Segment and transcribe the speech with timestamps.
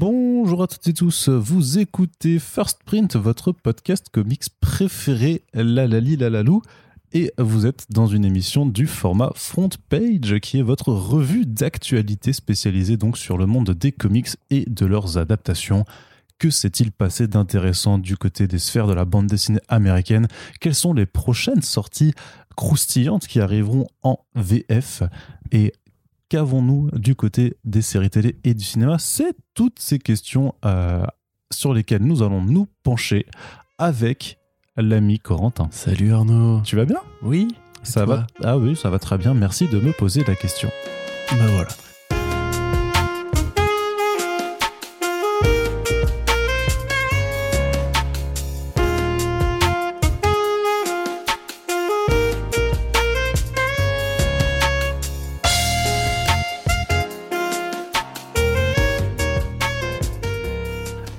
[0.00, 5.98] Bonjour à toutes et tous, vous écoutez First Print, votre podcast comics préféré, la la
[5.98, 6.62] li la la lou,
[7.12, 12.32] et vous êtes dans une émission du format Front Page, qui est votre revue d'actualité
[12.32, 15.84] spécialisée donc sur le monde des comics et de leurs adaptations.
[16.38, 20.28] Que s'est-il passé d'intéressant du côté des sphères de la bande dessinée américaine?
[20.60, 22.14] Quelles sont les prochaines sorties
[22.56, 25.02] croustillantes qui arriveront en VF
[25.50, 25.72] Et
[26.28, 31.04] qu'avons-nous du côté des séries télé et du cinéma C'est toutes ces questions euh,
[31.52, 33.26] sur lesquelles nous allons nous pencher
[33.78, 34.38] avec
[34.76, 35.68] l'ami Corentin.
[35.70, 36.60] Salut Arnaud.
[36.62, 37.00] Tu vas bien?
[37.22, 37.48] Oui.
[37.82, 39.34] Ça va Ah oui, ça va très bien.
[39.34, 40.68] Merci de me poser la question.
[41.30, 41.68] Bah voilà.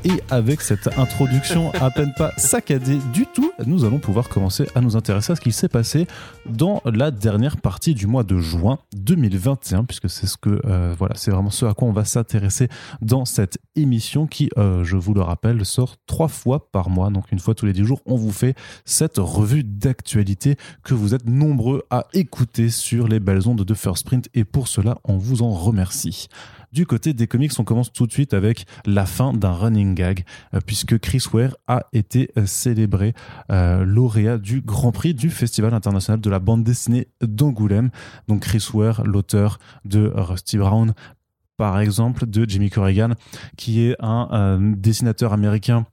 [0.09, 4.81] Et avec cette introduction à peine pas saccadée du tout, nous allons pouvoir commencer à
[4.81, 6.08] nous intéresser à ce qui s'est passé
[6.47, 11.14] dans la dernière partie du mois de juin 2021, puisque c'est ce que euh, voilà,
[11.16, 12.70] c'est vraiment ce à quoi on va s'intéresser
[13.02, 17.31] dans cette émission qui, euh, je vous le rappelle, sort trois fois par mois, donc
[17.31, 18.55] une fois tous les dix jours, on vous fait
[18.86, 24.08] cette revue d'actualité que vous êtes nombreux à écouter sur les belles ondes de First
[24.08, 26.30] Print, et pour cela, on vous en remercie.
[26.72, 30.23] Du côté des comics, on commence tout de suite avec la fin d'un running gag,
[30.53, 33.14] euh, puisque Chris Ware a été euh, célébré
[33.52, 37.89] euh, lauréat du Grand Prix du Festival international de la bande dessinée d'Angoulême.
[38.28, 40.94] Donc Chris Ware, l'auteur de Rusty Brown,
[41.58, 43.14] par exemple, de Jimmy Corrigan,
[43.58, 45.86] qui est un, dessinateur américain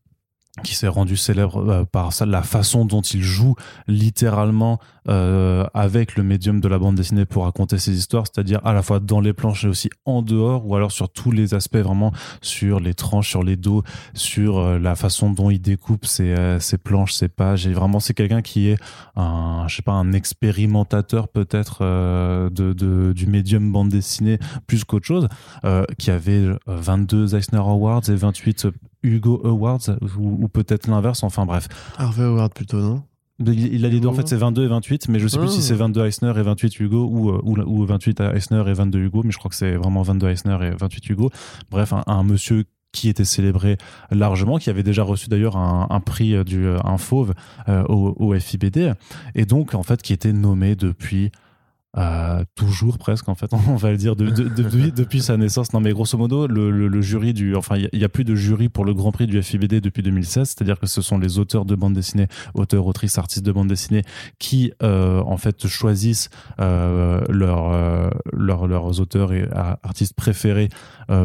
[0.63, 3.57] qui s'est rendu célèbre par ça, la façon dont il joue
[3.89, 8.73] littéralement euh, avec le médium de la bande dessinée pour raconter ses histoires, c'est-à-dire à
[8.73, 11.77] la fois dans les planches et aussi en dehors, ou alors sur tous les aspects
[11.77, 13.83] vraiment sur les tranches, sur les dos,
[14.15, 17.67] sur euh, la façon dont il découpe ses, euh, ses planches, ses pages.
[17.67, 18.79] Et vraiment, c'est quelqu'un qui est
[19.17, 21.83] un, je sais pas, un expérimentateur peut-être
[22.51, 25.29] du médium bande dessinée plus qu'autre chose,
[25.99, 28.67] qui avait 22 Eisner Awards et 28
[29.03, 31.69] Hugo Awards ou, ou peut-être l'inverse, enfin bref.
[31.97, 33.03] Harvey Award plutôt, non?
[33.39, 35.53] Il, a les deux, en fait c'est 22 et 28, mais je sais plus Ah.
[35.53, 38.99] si c'est 22 Eisner et 28 Hugo ou, euh, ou, ou 28 Eisner et 22
[38.99, 41.31] Hugo, mais je crois que c'est vraiment 22 Eisner et 28 Hugo.
[41.71, 43.77] Bref, un, un monsieur qui était célébré
[44.11, 47.35] largement, qui avait déjà reçu d'ailleurs un, un prix euh, du euh, un fauve
[47.69, 48.95] euh, au, au FIBD,
[49.35, 51.31] et donc en fait qui était nommé depuis
[51.99, 55.73] euh, toujours presque en fait on va le dire de- de- de- depuis, sa naissance.
[55.73, 58.85] Non mais grosso modo le, jury du enfin il n'y a, plus de jury pour
[58.85, 61.95] le Grand Prix du FIBD depuis 2016 c'est-à-dire que ce sont les auteurs de bande
[61.95, 64.03] dessinée auteurs autrices artistes de bande dessinée
[64.39, 66.29] qui euh, en fait choisissent
[66.61, 69.49] euh, leurs auteurs et
[69.83, 70.69] artistes préférés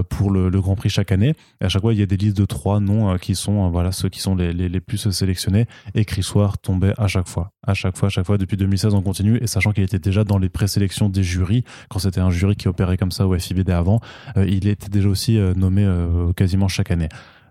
[0.10, 1.34] pour le, Grand Prix chaque année.
[1.60, 3.92] Et à chaque fois il y a des listes de trois noms qui sont voilà
[3.92, 5.66] ceux qui sont les, plus sélectionnés.
[5.96, 6.24] Et Chris
[6.62, 7.52] tombait à chaque fois.
[7.66, 8.38] À chaque fois à chaque fois.
[8.38, 11.98] Depuis 2016 on continue et sachant qu'il était déjà dans les présélections des jurys quand
[12.00, 14.00] c'était un jury qui opérait comme ça au FIBD avant
[14.38, 17.10] euh, il était déjà aussi euh, nommé euh, quasiment chaque année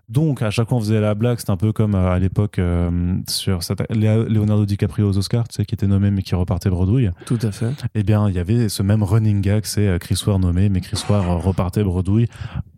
[0.09, 1.39] donc, à chaque fois, on faisait la blague.
[1.39, 5.63] C'était un peu comme à l'époque euh, sur cette- Leonardo DiCaprio aux Oscars, tu sais,
[5.63, 7.11] qui était nommé mais qui repartait bredouille.
[7.25, 7.71] Tout à fait.
[7.95, 11.01] Eh bien, il y avait ce même running gag, c'est Chris Ware nommé, mais Chris
[11.09, 12.27] Ware repartait bredouille.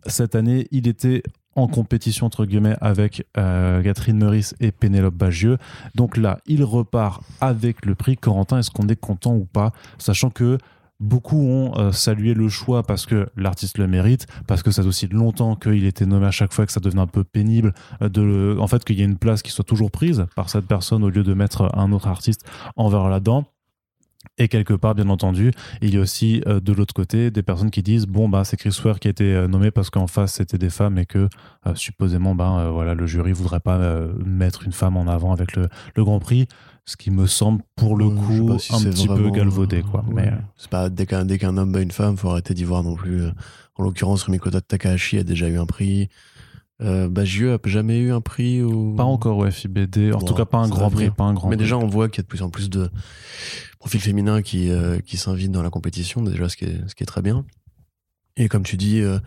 [0.06, 1.24] Cette année, il était
[1.56, 5.58] en compétition entre guillemets avec euh, Catherine Meurice et Pénélope Bagieux.
[5.94, 8.16] Donc là, il repart avec le prix.
[8.16, 9.72] Corentin, est-ce qu'on est content ou pas?
[9.98, 10.58] Sachant que
[11.00, 14.88] beaucoup ont euh, salué le choix parce que l'artiste le mérite, parce que ça fait
[14.88, 18.58] aussi longtemps qu'il était nommé à chaque fois, que ça devenait un peu pénible euh,
[18.58, 21.10] en fait qu'il y ait une place qui soit toujours prise par cette personne au
[21.10, 23.44] lieu de mettre un autre artiste envers là-dedans.
[24.38, 27.70] Et quelque part, bien entendu, il y a aussi euh, de l'autre côté des personnes
[27.70, 30.34] qui disent bon bah c'est Chris Ware qui a été euh, nommé parce qu'en face
[30.34, 31.28] c'était des femmes et que
[31.66, 33.78] euh, supposément euh, voilà le jury voudrait pas
[34.24, 36.46] mettre une femme en avant avec le, le Grand Prix,
[36.84, 40.04] ce qui me semble pour le sais coup si un petit peu galvaudé quoi.
[40.12, 42.82] Mais C'est pas dès qu'un dès qu'un homme bat une femme, faut arrêter d'y voir
[42.82, 43.22] non plus.
[43.76, 46.08] En l'occurrence, Rumiko Takahashi a déjà eu un prix.
[46.82, 48.94] Euh, Bagieux a jamais eu un prix ou?
[48.96, 51.48] Pas encore au FIBD, en Bon, tout cas pas un Grand Prix, pas un Grand
[51.48, 51.64] Mais Prix.
[51.64, 52.90] déjà, on voit qu'il y a de plus en plus de
[53.78, 57.04] profils féminins qui, euh, qui s'invitent dans la compétition, déjà, ce qui est, ce qui
[57.04, 57.44] est très bien.
[58.36, 59.18] Et comme tu dis, euh,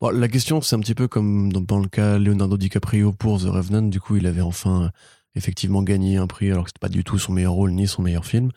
[0.00, 3.46] bon, la question, c'est un petit peu comme dans, le cas Leonardo DiCaprio pour The
[3.46, 3.82] Revenant.
[3.82, 4.88] Du coup, il avait enfin euh,
[5.34, 8.02] effectivement gagné un prix alors que c'était pas du tout son meilleur rôle ni son
[8.02, 8.50] meilleur film.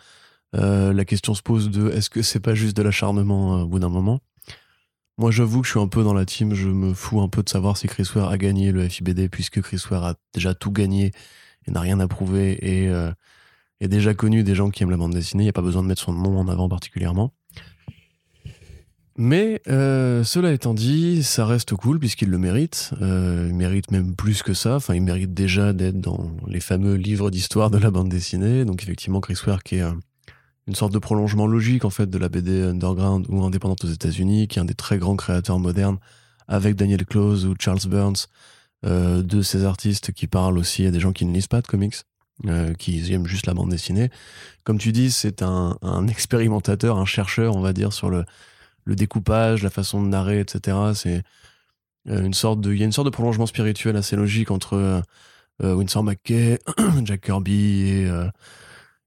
[0.53, 3.87] La question se pose de est-ce que c'est pas juste de l'acharnement au bout d'un
[3.89, 4.19] moment?
[5.21, 6.55] Moi, j'avoue que je suis un peu dans la team.
[6.55, 9.61] Je me fous un peu de savoir si Chris Ware a gagné le FIBD puisque
[9.61, 11.11] Chris Ware a déjà tout gagné
[11.67, 13.11] et n'a rien à prouver et euh,
[13.81, 15.43] est déjà connu des gens qui aiment la bande dessinée.
[15.43, 17.35] Il n'y a pas besoin de mettre son nom en avant particulièrement.
[19.15, 22.89] Mais euh, cela étant dit, ça reste cool puisqu'il le mérite.
[23.03, 24.77] Euh, il mérite même plus que ça.
[24.77, 28.65] Enfin, il mérite déjà d'être dans les fameux livres d'histoire de la bande dessinée.
[28.65, 29.91] Donc effectivement, Chris Ware qui est euh,
[30.71, 34.47] une sorte de prolongement logique en fait de la BD underground ou indépendante aux États-Unis,
[34.47, 35.97] qui est un des très grands créateurs modernes
[36.47, 38.27] avec Daniel Close ou Charles Burns,
[38.85, 41.67] euh, de ces artistes qui parlent aussi à des gens qui ne lisent pas de
[41.67, 41.97] comics.
[42.47, 44.09] Euh, qui aiment juste la bande dessinée.
[44.63, 45.77] Comme tu dis, c'est un,
[46.07, 48.25] expérimentateur, un chercheur, on va dire, sur le,
[48.87, 50.75] découpage, la façon de narrer, etc.
[50.95, 51.21] C'est
[52.09, 55.03] euh, une sorte de, il y a une sorte de prolongement spirituel assez logique entre
[55.61, 56.57] euh, Winsor McKay,
[57.03, 58.09] Jack Kirby et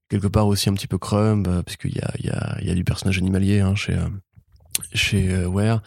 [0.09, 2.83] quelque part aussi un petit peu Crumb, puisqu'il y a, y, a, y a du
[2.83, 3.97] personnage animalier hein, chez
[4.93, 5.81] chez Ware.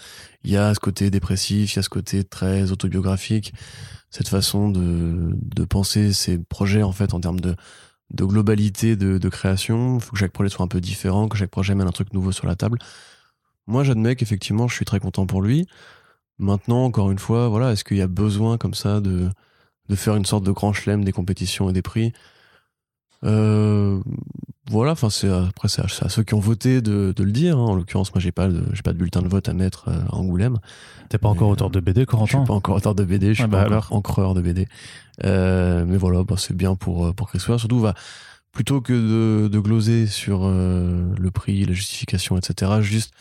[0.44, 3.52] Il y a ce côté dépressif, il y a ce côté très autobiographique,
[4.10, 7.54] cette façon de, de penser ces projets en fait en termes de,
[8.10, 9.96] de globalité de, de création.
[9.96, 12.14] Il faut que chaque projet soit un peu différent, que chaque projet mène un truc
[12.14, 12.78] nouveau sur la table.
[13.66, 15.66] Moi, j'admets qu'effectivement, je suis très content pour lui.
[16.38, 19.28] Maintenant, encore une fois, voilà, est-ce qu'il y a besoin comme ça de,
[19.90, 22.12] de faire une sorte de grand chelem des compétitions et des prix?
[23.24, 24.00] Euh,
[24.70, 27.58] Voilà, enfin, c'est après c'est à, ceux qui ont voté de, de le dire.
[27.58, 27.64] Hein.
[27.66, 30.14] En l'occurrence, moi, j'ai pas j'ai pas de bulletin de vote à mettre euh, à
[30.16, 30.58] Angoulême.
[31.08, 33.32] T'es pas encore auteur de BD, Je Corentin suis pas encore auteur de BD, je
[33.34, 34.68] suis Ah pas bah encore encreur de BD.
[35.24, 37.58] Euh, mais voilà, bah, c'est bien pour euh, pour Chris Ware.
[37.58, 37.94] Surtout, va
[38.52, 42.72] plutôt que de, de gloser sur euh, le prix, la justification, etc.
[42.80, 43.12] Juste,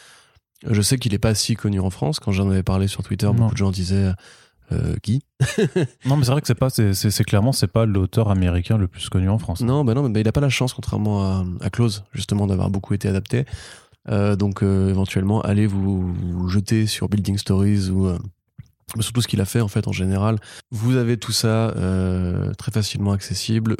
[0.67, 2.19] je sais qu'il est pas si connu en France.
[2.19, 3.33] Quand j'en avais parlé sur Twitter, Non.
[3.33, 4.11] beaucoup de gens disaient
[4.71, 5.23] euh, qui
[6.05, 9.09] Non, mais c'est vrai que c'est pas, c'est, clairement, c'est pas l'auteur américain le plus
[9.09, 9.61] connu en France.
[9.61, 12.47] Non, bah non, mais bah, il a pas la chance, contrairement à, à Close, justement,
[12.47, 13.45] d'avoir beaucoup été adapté.
[14.09, 18.17] Euh, donc, euh, éventuellement, allez vous, vous jeter sur Building Stories ou euh,
[18.99, 20.39] surtout ce qu'il a fait en fait en général.
[20.71, 21.73] Vous avez tout ça
[22.57, 23.75] très facilement accessible.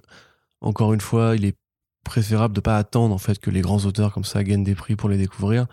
[0.61, 1.55] Encore une fois, il est
[2.03, 4.95] préférable de pas attendre en fait que les grands auteurs comme ça gagnent des prix
[4.95, 5.67] pour les découvrir.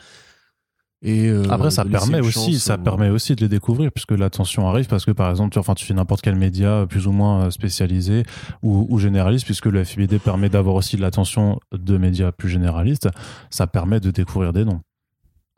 [1.06, 4.66] Et euh, Après, ça permet aussi, ça aux- permet aussi de les découvrir puisque l'attention
[4.66, 7.12] arrive parce que par exemple, tu, enfin, tu fais n'importe quel média euh, plus ou
[7.12, 8.22] moins euh, spécialisé
[8.62, 13.08] ou, ou généraliste puisque le FIBD permet d'avoir aussi de l'attention de médias plus généralistes.
[13.50, 14.80] Ça permet de découvrir des noms.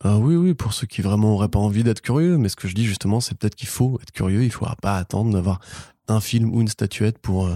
[0.04, 2.36] Ah oui, oui, pour ceux qui vraiment auraient pas envie d'être curieux.
[2.38, 4.42] Mais ce que je dis justement, c'est peut-être qu'il faut être curieux.
[4.44, 5.60] Il faudra pas attendre d'avoir
[6.08, 7.46] un film ou une statuette pour.
[7.46, 7.54] euh,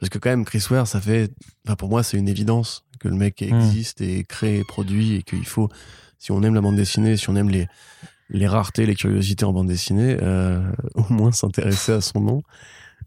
[0.00, 1.30] Parce que quand même, Chris Ware, ça fait.
[1.66, 3.54] Enfin, pour moi, c'est une évidence que le mec Hmm.
[3.54, 5.68] existe et crée et produit et qu'il faut.
[6.18, 7.66] Si on aime la bande dessinée, si on aime les
[8.30, 10.60] les raretés, les curiosités en bande dessinée, euh,
[10.94, 12.42] au moins s'intéresser à son nom.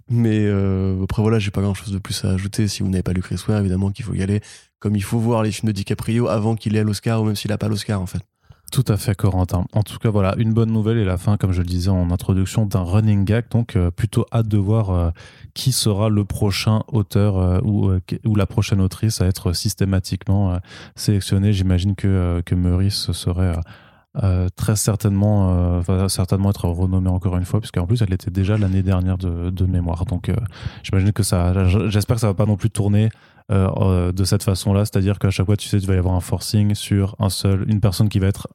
[0.09, 2.67] Mais euh, après voilà, j'ai pas grand chose de plus à ajouter.
[2.67, 4.41] Si vous n'avez pas lu Chris Ware, évidemment qu'il faut y aller.
[4.79, 7.51] Comme il faut voir les films de DiCaprio avant qu'il ait l'Oscar ou même s'il
[7.51, 8.21] a pas l'Oscar en fait.
[8.71, 9.65] Tout à fait, Corentin.
[9.73, 12.09] En tout cas, voilà, une bonne nouvelle et la fin, comme je le disais en
[12.09, 13.49] introduction, d'un running gag.
[13.51, 15.09] Donc, euh, plutôt hâte de voir euh,
[15.53, 17.91] qui sera le prochain auteur euh, ou,
[18.25, 20.57] ou la prochaine autrice à être systématiquement
[20.95, 21.51] sélectionnée.
[21.51, 23.55] J'imagine que, que Meurice serait
[24.55, 28.83] très certainement, va certainement être renommée encore une fois, puisqu'en plus, elle était déjà l'année
[28.83, 30.05] dernière de, mémoire.
[30.05, 30.31] Donc,
[30.83, 33.09] j'imagine que ça, j'espère que ça va pas non plus tourner
[33.49, 36.73] de cette façon-là, c'est-à-dire qu'à chaque fois, tu sais, il va y avoir un forcing
[36.75, 38.47] sur un seul, une personne qui va être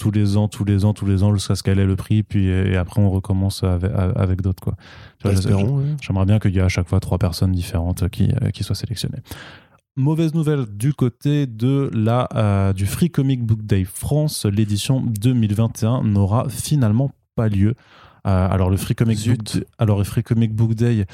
[0.00, 2.22] tous les ans, tous les ans, tous les ans, jusqu'à ce qu'elle ait le prix,
[2.22, 4.74] puis et après on recommence avec, avec d'autres quoi.
[6.00, 8.74] J'aimerais bien qu'il y ait à chaque fois trois personnes différentes qui, euh, qui soient
[8.74, 9.20] sélectionnées.
[9.96, 16.02] Mauvaise nouvelle du côté de la, euh, du Free Comic Book Day France, l'édition 2021
[16.04, 17.74] n'aura finalement pas lieu.
[18.26, 19.56] Euh, alors le Free Comic Zut.
[19.56, 21.06] Book, alors le Free Comic Book Day,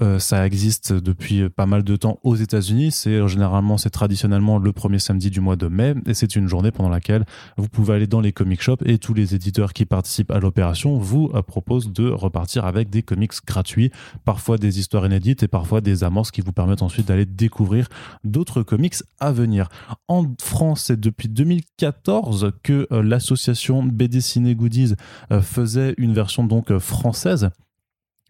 [0.00, 2.92] euh, ça existe depuis pas mal de temps aux États-Unis.
[2.92, 6.48] C'est euh, généralement, c'est traditionnellement le premier samedi du mois de mai, et c'est une
[6.48, 7.24] journée pendant laquelle
[7.56, 10.98] vous pouvez aller dans les comic shops et tous les éditeurs qui participent à l'opération
[10.98, 13.90] vous euh, proposent de repartir avec des comics gratuits,
[14.24, 17.88] parfois des histoires inédites et parfois des amorces qui vous permettent ensuite d'aller découvrir
[18.24, 19.68] d'autres comics à venir.
[20.08, 24.94] En France, c'est depuis 2014 que euh, l'association BD Ciné Goodies
[25.30, 27.50] euh, faisait une version euh, française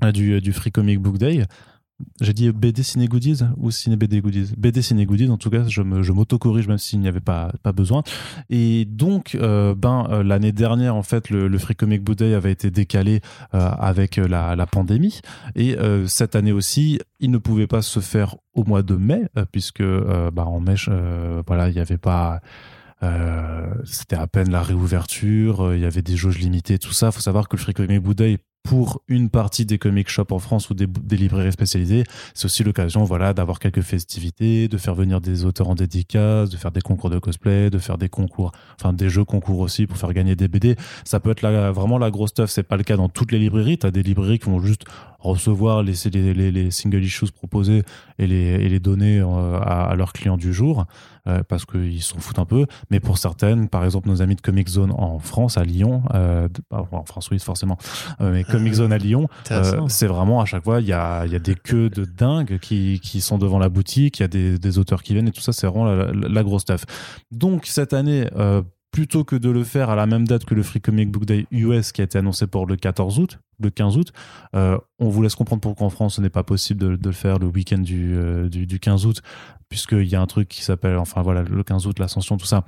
[0.02, 1.44] euh, du, du Free Comic Book Day.
[2.20, 4.52] J'ai dit BD Ciné Goodies ou Ciné BD Goodies?
[4.56, 8.02] BD Ciné Goodies, en tout cas, je m'auto-corrige même s'il n'y avait pas, besoin.
[8.50, 12.50] Et donc, euh, ben, euh, l'année dernière, en fait, le, Free Comic Book Day avait
[12.50, 13.20] été décalé
[13.54, 15.20] euh, avec euh, la, pandémie.
[15.54, 19.22] Et euh, cette année aussi, il ne pouvait pas se faire au mois de mai,
[19.38, 22.40] euh, puisque euh, bah, en mai, euh, voilà, il n'y avait pas.
[23.02, 27.08] Euh, c'était à peine la réouverture, euh, il y avait des jauges limitées, tout ça.
[27.08, 30.70] Il faut savoir que le Book Day, pour une partie des comic shops en France
[30.70, 30.86] ou des,
[31.16, 35.74] librairies spécialisées, c'est aussi l'occasion voilà, d'avoir quelques festivités, de faire venir des auteurs en
[35.74, 39.58] dédicace, de faire des concours de cosplay, de faire des concours, enfin des jeux concours
[39.58, 40.76] aussi pour faire gagner des BD.
[41.04, 42.48] Ça peut être la- vraiment la grosse stuff.
[42.48, 43.76] C'est pas le cas dans toutes les librairies.
[43.76, 44.84] Tu as des librairies qui vont juste
[45.18, 45.92] recevoir les,
[46.50, 47.26] les, single issues
[48.18, 50.86] les, et les donner euh, à, à leurs clients du jour
[51.28, 52.66] euh, parce qu'ils s'en foutent un peu.
[52.90, 56.48] Mais pour certaines, par exemple nos amis de Comic Zone en France, à Lyon, euh,
[56.70, 57.78] en France oui forcément,
[58.20, 61.26] euh, mais Comic Zone à Lyon, euh, c'est vraiment à chaque fois, il y a,
[61.26, 64.28] y a des queues de dingue qui, qui sont devant la boutique, il y a
[64.28, 66.84] des, des auteurs qui viennent et tout ça, c'est vraiment la, la- la grosse stuff.
[67.30, 68.62] Donc cette année, euh,
[68.94, 71.48] plutôt que de le faire à la même date que le Free Comic Book Day
[71.50, 74.12] US qui a été annoncé pour le 14 août, le 15 août,
[74.54, 77.40] euh, on vous laisse comprendre pourquoi en France ce n'est pas possible de, le faire
[77.40, 79.20] le week-end du, euh, du, du 15 août,
[79.68, 82.64] puisqu'il y a un truc qui s'appelle, enfin voilà, le 15 août, l'ascension, tout ça.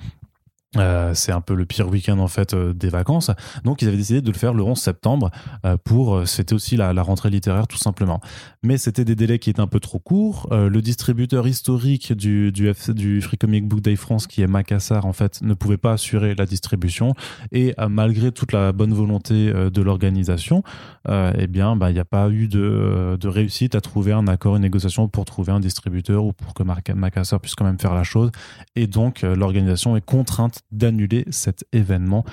[0.79, 3.31] Euh, c'est un peu le pire week-end en fait euh, des vacances.
[3.65, 5.31] Donc ils avaient décidé de le faire le 11 septembre
[5.65, 8.21] euh, pour c'était aussi la, rentrée littéraire tout simplement.
[8.63, 10.49] Mais c'était des délais qui étaient un peu trop courts.
[10.51, 15.13] Le distributeur historique du du, du Free Comic Book Day France qui est Macassar en
[15.13, 17.15] fait ne pouvait pas assurer la distribution
[17.53, 20.63] et malgré toute la bonne volonté de l'organisation,
[21.09, 24.57] eh bien bah il n'y a pas eu de, de réussite à trouver un accord,
[24.57, 27.95] une négociation pour trouver un distributeur ou pour que Mac- Macassar puisse quand même faire
[27.95, 28.31] la chose
[28.75, 32.25] et donc l'organisation est contrainte d'annuler cet événement.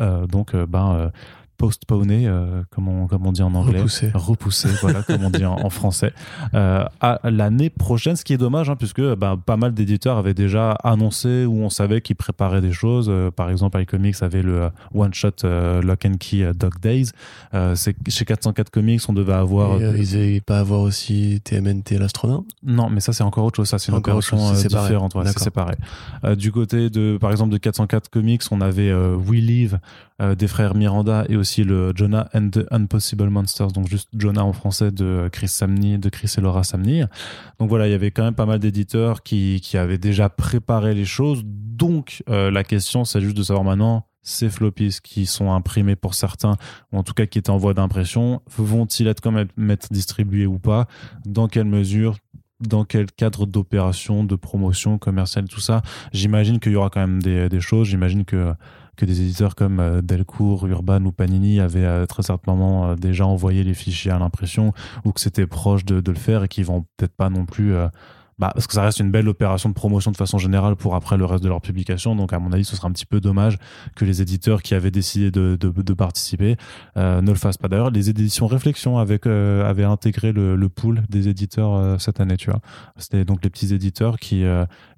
[0.00, 1.12] Euh, donc, euh, ben,
[1.58, 3.78] postponé, euh, comme, on, comme on dit en anglais.
[3.78, 4.10] Repoussé.
[4.14, 6.14] Repoussé, voilà, comme on dit en, en français,
[6.54, 10.34] euh, à l'année prochaine, ce qui est dommage, hein, puisque ben, pas mal d'éditeurs avaient
[10.34, 13.08] déjà annoncé ou on savait qu'ils préparaient des choses.
[13.10, 15.42] Euh, par exemple, iComics avait le one-shot
[15.82, 17.10] Lock and Key Dog Days.
[17.52, 19.80] Chez 404 Comics, on devait avoir.
[19.82, 22.46] Et, ils n'avaient pas avoir aussi TMNT l'astronaute?
[22.62, 23.68] Non, mais ça c'est encore autre chose.
[23.68, 24.88] Ça c'est une Encore autre opération chose, c'est séparé.
[24.88, 25.14] différente.
[25.16, 25.74] ouais, c'est séparé.
[26.36, 29.80] Du côté de, par exemple, de 404 Comics, on avait We Live
[30.20, 34.44] euh, des frères Miranda et aussi le Jonah and the Impossible Monsters, donc juste Jonah
[34.44, 37.04] en français de Chris Samney, de Chris et Laura Samney.
[37.58, 40.94] Donc voilà, il y avait quand même pas mal d'éditeurs qui, qui avaient déjà préparé
[40.94, 41.42] les choses.
[41.44, 44.04] Donc euh, la question, c'est juste de savoir maintenant.
[44.22, 46.56] Ces floppies qui sont imprimés pour certains,
[46.92, 49.48] ou en tout cas qui étaient en voie d'impression, vont-ils être quand même
[49.90, 50.86] distribués ou pas?
[51.24, 52.18] Dans quelle mesure?
[52.60, 55.80] Dans quel cadre d'opération, de promotion commerciale, tout ça?
[56.12, 57.88] J'imagine qu'il y aura quand même des, des choses.
[57.88, 58.52] J'imagine que,
[58.98, 63.24] que des éditeurs comme euh, Delcourt, Urban ou Panini avaient euh, très certainement euh, déjà
[63.24, 64.74] envoyé les fichiers à l'impression
[65.04, 67.74] ou que c'était proche de, le faire et qu'ils vont peut-être pas non plus.
[67.74, 67.88] euh,
[68.38, 71.16] bah, parce que ça reste une belle opération de promotion de façon générale pour après
[71.16, 72.14] le reste de leur publication.
[72.14, 73.58] Donc, à mon avis, ce sera un petit peu dommage
[73.96, 76.56] que les éditeurs qui avaient décidé de, participer
[76.94, 77.66] ne le fassent pas.
[77.66, 82.36] D'ailleurs, les éditions Réflexion avec, avaient intégré le, pool des éditeurs cette année.
[82.96, 84.44] C'était donc les petits éditeurs qui,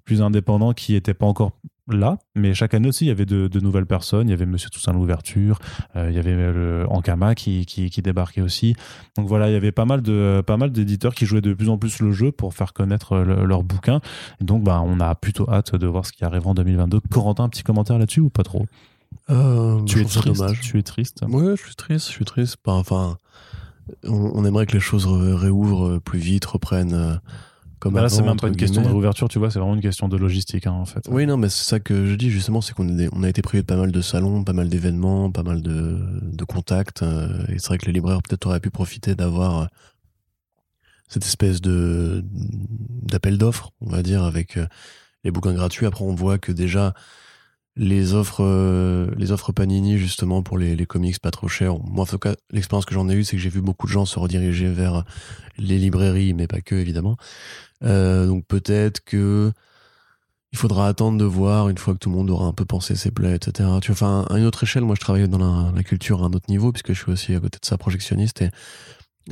[0.05, 1.53] plus indépendants, qui n'étaient pas encore
[1.97, 4.29] là, mais chaque année aussi, il y avait de, de nouvelles personnes.
[4.29, 5.59] Il y avait Monsieur Toussaint l'ouverture,
[5.97, 8.75] euh, il y avait le Ankama qui, qui, qui débarquait aussi.
[9.17, 11.69] Donc voilà, il y avait pas mal de pas mal d'éditeurs qui jouaient de plus
[11.69, 14.01] en plus le jeu pour faire connaître le- leur bouquin.
[14.41, 17.01] Et donc, bah, on a plutôt hâte de voir ce qui arrive en 2022.
[17.11, 18.67] Corentin, un petit commentaire là-dessus ou pas trop?
[19.29, 20.41] Euh, Tu je es trouve ça triste.
[20.41, 20.61] dommage.
[20.61, 21.25] Tu es triste.
[21.29, 22.57] Ouais, je suis triste, je suis triste.
[22.67, 23.17] Enfin,
[24.05, 27.15] on, on aimerait que les choses ré- réouvrent plus vite, reprennent euh,
[27.81, 29.81] comme Bah là, c'est même pas une question de réouverture, tu vois, c'est vraiment une
[29.81, 31.09] question de logistique, hein, en fait.
[31.11, 33.63] Oui, non, mais c'est ça que je dis justement, c'est qu'on on a été privé
[33.63, 37.03] de pas mal de salons, pas mal d'événements, pas mal de, de contacts.
[37.03, 39.67] euh, et c'est vrai que les libraires peut-être auraient pu profiter d'avoir euh,
[41.09, 44.67] cette espèce de d'appel d'offres, on va dire, avec euh,
[45.25, 45.87] les bouquins gratuits.
[45.87, 46.95] Après, on voit que déjà
[47.77, 51.79] les offres, euh, les offres Panini justement pour les, les comics pas trop chers.
[51.79, 53.93] Moi, en tout cas, l'expérience que j'en ai eue, c'est que j'ai vu beaucoup de
[53.93, 55.05] gens se rediriger vers
[55.57, 57.17] les librairies, mais pas que évidemment.
[57.85, 59.53] Euh, donc peut-être que
[60.53, 62.97] il faudra attendre de voir une fois que tout le monde aura un peu pensé
[62.97, 63.69] ses plaies, etc.
[63.81, 66.27] Tu vois, enfin, à une autre échelle, moi je travaille dans la, la culture à
[66.27, 68.43] un autre niveau, puisque je suis aussi à côté de ça projectionniste.
[68.43, 68.51] Et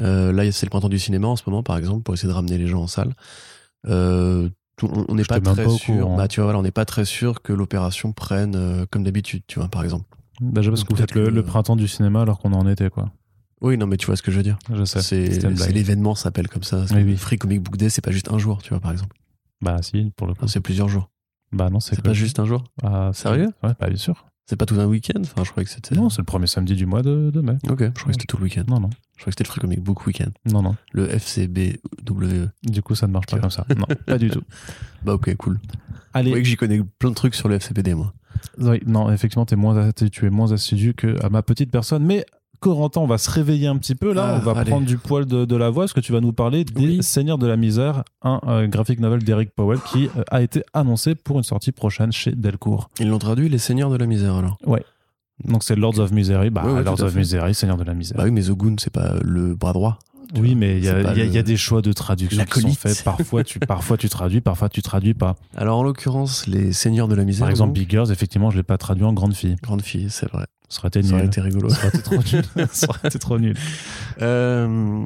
[0.00, 2.34] euh, là, c'est le printemps du cinéma en ce moment, par exemple, pour essayer de
[2.34, 3.14] ramener les gens en salle.
[3.88, 6.08] Euh, tout- on n'est pas très pas sûr.
[6.16, 9.42] Bah, tu vois, voilà, on n'est pas très sûr que l'opération prenne euh, comme d'habitude,
[9.48, 10.06] tu vois, par exemple.
[10.40, 13.10] Déjà parce que vous Peut-être faites le, printemps du cinéma alors qu'on en été, quoi.
[13.60, 14.58] Oui, non, mais tu vois ce que je veux dire.
[14.72, 15.02] Je sais.
[15.02, 16.84] C'est l'événement s'appelle comme ça.
[16.92, 17.16] Oui, oui.
[17.16, 19.16] Free Comic Book Day, c'est pas juste un jour, tu vois, par exemple.
[19.60, 20.46] Bah si, pour le coup.
[20.46, 21.10] C'est plusieurs jours.
[21.52, 22.62] Bah non, c'est C'est que- pas juste un jour.
[22.82, 23.48] Ah, Sérieux?
[23.62, 24.24] Ouais, bah bien sûr.
[24.46, 25.20] C'est pas tout un week-end?
[25.20, 25.94] Enfin, je croyais que c'était.
[25.94, 27.56] Non, c'est le premier samedi du mois de, de mai.
[27.68, 28.64] Ok, je croyais que c'était tout le week-end.
[28.68, 28.88] Non, non.
[29.16, 30.30] Je croyais que c'était le Free Comic Book Weekend.
[30.46, 30.74] Non, non.
[30.92, 32.48] Le FCBWE.
[32.62, 33.66] Du coup, ça ne marche pas comme ça.
[33.76, 34.42] Non, pas du tout.
[35.04, 35.54] Bah ok, cool.
[35.64, 35.78] Vous
[36.14, 38.14] Allez, voyez que j'y connais plein de trucs sur le FCBD, moi.
[38.58, 42.04] Oui, non, effectivement, t'es moins, tu es moins assidu que à ma petite personne.
[42.04, 42.24] Mais
[42.60, 44.34] Corentin, on va se réveiller un petit peu là.
[44.36, 44.70] Ah, on va allez.
[44.70, 45.84] prendre du poil de, de la voix.
[45.84, 47.02] Est-ce que tu vas nous parler des Oui.
[47.02, 51.14] Seigneurs de la misère, un euh, graphic novel d'Eric Powell qui euh, a été annoncé
[51.14, 52.90] pour une sortie prochaine chez Delcourt.
[53.00, 54.58] Ils l'ont traduit, les seigneurs de la misère, alors.
[55.44, 56.50] Donc c'est Lords of Misery.
[56.50, 57.18] Bah, Ouais, ouais, Lords of fait.
[57.18, 58.16] Misery, Seigneurs de la misère.
[58.18, 59.98] Bah oui, mais Goon, c'est pas le bras droit.
[60.34, 60.58] oui, vois.
[60.58, 63.02] mais il y, a- y des choix de traduction qui sont faits.
[63.04, 65.36] Parfois tu, parfois tu traduis, parfois tu traduis pas.
[65.56, 67.42] Alors, en l'occurrence, les seigneurs de la misère.
[67.44, 69.54] Par exemple, donc, Big Girls, effectivement, je l'ai pas traduit en grande fille.
[69.62, 70.46] Grande fille, c'est vrai.
[70.68, 71.28] Ça aurait été Ça aurait nul.
[71.28, 71.70] été rigolo.
[71.70, 72.44] Ça aurait été trop nul.
[72.72, 73.56] Ça aurait été trop nul.
[74.20, 75.04] Euh,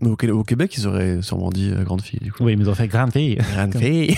[0.00, 2.42] mais au, Qué- au Québec, ils auraient sûrement dit euh, grande fille, du coup.
[2.44, 3.36] Oui, mais ils ont fait grande fille.
[3.54, 4.16] Grande fille.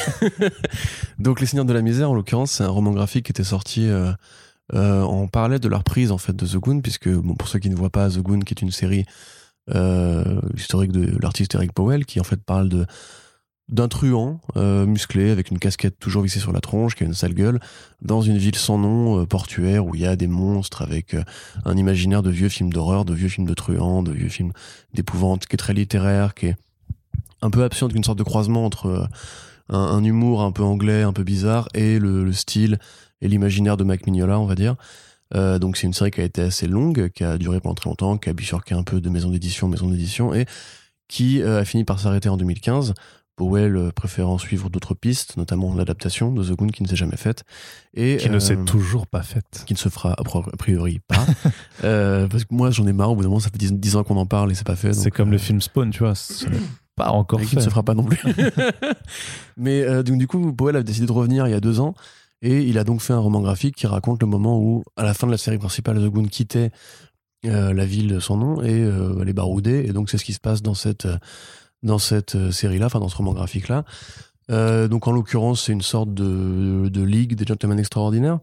[1.19, 3.89] Donc, Les Seigneurs de la Misère, en l'occurrence, c'est un roman graphique qui était sorti
[3.89, 4.13] euh,
[4.75, 7.71] euh, parallèle de la reprise en fait de The Goon, puisque bon, pour ceux qui
[7.71, 9.05] ne voient pas The Goon, qui est une série
[10.57, 12.87] historique de l'artiste Eric Powell, qui en fait parle de
[13.69, 17.15] d'un truand euh, musclé avec une casquette toujours vissée sur la tronche, qui a une
[17.15, 17.59] sale gueule,
[18.01, 21.25] dans une ville sans nom euh, portuaire où il y a des monstres avec euh,
[21.65, 24.53] un imaginaire de vieux films d'horreur, de vieux films de truands, de vieux films
[24.95, 26.57] d'épouvante, qui est très littéraire, qui est
[27.43, 29.09] un peu absurde, une sorte de croisement entre
[29.69, 32.79] un, humour un peu anglais, un peu bizarre, et le, le style
[33.21, 34.77] et l'imaginaire de Mac Mignola, on va dire.
[35.35, 38.17] Donc c'est une série qui a été assez longue, qui a duré pendant très longtemps,
[38.17, 40.47] qui a bifurqué un peu de maison d'édition en maison d'édition, et
[41.09, 42.95] qui a fini par s'arrêter en 2015.
[43.37, 47.17] Powell euh, préférant suivre d'autres pistes, notamment l'adaptation de The Goon qui ne s'est jamais
[47.17, 47.45] faite.
[47.95, 49.63] Et, Qui ne euh, s'est toujours pas faite.
[49.67, 51.25] qui ne se fera a priori pas.
[51.85, 53.97] Euh, parce que moi j'en ai marre, au bout d'un moment ça fait 10, 10
[53.97, 54.95] ans qu'on en parle et c'est pas fait.
[54.95, 56.15] C'est comme euh, le film Spawn, tu vois.
[56.97, 57.51] Pas encore et fait.
[57.51, 58.19] qui ne se fera pas non plus.
[59.59, 61.95] Mais euh, donc, du coup, Powell a décidé de revenir il y a deux ans
[62.41, 65.13] et il a donc fait un roman graphique qui raconte le moment où, à la
[65.13, 66.71] fin de la série principale, The Goon quittait
[67.45, 69.87] euh, la ville de son nom et euh, les baroudait.
[69.87, 71.19] Et donc, c'est ce qui se passe dans cette, euh,
[71.83, 73.85] dans cette euh, série-là, enfin dans ce roman graphique-là.
[74.51, 78.39] Euh, donc, en l'occurrence, c'est une sorte de, de ligue des gentlemen extraordinaires.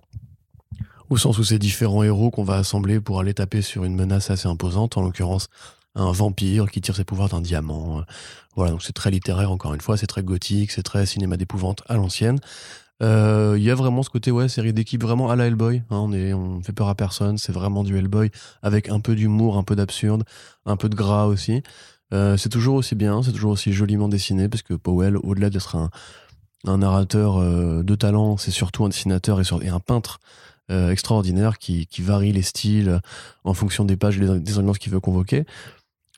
[1.09, 4.29] Au sens où c'est différents héros qu'on va assembler pour aller taper sur une menace
[4.29, 5.47] assez imposante, en l'occurrence
[5.95, 8.03] un vampire qui tire ses pouvoirs d'un diamant.
[8.55, 11.83] Voilà, donc c'est très littéraire encore une fois, c'est très gothique, c'est très cinéma d'épouvante
[11.87, 12.39] à l'ancienne.
[13.01, 15.83] Euh, Il y a vraiment ce côté ouais série d'équipe vraiment à la Hellboy.
[15.89, 19.15] hein, on est on fait peur à personne, c'est vraiment du Hellboy avec un peu
[19.15, 20.23] d'humour, un peu d'absurde,
[20.65, 21.63] un peu de gras aussi.
[22.13, 25.75] Euh, c'est toujours aussi bien, c'est toujours aussi joliment dessiné parce que Powell, au-delà d'être
[25.75, 25.89] un,
[26.77, 30.19] narrateur euh, de talent, c'est surtout un dessinateur et, un peintre
[30.71, 33.01] euh, extraordinaire qui, varie les styles
[33.43, 35.45] en fonction des pages et des, ambiances qu'il veut convoquer.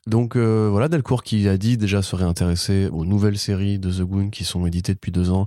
[0.06, 4.30] Donc voilà, Delcourt qui a dit déjà serait intéressé aux nouvelles séries de The Goon
[4.30, 5.46] qui sont éditées depuis deux ans,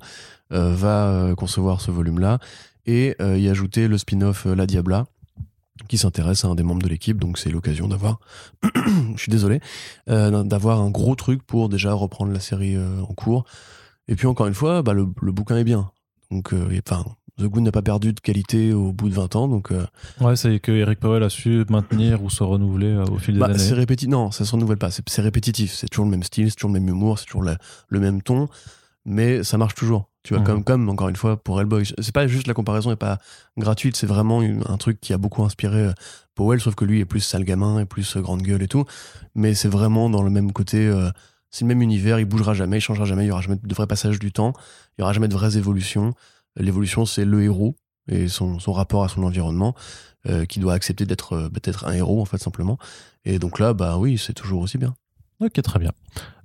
[0.50, 2.40] va concevoir ce volume-là
[2.86, 5.06] et y ajouter le spin-off La Diabla
[5.88, 8.20] qui s'intéresse à un des membres de l'équipe, donc c'est l'occasion d'avoir,
[9.16, 9.60] je suis désolé,
[10.10, 13.46] euh, d'avoir un gros truc pour déjà reprendre la série euh, en cours.
[14.08, 15.92] Et puis encore une fois, bah, le, le bouquin est bien.
[16.32, 17.06] Donc, euh, enfin,
[17.38, 19.86] The Goon n'a pas perdu de qualité au bout de 20 ans, donc euh,
[20.20, 23.40] Ouais, c'est que Eric Powell a su maintenir ou se renouveler euh, au fil des
[23.40, 23.58] Bah, années.
[23.58, 24.10] c'est répétitif.
[24.12, 24.92] Non, ça se renouvelle pas.
[24.92, 25.74] C'est c'est répétitif.
[25.74, 28.22] C'est toujours le même style, c'est toujours le même humour, c'est toujours la- le même
[28.22, 28.50] ton,
[29.06, 30.09] mais ça marche toujours.
[30.24, 30.46] Tu vois, Mhm.
[30.48, 33.20] comme, comme encore une fois pour Hellboy, c'est pas juste la comparaison est pas
[33.58, 35.94] gratuite, c'est vraiment une- un truc qui a beaucoup inspiré euh,
[36.36, 38.84] Powell, sauf que lui est plus sale gamin et plus euh, grande gueule et tout,
[39.34, 40.86] mais c'est vraiment dans le même côté.
[40.88, 41.10] euh,
[41.52, 43.74] c'est le même univers, il bougera jamais, il changera jamais, il y aura jamais de
[43.74, 44.54] vrai passage du temps,
[44.98, 46.14] il y aura jamais de vraies évolutions.
[46.58, 47.76] L'évolution, c'est le héros
[48.08, 49.74] et son, son rapport à son environnement
[50.28, 52.78] euh, qui doit accepter d'être peut-être un héros en fait simplement.
[53.26, 54.94] Et donc là, bah oui, c'est toujours aussi bien.
[55.40, 55.92] Ok, très bien.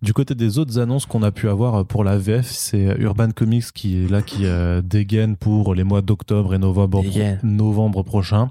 [0.03, 2.97] Du côté des autres annonces qu'on a pu avoir euh, pour la VF, c'est euh,
[2.99, 7.03] Urban Comics qui est là, qui euh, dégaine pour les mois d'octobre et novembre,
[7.43, 8.51] novembre prochain.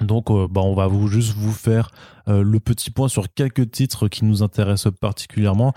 [0.00, 1.90] Donc, euh, bah, on va vous, juste vous faire
[2.28, 5.72] euh, le petit point sur quelques titres qui nous intéressent particulièrement,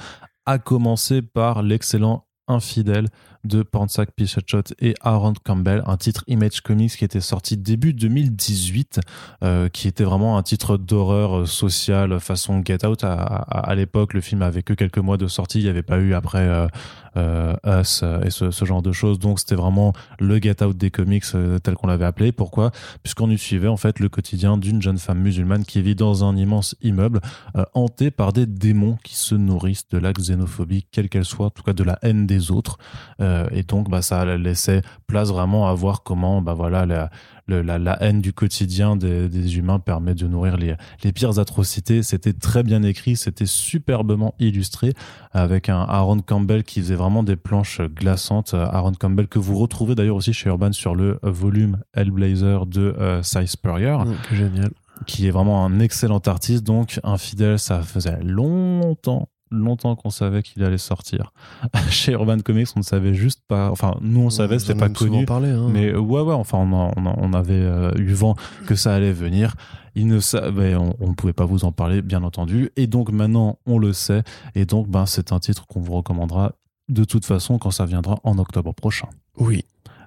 [0.45, 3.07] à commencer par l'excellent Infidèle
[3.43, 8.99] de Pansak Pichachot et Aaron Campbell, un titre Image Comics qui était sorti début 2018,
[9.43, 13.03] euh, qui était vraiment un titre d'horreur euh, sociale façon Get Out.
[13.03, 16.13] À, l'époque, le film avait que quelques mois de sortie, il n'y avait pas eu
[16.13, 16.67] après euh,
[17.15, 19.19] Us euh, et ce, genre de choses.
[19.19, 22.31] Donc c'était vraiment le Get Out des comics euh, tel qu'on l'avait appelé.
[22.31, 22.71] Pourquoi?
[23.03, 26.35] Puisqu'on y suivait en fait le quotidien d'une jeune femme musulmane qui vit dans un
[26.37, 27.19] immense immeuble
[27.55, 31.49] euh, hanté par des démons qui se nourrissent de la xénophobie, quelle qu'elle soit, en
[31.49, 32.77] tout cas de la haine des autres.
[33.19, 37.09] Euh, et donc bah, ça laissait place vraiment à voir comment bah, voilà, la,
[37.51, 41.37] le- la, la haine du quotidien des, des humains permet de nourrir les, les pires
[41.39, 42.01] atrocités.
[42.03, 44.93] C'était très bien écrit, c'était superbement illustré
[45.31, 48.53] avec un Aaron Campbell qui faisait vraiment des planches glaçantes.
[48.53, 53.21] Aaron Campbell que vous retrouvez d'ailleurs aussi chez Urban sur le volume Hellblazer de euh,
[53.23, 53.97] Cy Spurrier
[54.31, 54.71] génial.
[55.05, 56.63] qui est vraiment un excellent artiste.
[56.63, 61.33] Donc, Infidèle, ça faisait longtemps, longtemps qu'on savait qu'il allait sortir.
[61.89, 63.69] Chez Urban Comics, on ne savait juste pas.
[63.69, 65.25] Enfin, nous, on savait, c'était pas connu.
[65.25, 65.69] Parlé, hein.
[65.71, 68.35] Mais euh, ouais, ouais, enfin, on, on, avait euh, eu vent
[68.65, 69.55] que ça allait venir.
[69.95, 72.71] Il ne savait, on on ne pouvait pas vous en parler, bien entendu.
[72.77, 74.23] Et donc maintenant, on le sait.
[74.55, 76.53] Et donc, ben, c'est un titre qu'on vous recommandera
[76.89, 79.07] de toute façon quand ça viendra en octobre prochain.
[79.37, 79.63] oui.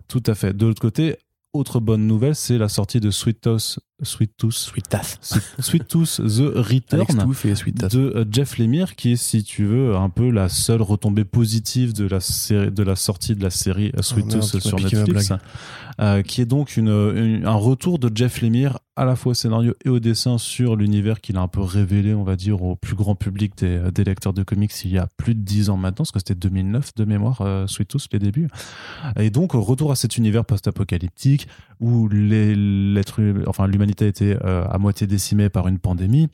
[0.07, 0.54] Tout à fait.
[0.54, 1.16] De l'autre côté,
[1.54, 4.54] autre bonne nouvelle, c'est la sortie de Sweet Toss Sweet Tooth.
[4.54, 5.18] Sweet Tath.
[5.61, 9.64] Sweet Tooth The Return Tooth et Sweet de euh, Jeff Lemire, qui est, si tu
[9.64, 13.50] veux, un peu la seule retombée positive de la, série, de la sortie de la
[13.50, 15.33] série euh, Sweet Oh merde, Tooth sur Netflix,
[16.00, 19.35] euh, qui est donc une, une- un retour de Jeff Lemire à la fois au
[19.35, 22.76] scénario et au dessin sur l'univers qu'il a un peu révélé, on va dire, au
[22.76, 25.76] plus grand public des, des lecteurs de comics il y a plus de 10 ans
[25.76, 28.48] maintenant, parce que c'était 2009 de mémoire, euh, Sweet Tooth, les débuts.
[29.18, 31.48] Et donc, retour à cet univers post-apocalyptique
[31.80, 36.29] où l'être, enfin, l'humanité a été euh, à moitié décimée par une pandémie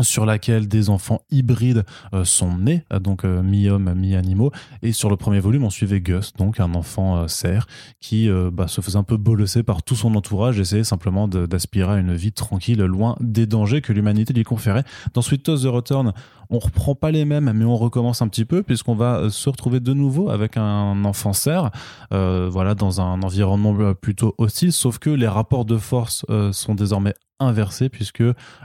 [0.00, 1.84] sur laquelle des enfants hybrides
[2.14, 4.50] euh, sont nés, euh, donc euh, mi-hommes, mi-animaux.
[4.82, 7.66] Et sur le premier volume, on suivait Gus, donc un enfant cerf,
[8.00, 11.96] qui bah, se faisait un peu bolosser par tout son entourage, essayait simplement d'aspirer à
[11.96, 14.84] une vie tranquille, loin des dangers que l'humanité lui conférait.
[15.14, 16.12] Dans Sweet Toast The Return,
[16.50, 19.80] on reprend pas les mêmes, mais on recommence un petit peu, puisqu'on va se retrouver
[19.80, 21.70] de nouveau avec un enfant cerf,
[22.10, 27.88] voilà, dans un environnement plutôt hostile, sauf que les rapports de force sont désormais inversés,
[27.88, 28.22] puisque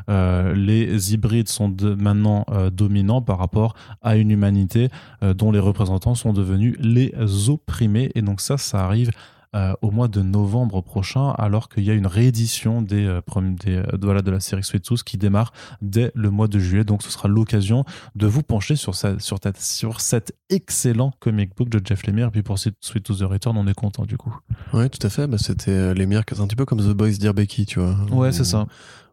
[0.10, 4.90] euh, les hybrides sont maintenant euh, dominants par rapport à une humanité
[5.24, 7.14] euh, dont les représentants sont devenus les
[7.50, 8.12] opprimés.
[8.16, 9.12] Et donc ça, ça arrive
[9.56, 13.22] euh, au mois de novembre prochain, alors qu'il y a une réédition des, euh,
[13.64, 16.58] des, euh, de, voilà, de la série Sweet Tooth qui démarre dès le mois de
[16.58, 16.84] juillet.
[16.84, 17.86] Donc ce sera l'occasion
[18.16, 22.28] de vous pencher sur, sa, sur, ta- sur cet excellent comic book de Jeff Lemire.
[22.28, 24.36] Et puis pour Sweet Tooth The Return, on est content du coup.
[24.74, 25.28] Ouais, tout à fait.
[25.28, 27.96] Bah, c'était euh, meilleurs, c'est un petit peu comme The Boys Dear Becky, tu vois.
[28.12, 28.66] Ouais, c'est ça.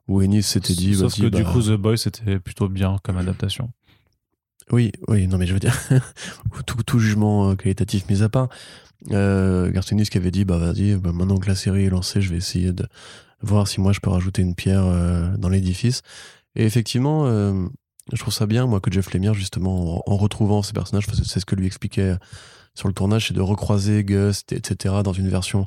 [0.09, 3.16] Où Ennis s'était dit, Sauf que du bah, coup, The Boy, c'était plutôt bien comme
[3.18, 3.70] adaptation.
[4.72, 5.76] Oui, oui, non, mais je veux dire,
[6.66, 8.48] tout, tout jugement qualitatif mis à part,
[9.10, 12.30] euh, Garcenis qui avait dit, bah vas-y, bah, maintenant que la série est lancée, je
[12.30, 12.86] vais essayer de
[13.42, 16.02] voir si moi je peux rajouter une pierre euh, dans l'édifice.
[16.56, 17.66] Et effectivement, euh,
[18.12, 21.46] je trouve ça bien, moi, que Jeff Lemire, justement, en, retrouvant ces personnages, c'est ce
[21.46, 22.16] que lui expliquait
[22.74, 25.66] sur le tournage, c'est de recroiser Gus, etc., dans une version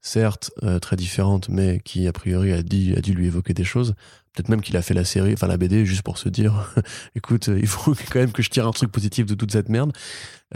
[0.00, 3.64] certes euh, très différente, mais qui a priori a, dit, a dû lui évoquer des
[3.64, 3.94] choses.
[4.34, 6.72] Peut-être même qu'il a fait la série, enfin la BD, juste pour se dire,
[7.16, 9.68] écoute, euh, il faut quand même que je tire un truc positif de toute cette
[9.68, 9.92] merde.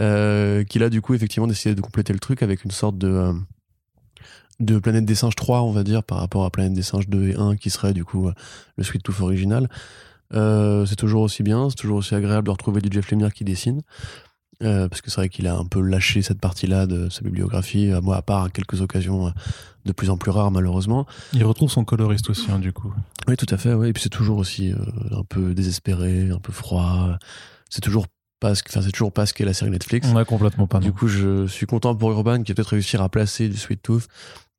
[0.01, 3.07] Euh, qu'il a du coup effectivement décidé de compléter le truc avec une sorte de
[3.07, 3.33] euh,
[4.59, 7.29] de Planète des Singes 3, on va dire, par rapport à Planète des Singes 2
[7.29, 8.29] et 1, qui serait du coup
[8.77, 9.69] le Sweet Tooth original.
[10.31, 13.81] C'est toujours aussi bien, c'est toujours aussi agréable de retrouver du Jeff Lemire qui dessine.
[14.59, 17.99] Parce que c'est vrai qu'il a un peu lâché cette partie-là de sa bibliographie, à
[17.99, 19.33] moi, à part à quelques occasions
[19.85, 21.05] de plus en plus rares, malheureusement.
[21.33, 22.93] Il retrouve son coloriste aussi, hein, du coup.
[23.27, 23.89] Oui, tout à fait, ouais.
[23.89, 24.77] Et puis c'est toujours aussi euh,
[25.11, 27.17] un peu désespéré, un peu froid.
[27.69, 28.07] C'est toujours
[28.39, 30.07] pas ce, enfin, c'est toujours pas ce qu'est la série Netflix.
[30.11, 30.79] On a complètement pas.
[30.79, 30.93] Du non.
[30.93, 34.07] coup, je suis content pour Urban qui va peut-être réussir à placer du Sweet Tooth,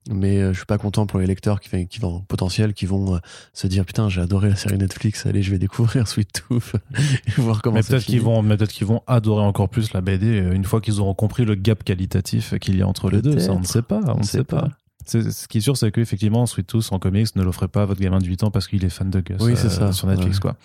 [0.09, 3.17] mais euh, je suis pas content pour les lecteurs qui, qui vont potentiel qui vont
[3.17, 3.19] euh,
[3.53, 6.75] se dire putain j'ai adoré la série Netflix, allez je vais découvrir Sweet Tooth
[7.27, 9.93] et voir comment mais ça peut-être qu'ils vont, mais peut-être qu'ils vont adorer encore plus
[9.93, 13.21] la BD une fois qu'ils auront compris le gap qualitatif qu'il y a entre les
[13.21, 13.41] deux.
[13.41, 14.01] Ça, on ne sait pas.
[14.07, 14.69] On ne sait pas.
[15.07, 18.01] Ce qui est sûr, c'est qu'effectivement, Sweet Tooth en comics ne l'offrez pas à votre
[18.01, 19.93] gamin de 8 ans parce qu'il est fan de Gus Oui, c'est euh, ça.
[19.93, 20.43] sur Netflix, Ouais.
[20.43, 20.57] quoi.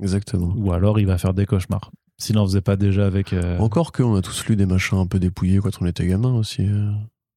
[0.00, 0.52] Exactement.
[0.56, 1.90] Ou alors il va faire des cauchemars.
[2.18, 3.32] S'il n'en faisait pas déjà avec.
[3.32, 6.32] euh, Encore qu'on a tous lu des machins un peu dépouillés quand on était gamin
[6.34, 6.66] aussi.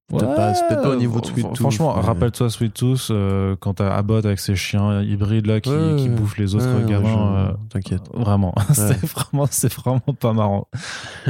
[0.10, 1.58] Peut-être Ouais, pas, pas au niveau de Sweet Tooth.
[1.60, 5.70] Franchement, mais- rappelle-toi Sweet Tooth euh, quand t'as Abbott avec ses chiens hybrides là qui,
[5.70, 7.46] Ouais, qui bouffent les autres Ouais, gamins.
[7.48, 8.02] je- euh, T'inquiète.
[8.14, 10.68] Vraiment, c'est vraiment, c'est vraiment pas marrant.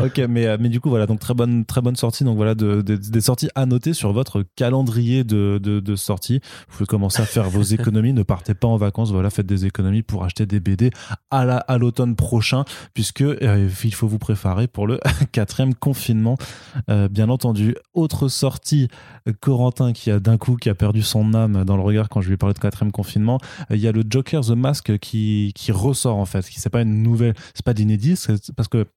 [0.01, 2.23] ok, mais euh, mais du coup voilà, donc très bonne très bonne sortie.
[2.23, 6.41] Donc voilà, de, de- des sorties à noter sur votre calendrier de de, de sorties.
[6.67, 8.11] Vous pouvez commencer à faire vos économies.
[8.11, 9.11] ne partez pas en vacances.
[9.11, 10.89] Voilà, faites des économies pour acheter des BD
[11.31, 14.99] à la à l'automne prochain, puisque euh, il faut vous préparer pour le
[15.31, 16.37] quatrième confinement,
[16.89, 17.75] euh, bien entendu.
[17.93, 18.72] Autre sortie,
[19.27, 22.21] euh, Corentin qui a d'un coup qui a perdu son âme dans le regard quand
[22.21, 23.39] je lui ai parlé de quatrième confinement.
[23.71, 26.69] Euh, Il y a le Joker The Mask qui, qui ressort en fait, qui c'est
[26.69, 28.15] pas une nouvelle, c'est pas d'inédit,
[28.55, 28.87] parce que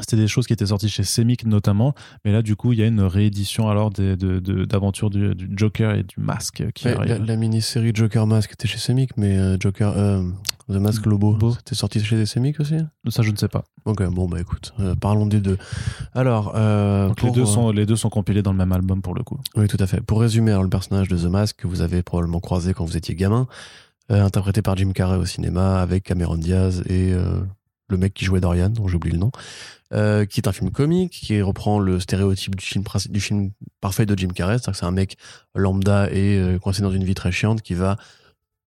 [0.00, 2.82] c'était des choses qui étaient sorties chez Semic notamment, mais là du coup il y
[2.82, 6.86] a une réédition alors des- de- de- d'aventures du, du Joker et du Masque qui
[6.86, 7.08] Ouais, arrive.
[7.10, 10.22] la, la mini-série Joker Mask était chez Semic, mais euh, Joker, euh,
[10.68, 12.76] The Mask Lobo, c'était sorti chez Semic aussi?
[13.10, 13.64] Ça je ne sais pas.
[13.84, 15.58] Ok, bon bah écoute, euh, parlons des deux.
[16.14, 19.02] Alors, euh, Donc les deux euh, sont les deux sont compilés dans le même album
[19.02, 19.38] pour le coup.
[19.56, 20.00] Oui, tout à fait.
[20.00, 22.96] Pour résumer, alors, le personnage de The Mask que vous avez probablement croisé quand vous
[22.96, 23.46] étiez gamin,
[24.10, 27.40] euh, interprété par Jim Carrey au cinéma avec Cameron Diaz et euh,
[27.88, 29.30] le mec qui jouait Dorian, dont j'oublie le nom,
[29.92, 33.50] euh, qui est un film comique qui reprend le stéréotype du film, princi- du film
[33.80, 35.16] parfait de Jim Carrey, c'est-à-dire que c'est un mec
[35.54, 37.96] lambda et euh, coincé dans une vie très chiante qui va,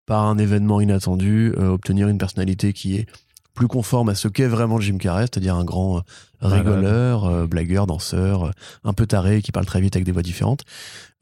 [0.05, 3.07] par un événement inattendu, euh, obtenir une personnalité qui est
[3.55, 6.03] plus conforme à ce qu'est vraiment Jim Carrey, c'est-à-dire un grand
[6.41, 8.51] rigoleur, blagueur, danseur,
[8.83, 10.63] un peu taré, qui parle très vite avec des voix différentes.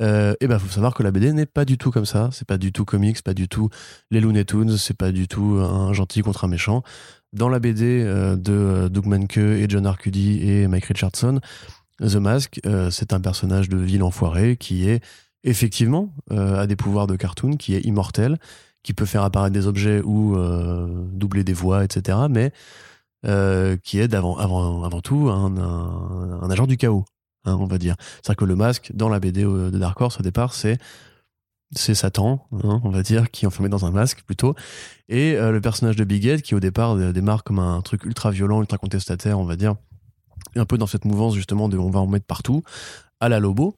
[0.01, 2.29] Euh, et ben, faut savoir que la BD n'est pas du tout comme ça.
[2.32, 3.69] C'est pas du tout comics, c'est pas du tout
[4.10, 6.82] les Looney Tunes, c'est pas du tout un gentil contre un méchant.
[7.34, 11.39] Dans la BD euh, de euh, Doug Manke et John Arcudi et Mike Richardson,
[12.00, 15.04] The Mask, euh, c'est un personnage de ville enfoiré qui est
[15.43, 18.39] effectivement, a des pouvoirs de cartoon, qui est immortel,
[18.82, 20.38] qui peut faire apparaître des objets ou
[21.12, 22.17] doubler des voix, etc.
[22.30, 22.54] Mais
[23.84, 27.04] qui est avant, avant, avant tout un, un, un agent du chaos,
[27.43, 27.98] hein, on va dire.
[28.00, 30.78] C'est-à-dire que le masque, dans la BD de Dark Horse, au départ, c'est
[31.75, 34.55] c'est Satan, hein, on va dire, qui est enfermé dans un masque plutôt,
[35.09, 38.31] et euh, le personnage de Big Ed qui au départ démarre comme un truc ultra
[38.31, 39.75] violent, ultra contestataire, on va dire,
[40.55, 42.63] un peu dans cette mouvance justement de on va en mettre partout,
[43.19, 43.75] à la Lobo.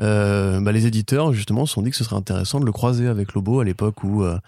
[0.00, 3.06] Euh, bah, les éditeurs justement se sont dit que ce serait intéressant de le croiser
[3.06, 4.38] avec Lobo à l'époque où euh,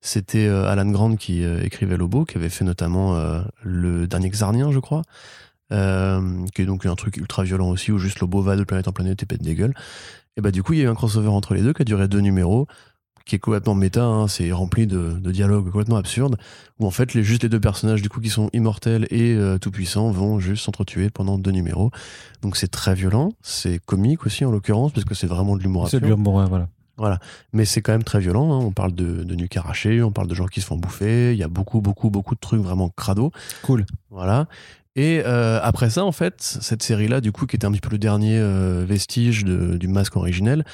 [0.00, 3.18] c'était Alan Grant qui écrivait Lobo, qui avait fait notamment
[3.62, 5.02] le dernier Xarnien, je crois.
[5.70, 8.92] qui est donc un truc ultra violent aussi où juste Lobo va de planète en
[8.92, 9.74] planète et pète des gueules
[10.36, 11.84] et bah du coup, il y a eu un crossover entre les deux qui a
[11.84, 12.66] duré deux numéros,
[13.24, 16.36] qui est complètement méta, hein, c'est rempli de, de, dialogues complètement absurdes,
[16.78, 19.58] où en fait, les, juste les deux personnages du coup qui sont immortels et euh,
[19.58, 21.90] tout-puissants vont juste s'entretuer pendant deux numéros.
[22.42, 25.88] Donc c'est très violent, c'est comique aussi en l'occurrence, parce que c'est vraiment de l'humour
[25.88, 26.68] C'est de l'humour, voilà.
[26.98, 27.18] Voilà.
[27.52, 28.52] Mais c'est quand même très violent.
[28.52, 28.64] Hein.
[28.64, 31.32] On parle de, de nuques arrachées, on parle de gens qui se font bouffer.
[31.32, 33.32] Il y a beaucoup, beaucoup, beaucoup de trucs vraiment crado.
[33.62, 33.84] Cool.
[34.10, 34.46] Voilà.
[34.96, 37.90] Et euh, après ça, en fait, cette série-là, du coup, qui était un petit peu
[37.90, 40.64] le dernier euh, vestige du masque originel,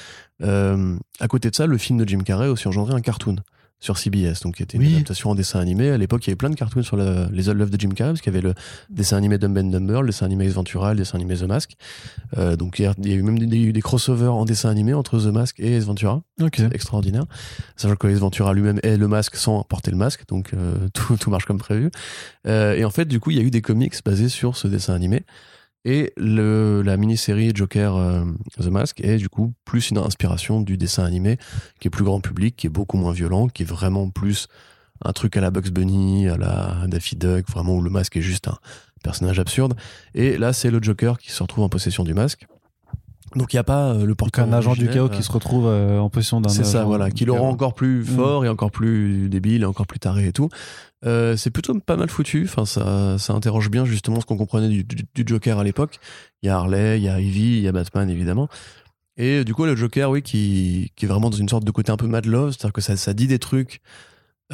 [0.42, 3.36] euh, à côté de ça, le film de Jim Carrey a aussi engendré un cartoon
[3.82, 5.90] sur CBS, donc qui était une adaptation en dessin animé.
[5.90, 8.12] À l'époque, il y avait plein de cartoons sur les old love de Jim Carrey,
[8.12, 8.54] parce qu'il y avait le
[8.90, 11.72] dessin animé Dumb and Dumber, le dessin animé Ace Ventura, le dessin animé The Mask.
[12.38, 15.32] Euh, donc il y, a, eu même des, des, crossovers en dessin animé entre The
[15.32, 16.22] Mask et Ace Ventura.
[16.40, 16.68] Okay.
[16.72, 17.24] extraordinaire.
[17.76, 21.16] Sachant que Ace Ventura lui-même est le masque sans porter le masque, donc euh, tout,
[21.16, 21.90] tout marche comme prévu.
[22.46, 24.68] Euh, et en fait, du coup, il y a eu des comics basés sur ce
[24.68, 25.24] dessin animé.
[25.84, 28.24] Et le, la mini-série Joker euh,
[28.60, 31.38] The Mask est du coup plus une inspiration du dessin animé
[31.80, 34.46] qui est plus grand public, qui est beaucoup moins violent, qui est vraiment plus
[35.04, 38.22] un truc à la Bugs Bunny, à la Daffy Duck, vraiment où le masque est
[38.22, 38.58] juste un
[39.02, 39.74] personnage absurde.
[40.14, 42.46] Et là, c'est le Joker qui se retrouve en possession du masque.
[43.36, 44.46] Donc il n'y a pas euh, le porteur.
[44.46, 46.50] Un agent du chaos qui se retrouve euh, en possession d'un.
[46.50, 48.04] C'est ça, voilà, qui le rend encore plus mm.
[48.04, 50.48] fort et encore plus débile et encore plus taré et tout.
[51.04, 52.44] Euh, c'est plutôt pas mal foutu.
[52.44, 55.98] Enfin, ça, ça interroge bien justement ce qu'on comprenait du, Joker à l'époque.
[56.42, 58.48] Il y a Harley, il y a Ivy, il y a Batman évidemment.
[59.16, 61.92] Et du coup, le Joker, oui, qui, qui est vraiment dans une sorte de côté
[61.92, 63.82] un peu mad love, c'est-à-dire que ça, ça dit des trucs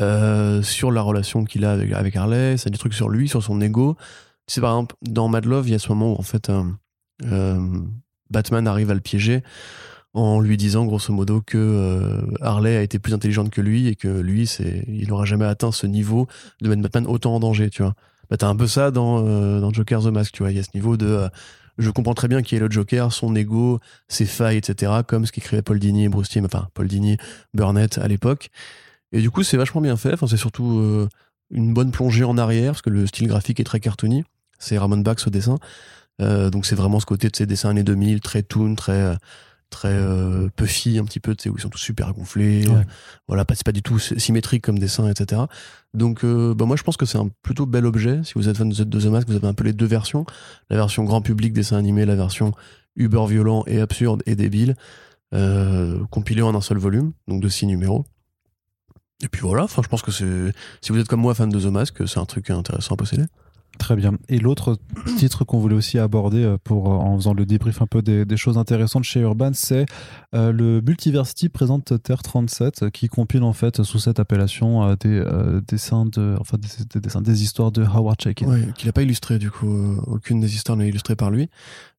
[0.00, 3.28] euh, sur la relation qu'il a avec, avec, Harley, ça dit des trucs sur lui,
[3.28, 3.96] sur son ego.
[4.46, 6.50] Tu sais, par exemple, dans Mad Love, il y a ce moment où en fait
[7.24, 7.80] euh,
[8.30, 9.42] Batman arrive à le piéger
[10.14, 13.94] en lui disant grosso modo que euh, Harley a été plus intelligente que lui et
[13.94, 16.26] que lui c'est il n'aura jamais atteint ce niveau
[16.60, 17.94] de mettre Batman autant en danger tu vois.
[18.30, 20.50] Bah t'as un peu ça dans euh, dans Joker the Mask tu vois.
[20.50, 21.28] Il y a ce niveau de euh,
[21.76, 25.32] je comprends très bien qui est le Joker son ego ses failles etc comme ce
[25.32, 27.16] qu'écrivait Paul Dini et Bruce enfin Paul Dini
[27.54, 28.50] Burnett à l'époque.
[29.12, 30.16] Et du coup c'est vachement bien fait.
[30.26, 31.08] C'est surtout
[31.50, 34.24] une bonne plongée en arrière parce que le style graphique est très cartoony.
[34.58, 35.58] C'est Ramon Bax au dessin.
[36.18, 39.16] Donc c'est vraiment ce côté de ces dessins années 2000 très toon très
[39.70, 42.68] très euh, puffy un petit peu, tu sais, où ils sont tous super gonflés.
[42.68, 42.82] Euh,
[43.26, 45.42] voilà, pas, c'est pas du tout symétrique comme dessin, etc.
[45.94, 48.20] Donc, euh, bah moi, je pense que c'est un plutôt bel objet.
[48.24, 50.26] Si vous êtes fan de The Mask, vous avez un peu les deux versions.
[50.70, 52.52] La version grand public dessin animé, la version
[52.96, 54.74] uber violent et absurde et débile,
[55.34, 58.04] euh, compilée en un seul volume, donc de six numéros.
[59.22, 61.60] Et puis voilà, enfin, je pense que c'est, si vous êtes comme moi fan de
[61.60, 63.24] The Mask, c'est un truc intéressant à posséder.
[63.78, 64.14] Très bien.
[64.28, 64.76] Et l'autre
[65.16, 68.36] titre qu'on voulait aussi aborder euh, pour, euh, en faisant le débrief un peu des,
[68.36, 69.86] choses intéressantes chez Urban, c'est
[70.34, 75.24] euh, le Multiversity présente Terre 37 qui compile en fait sous cette appellation des
[75.66, 78.46] dessins de, enfin des, des histoires de Howard Chaykin.
[78.48, 79.68] Oui, qu'il n'a pas illustré du coup.
[80.06, 81.48] aucune des histoires n'est illustrée par lui.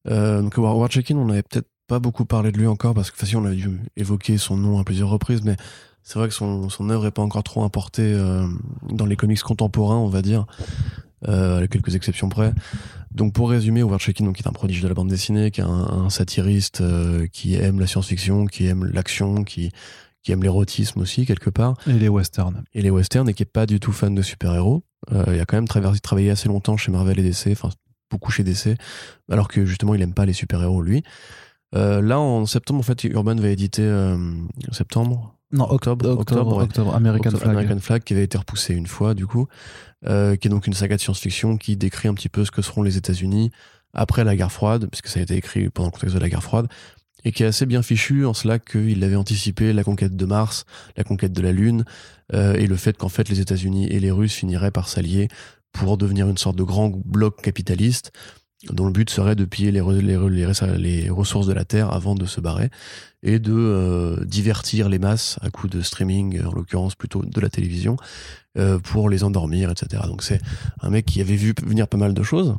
[0.06, 3.44] donc Howard Chaykin, on n'avait peut-être pas beaucoup parlé de lui encore parce que facilement
[3.44, 5.56] on a dû évoquer son nom à plusieurs reprises, mais
[6.02, 8.16] c'est vrai que son, son œuvre est pas encore trop importée
[8.88, 10.46] dans les comics contemporains, on va dire
[11.28, 12.52] euh, à quelques exceptions près.
[13.12, 15.60] Donc pour résumer, Howard Chaykin, donc qui est un prodige de la bande dessinée, qui
[15.60, 19.70] est un, satiriste euh, qui aime la science-fiction, qui aime l'action, qui
[20.22, 21.76] qui aime l'érotisme aussi quelque part.
[21.86, 22.62] Et les westerns.
[22.74, 24.82] Et les westerns et qui est pas du tout fan de super-héros.
[25.12, 27.70] Euh, il a quand même travaillé assez longtemps chez Marvel et DC, enfin
[28.10, 28.76] beaucoup chez DC,
[29.30, 31.02] alors que justement il aime pas les super-héros lui.
[31.74, 34.18] Euh, là en septembre en fait Urban va éditer euh,
[34.72, 35.36] septembre?
[35.52, 37.50] Non, octobre, octobre, octobre, American, Flag.
[37.50, 39.48] American Flag qui avait été repoussé une fois du coup,
[40.06, 42.62] euh, qui est donc une saga de science-fiction qui décrit un petit peu ce que
[42.62, 43.50] seront les États-Unis
[43.92, 46.42] après la guerre froide, puisque ça a été écrit pendant le contexte de la guerre
[46.42, 46.68] froide,
[47.24, 50.64] et qui est assez bien fichu en cela qu'il avait anticipé la conquête de Mars,
[50.96, 51.84] la conquête de la Lune,
[52.32, 55.28] euh, et le fait qu'en fait les États-Unis et les Russes finiraient par s'allier
[55.72, 58.12] pour devenir une sorte de grand bloc capitaliste
[58.68, 62.70] dont le but serait de piller les, ressources de la Terre avant de se barrer
[63.22, 67.48] et de euh, divertir les masses à coup de streaming, en l'occurrence plutôt de la
[67.48, 67.96] télévision,
[68.58, 70.02] euh, pour les endormir, etc.
[70.06, 70.40] Donc c'est
[70.80, 72.56] un mec qui avait vu venir pas mal de choses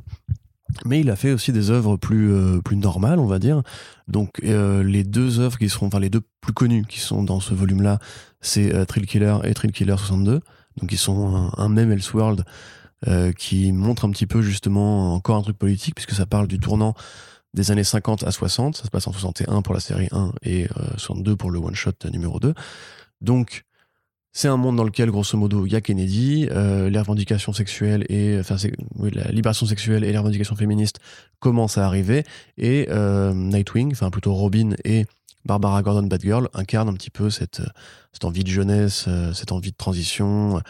[0.85, 3.61] Mais il a fait aussi des œuvres plus euh, plus normales, on va dire.
[4.07, 7.53] Donc les deux œuvres qui seront, enfin les deux plus connues qui sont dans ce
[7.53, 7.99] volume-là,
[8.41, 10.41] c'est Thrill Killer et Thrill Killer 62.
[10.77, 12.43] Donc ils sont un même Elseworld
[13.07, 16.59] euh, qui montre un petit peu justement encore un truc politique puisque ça parle du
[16.59, 16.93] tournant
[17.53, 18.77] des années 50 à 60.
[18.77, 21.75] Ça se passe en 61 pour la série 1 et euh, 62 pour le one
[21.75, 22.53] shot numéro 2.
[23.21, 23.65] Donc
[24.33, 28.05] c'est un monde dans lequel, grosso modo, il y a Kennedy, euh, les revendications sexuelles
[28.07, 28.55] et, enfin,
[28.95, 30.99] oui, la libération sexuelle et les revendications féministes
[31.39, 32.23] commencent à arriver,
[32.57, 35.05] et euh, Nightwing, enfin plutôt Robin et
[35.45, 37.61] Barbara Gordon Batgirl incarnent un petit peu cette,
[38.13, 40.61] cette envie de jeunesse, euh, cette envie de transition, euh,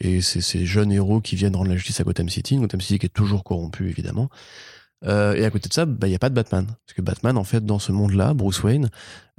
[0.00, 2.98] et c'est ces jeunes héros qui viennent rendre la justice à Gotham City, Gotham City
[2.98, 4.28] qui est toujours corrompu évidemment.
[5.04, 6.64] Euh, et à côté de ça, bah, il n'y a pas de Batman.
[6.66, 8.88] Parce que Batman, en fait, dans ce monde-là, Bruce Wayne,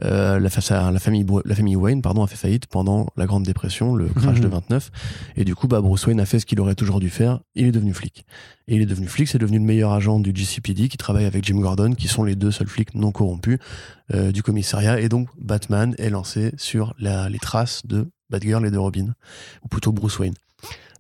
[0.03, 3.25] euh, la, fa- la, famille, Bro- la famille Wayne pardon, a fait faillite pendant la
[3.25, 4.43] Grande Dépression, le crash Mhm.
[4.43, 4.91] de 29.
[5.35, 7.39] Et du coup, bah, Bruce Wayne a fait ce qu'il aurait toujours dû faire.
[7.55, 8.23] Il est devenu flic.
[8.67, 11.43] Et il est devenu flic, c'est devenu le meilleur agent du GCPD qui travaille avec
[11.43, 13.57] Jim Gordon, qui sont les deux seuls flics non corrompus
[14.13, 15.01] euh, du commissariat.
[15.01, 19.13] Et donc, Batman est lancé sur la, les traces de Batgirl et de Robin,
[19.63, 20.35] ou plutôt Bruce Wayne.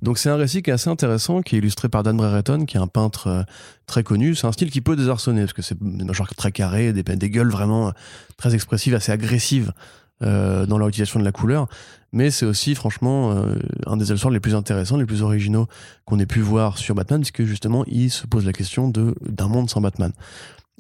[0.01, 2.77] Donc c'est un récit qui est assez intéressant, qui est illustré par Dan Brereton, qui
[2.77, 3.43] est un peintre euh,
[3.87, 4.35] très connu.
[4.35, 7.49] C'est un style qui peut désarçonner, parce que c'est un genre très carré, des, gueules
[7.49, 7.91] vraiment euh,
[8.37, 9.73] très expressives, assez agressives
[10.21, 11.67] euh, dans leur utilisation de la couleur.
[12.13, 13.43] Mais c'est aussi, franchement,
[13.85, 15.67] un des Elseworlds les plus intéressants, les plus originaux
[16.05, 19.49] qu'on ait pu voir sur Batman, puisque justement, il se pose la question de d'un
[19.49, 20.13] monde sans Batman.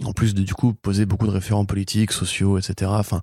[0.05, 2.91] En plus de, du coup, poser beaucoup de référents politiques, sociaux, etc.
[2.93, 3.21] Enfin,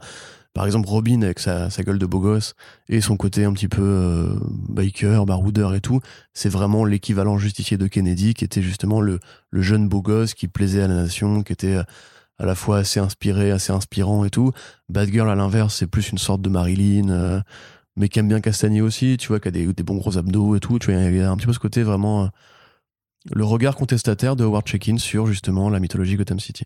[0.54, 2.54] par exemple, Robin avec sa, gueule de beau gosse
[2.88, 4.38] et son côté un petit peu euh,
[4.68, 6.00] biker, baroudeur et tout,
[6.32, 9.18] c'est vraiment l'équivalent justicier de Kennedy, qui était justement le,
[9.52, 11.82] jeune beau gosse qui plaisait à la nation, qui était euh,
[12.38, 14.52] à la fois assez inspiré, assez inspirant et tout.
[14.88, 17.40] Batgirl, à l'inverse, c'est plus une sorte de Marilyn, euh,
[17.96, 20.60] mais qui aime bien castagner aussi, tu vois, qui a des, bons gros abdos et
[20.60, 20.78] tout.
[20.78, 22.30] Tu vois, il y a un petit peu ce côté vraiment...
[23.32, 26.64] le regard contestataire de Howard Chaykin sur justement la mythologie Gotham City.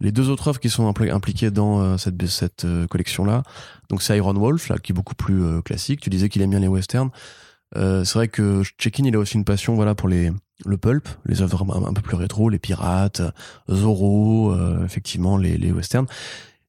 [0.00, 3.42] Les deux autres œuvres qui sont impli- impliquées dans euh, cette, cette euh, collection-là,
[3.88, 6.00] donc c'est Iron Wolf, là, qui est beaucoup plus euh, classique.
[6.00, 7.10] Tu disais qu'il aime bien les westerns.
[7.74, 10.30] C'est vrai que Chaykin, il a aussi une passion voilà, pour les,
[10.66, 13.22] le pulp, les œuvres un, peu plus rétro, les pirates,
[13.70, 16.04] Zorro, effectivement, les, les westerns.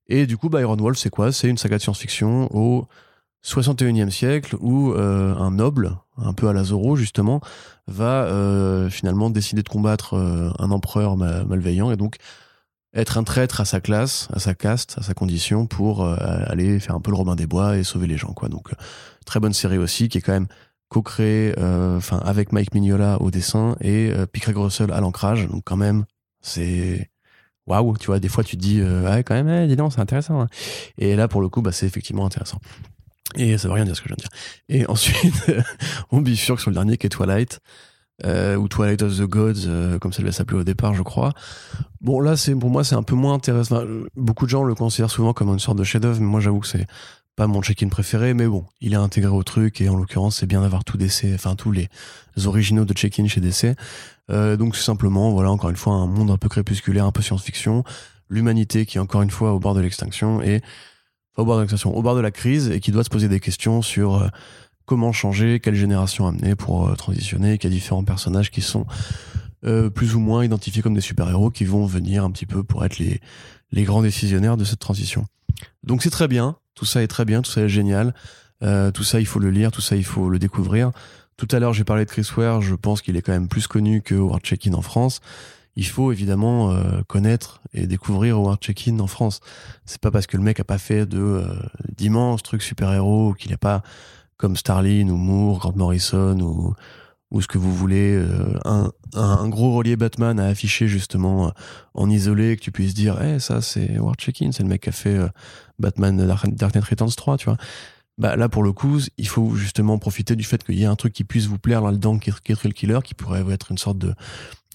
[0.08, 1.34] Et du coup, bah, Iron Wolf, c'est quoi?
[1.34, 2.88] C'est une saga de science-fiction au
[3.43, 7.41] 61e siècle où euh, un noble, un peu à la Zorro justement,
[7.88, 12.15] va euh, finalement décider de combattre euh, un empereur ma- malveillant et donc
[12.93, 16.93] être un traître à sa classe, à sa caste, à sa condition pour aller faire
[16.95, 18.49] un peu le Robin des Bois et sauver les gens quoi.
[18.49, 18.69] Donc
[19.25, 20.45] très bonne série aussi qui est quand même
[20.89, 21.56] co-créée
[22.23, 25.47] avec Mike Mignola au dessin et Craig Russell à l'ancrage.
[25.47, 26.06] Donc quand même
[26.41, 27.10] c'est
[27.65, 29.99] waouh, tu vois, des fois tu te dis ouais quand même, eh, dis donc c'est
[30.01, 30.41] intéressant.
[30.41, 30.47] hein.
[30.99, 32.60] Et là pour le coup bah c'est effectivement intéressant.
[33.36, 34.32] Et ça veut rien dire ce que je viens de dire.
[34.69, 35.52] Et ensuite,
[36.12, 37.60] on bifurque sur le dernier qui est Twilight,
[38.26, 41.34] euh, ou Twilight of the Gods, euh, comme ça devait s'appeler au départ, je crois.
[42.00, 43.82] Bon, là, c'est pour moi, c'est un peu moins intéressant.
[44.15, 46.67] Beaucoup de gens le considèrent souvent comme une sorte de chef-d'œuvre, mais moi, j'avoue que
[46.67, 46.88] c'est
[47.36, 50.46] pas mon check-in préféré, mais bon, il est intégré au truc, et en l'occurrence, c'est
[50.46, 51.89] bien d'avoir tout DC, enfin, tous les
[52.46, 53.76] originaux de check-in chez DC.
[54.30, 57.24] Euh, donc, c'est simplement, voilà, encore une fois, un monde un peu crépusculaire, un peu
[57.24, 57.84] science-fiction,
[58.30, 60.62] l'humanité qui est encore une fois au bord de l'extinction, et
[61.38, 64.28] au bord de la crise, et qui doit se poser des questions sur euh,
[64.86, 68.86] comment changer, quelle génération amener pour euh, transitionner, qu'il y a différents personnages qui sont
[69.65, 72.84] euh, plus ou moins identifiés comme des super-héros qui vont venir un petit peu pour
[72.84, 73.22] être les,
[73.72, 75.26] les grands décisionnaires de cette transition.
[75.84, 78.13] Donc c'est très bien, tout ça est très bien, tout ça est génial,
[78.62, 80.91] euh, tout ça il faut le lire, tout ça il faut le découvrir.
[81.38, 83.67] Tout à l'heure j'ai parlé de Chris Ware, je pense qu'il est quand même plus
[83.67, 85.22] connu que Howard Chaykin en France.
[85.76, 89.40] Il faut évidemment euh, connaître et découvrir Howard Chaykin en France.
[89.86, 91.46] C'est pas parce que le mec a pas fait de euh,
[91.98, 93.82] d'immenses trucs super-héros qu'il n'est pas
[94.38, 96.74] comme Starlin ou Moore, Grant Morrison ou
[97.34, 101.50] ou ce que vous voulez, euh, un, un, gros relier Batman à afficher justement euh,
[101.96, 104.90] en isolé, que tu puisses dire, eh ça c'est Howard Chaykin, c'est le mec qui
[104.90, 105.28] a fait euh,
[105.80, 107.58] Batman Dark, Knight Returns 3, tu vois.
[108.20, 110.96] Bah là pour le coup, il faut justement profiter du fait qu'il y ait un
[110.96, 113.98] truc qui puisse vous plaire là-dedans, qui est Thrill Killer, qui pourrait être une sorte
[113.98, 114.14] de,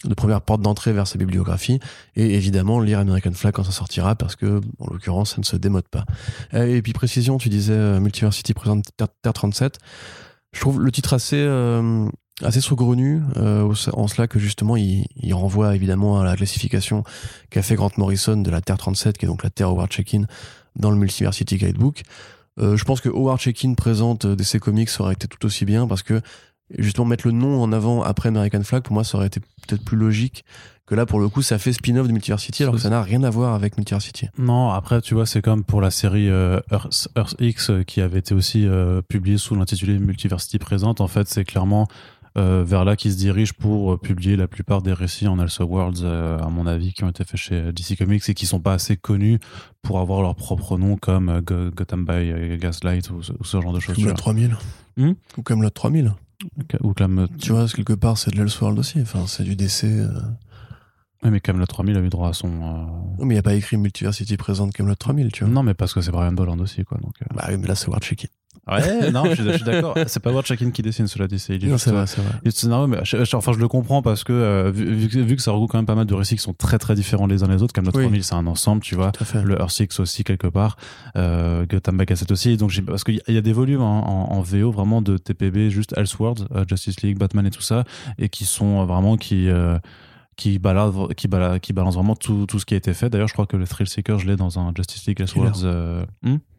[0.05, 1.81] de première porte d'entrée vers sa bibliographie,
[2.15, 5.57] et évidemment lire American Flag quand ça sortira, parce que en l'occurrence ça ne se
[5.57, 6.05] démode pas.
[6.55, 9.79] Euh, Et puis précision, tu disais euh, Multiversity présente Terre, Terre 37.
[10.53, 12.09] Je trouve le titre assez euh,
[12.43, 17.03] assez saugrenu euh, en cela que justement il, il renvoie évidemment à la classification
[17.51, 20.25] qu'a fait Grant Morrison de la Terre 37 qui est donc la Terre Howard Chaykin
[20.77, 22.03] dans le Multiversity Guidebook.
[22.61, 25.87] Euh, je pense que Howard Chaykin présente euh, DC Comics aurait été tout aussi bien
[25.87, 26.21] parce que
[26.77, 29.85] justement mettre le nom en avant après American Flag pour moi ça aurait été peut-être
[29.85, 30.45] plus logique
[30.87, 33.23] que là pour le coup ça fait spin-off de Multiversity alors que ça n'a rien
[33.23, 34.29] à voir avec Multiversity.
[34.39, 38.01] Non, après, tu vois, c'est comme pour la série euh, Earth, Earth X euh, qui
[38.01, 41.03] avait été aussi euh, publiée sous l'intitulé Multiversity Présente.
[41.03, 41.87] En fait, c'est clairement
[42.39, 46.05] euh, vers là qu'ils se dirigent pour euh, publier la plupart des récits en Elseworlds,
[46.05, 48.73] euh, à mon avis, qui ont été faits chez DC Comics et qui sont pas
[48.73, 49.41] assez connus
[49.83, 53.61] pour avoir leur propre nom comme euh, Go- Gotham by Gaslight ou, ce- ou ce
[53.61, 53.95] genre de choses.
[53.97, 54.17] Camelot vois.
[54.19, 54.57] 3000.
[54.97, 55.13] Hmm?
[55.37, 56.15] Ou Camelot 3000.
[56.83, 57.27] Ou Clam...
[57.41, 59.01] Tu vois, quelque part, c'est de l'Elseworld aussi.
[59.01, 59.85] Enfin, c'est du DC.
[59.85, 60.09] euh.
[61.25, 62.49] Ouais, mais Camelot 3000 a eu droit à son.
[62.49, 62.85] euh,
[63.19, 65.53] Oui, mais il n'y a pas écrit Multiversity présente Camelot 3000, tu vois.
[65.53, 66.99] Non, mais parce que c'est Brian Bolland aussi, quoi.
[66.99, 67.27] Donc, euh.
[67.35, 68.31] Bah oui, mais là, c'est Ward Shaking.
[68.71, 69.95] Ouais, non, je suis, je suis d'accord.
[70.07, 71.39] C'est pas Shakin qui dessine, cela dit.
[71.39, 72.33] C'est Non, c'est euh, vrai, c'est vrai.
[72.45, 75.19] Le scénario, mais je- je- enfin, je le comprends parce que euh, vu, vu que-
[75.19, 77.27] vu que ça regroupe quand même pas mal de récits qui sont très très différents
[77.27, 78.05] les uns les autres, comme notre Oui.
[78.05, 79.13] 3000, c'est un ensemble, tu vois.
[79.45, 80.77] Le Earth Six aussi quelque part,
[81.17, 82.57] euh, Gotham Gaslight aussi.
[82.57, 85.71] Donc parce qu'il y y a des volumes en, en, en VO vraiment de TPB,
[85.71, 87.85] juste Elseworld, euh, Justice League, Batman et tout ça,
[88.19, 89.79] et qui sont euh, vraiment qui euh,
[90.37, 93.11] qui baladent, qui baladent, qui balancent vraiment tout, tout ce qui a été fait.
[93.11, 95.65] D'ailleurs, je crois que le Thrill Seeker, je l'ai dans un Justice League Elseworlds.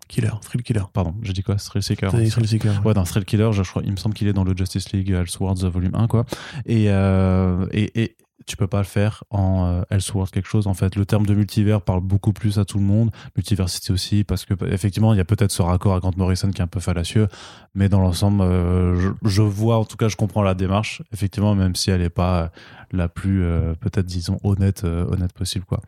[0.09, 0.83] Euh, Killer, Thrill Killer.
[0.91, 2.11] Pardon, j'ai dit quoi Thrill Seeker.
[2.13, 2.85] Dit Thrill Seeker.
[2.85, 4.91] Ouais, dans Thrill Killer, je, je crois, il me semble qu'il est dans le Justice
[4.91, 6.25] League Elseworlds volume 1, quoi.
[6.65, 8.15] Et, euh, et, et
[8.47, 10.65] tu peux pas le faire en euh, Elseworlds quelque chose.
[10.65, 13.11] En fait, le terme de multivers parle beaucoup plus à tout le monde.
[13.35, 16.59] Multiversité aussi, parce que effectivement, il y a peut-être ce raccord à Grant Morrison qui
[16.59, 17.27] est un peu fallacieux,
[17.75, 21.03] mais dans l'ensemble, euh, je, je vois, en tout cas, je comprends la démarche.
[21.13, 22.47] Effectivement, même si elle est pas euh,
[22.91, 25.81] la plus, euh, peut-être, disons, honnête, euh, honnête possible, quoi.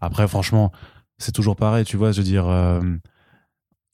[0.00, 0.72] Après, franchement,
[1.18, 2.10] c'est toujours pareil, tu vois.
[2.10, 2.46] Je veux dire.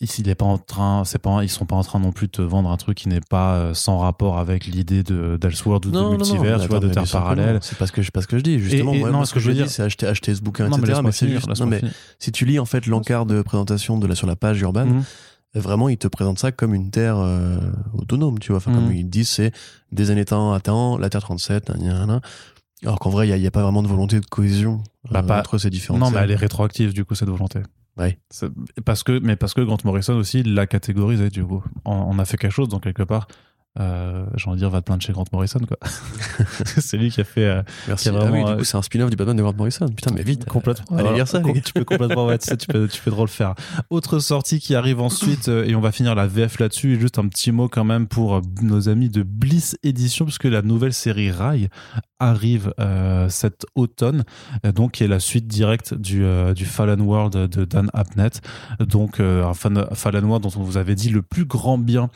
[0.00, 2.26] Ici, il est pas en train, c'est pas, ils sont pas en train non plus
[2.26, 5.86] de te vendre un truc qui n'est pas euh, sans rapport avec l'idée de d'Elseworld
[5.86, 7.60] ou de multivers, tu vois, de terres parallèles.
[7.62, 8.58] C'est pas ce que je, pas ce que je dis.
[8.58, 10.34] Justement, Et- et moi, non, moi, ce que que je dis, dire- c'est acheter, acheter
[10.34, 11.00] ce bouquin, Non, mais etc.
[11.04, 11.92] Mais finir, juste, non, mais finir.
[12.18, 15.04] si tu lis en fait l'encart de présentation de la, sur la page urbaine, Mhm.
[15.54, 17.56] vraiment, ils te présentent ça comme une terre euh,
[17.92, 18.56] autonome, tu vois.
[18.58, 18.76] Enfin, Mhm.
[18.76, 19.52] comme ils disent, c'est
[19.92, 22.20] des années temps à temps, la terre 37, nan, nan, nan.
[22.82, 25.38] Alors qu'en vrai, il n'y a, pas vraiment de volonté de cohésion Bah, euh, pas-
[25.38, 27.60] entre ces différentes Non, mais elle est rétroactive, du coup, cette volonté.
[27.96, 28.18] Ouais.
[28.84, 31.62] Parce que, mais parce que Grant Morrison aussi l'a catégorisé, du coup.
[31.84, 33.28] On, on a fait quelque chose, donc quelque part,
[33.80, 35.76] euh, j'ai envie de dire, va te plaindre chez Grant Morrison, quoi.
[36.64, 38.08] c'est lui qui a fait, euh, Merci.
[38.10, 39.54] qui a Ah oui, vraiment, du euh, coup, c'est un spin-off du Batman de Grant
[39.56, 39.88] Morrison.
[39.88, 40.44] Putain, mais vite.
[40.44, 40.96] complètement.
[40.96, 41.52] Allez lire ça, com-.
[41.60, 43.54] Tu peux complètement, ouais, tu sais, tu peux, tu peux trop le faire.
[43.90, 47.50] Autre sortie qui arrive ensuite, et on va finir la VF là-dessus, juste un petit
[47.52, 51.68] mot quand même pour nos amis de Bliss Edition, puisque la nouvelle série Rai
[52.20, 52.72] arrive
[53.28, 54.24] cet automne,
[54.74, 58.40] donc qui est la suite directe du, du Fallen World de Dan Abnett.
[58.80, 62.08] Donc un fan- Fallen World dont on vous avait dit le plus grand bien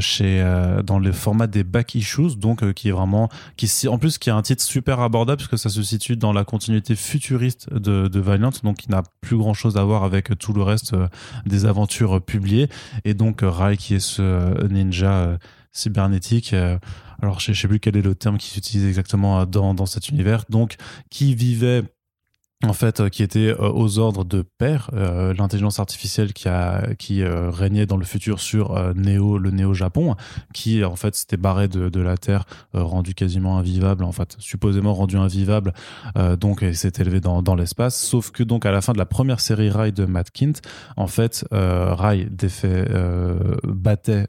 [0.00, 0.42] chez
[0.74, 4.18] euh, dans le format des back issues, donc euh, qui est vraiment qui en plus
[4.18, 8.20] qui a un titre super abordable puisque ça se situe dans la continuité futuriste de,
[8.20, 11.08] Valiant, donc qui n'a plus grand chose à voir avec tout le reste euh,
[11.46, 12.68] des aventures publiées.
[13.04, 15.38] Et donc Rai qui est ce ninja
[15.72, 16.54] cybernétique.
[17.22, 20.08] alors je je sais plus quel est le terme qui s'utilise exactement dans, dans cet
[20.08, 20.44] univers.
[20.48, 20.76] Donc
[21.10, 21.82] qui vivait
[22.62, 26.94] en fait, euh, qui était euh, aux ordres de Père, euh, l'intelligence artificielle qui a
[26.98, 30.14] qui régnait dans le futur sur Néo, le Néo Japon,
[30.52, 34.94] qui en fait s'était barré de, de la Terre, rendu quasiment invivable, en fait supposément
[34.94, 35.72] rendu invivable,
[36.38, 38.00] donc il s'est élevé dans, dans l'espace.
[38.00, 40.54] Sauf que donc à la fin de la première série Rai de Matt Kint,
[40.96, 42.86] en fait, Rai défait,
[43.64, 44.26] battait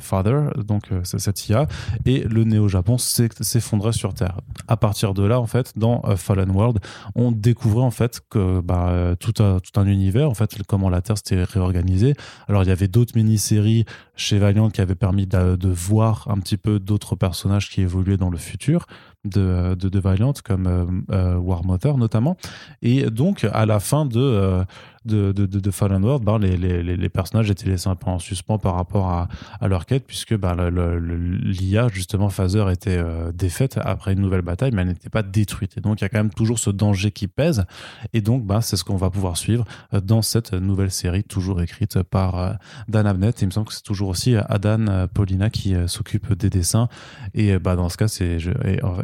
[0.00, 1.66] Father, donc cette IA,
[2.04, 4.40] et le Néo Japon s'est- s'effondrait sur Terre.
[4.68, 6.78] À partir de là, en fait, dans Fallen World,
[7.14, 11.00] on découvrait en fait que bah, tout, un, tout un univers, en fait, comment la
[11.00, 12.14] Terre s'était réorganisée.
[12.48, 13.84] Alors, il y avait d'autres mini-séries
[14.16, 18.30] chez Valiant qui avaient permis de, voir un petit peu d'autres personnages qui évoluaient dans
[18.30, 18.86] le futur
[19.24, 22.36] de, de, Valiant, comme euh, euh, War Mother notamment.
[22.82, 24.64] Et donc, à la fin de, euh,
[25.08, 28.58] de, de, Fallen World, ben, les, les, les personnages étaient laissés un peu en suspens
[28.58, 29.28] par rapport à,
[29.68, 34.42] leur quête, puisque ben, le- le- l'IA, justement, Phaser, était euh, défaite après une nouvelle
[34.42, 35.76] bataille, mais elle n'était pas détruite.
[35.76, 37.64] Et donc, il y a quand même toujours ce danger qui pèse.
[38.12, 41.60] Et donc, ben, c'est ce qu'on va pouvoir suivre euh, dans cette nouvelle série, toujours
[41.62, 42.52] écrite par euh,
[42.88, 43.42] Dan Abnett.
[43.42, 46.88] Et il me semble que c'est toujours aussi Adan Paulina qui s'occupe des dessins.
[47.34, 48.38] Et bah, dans ce cas, c'est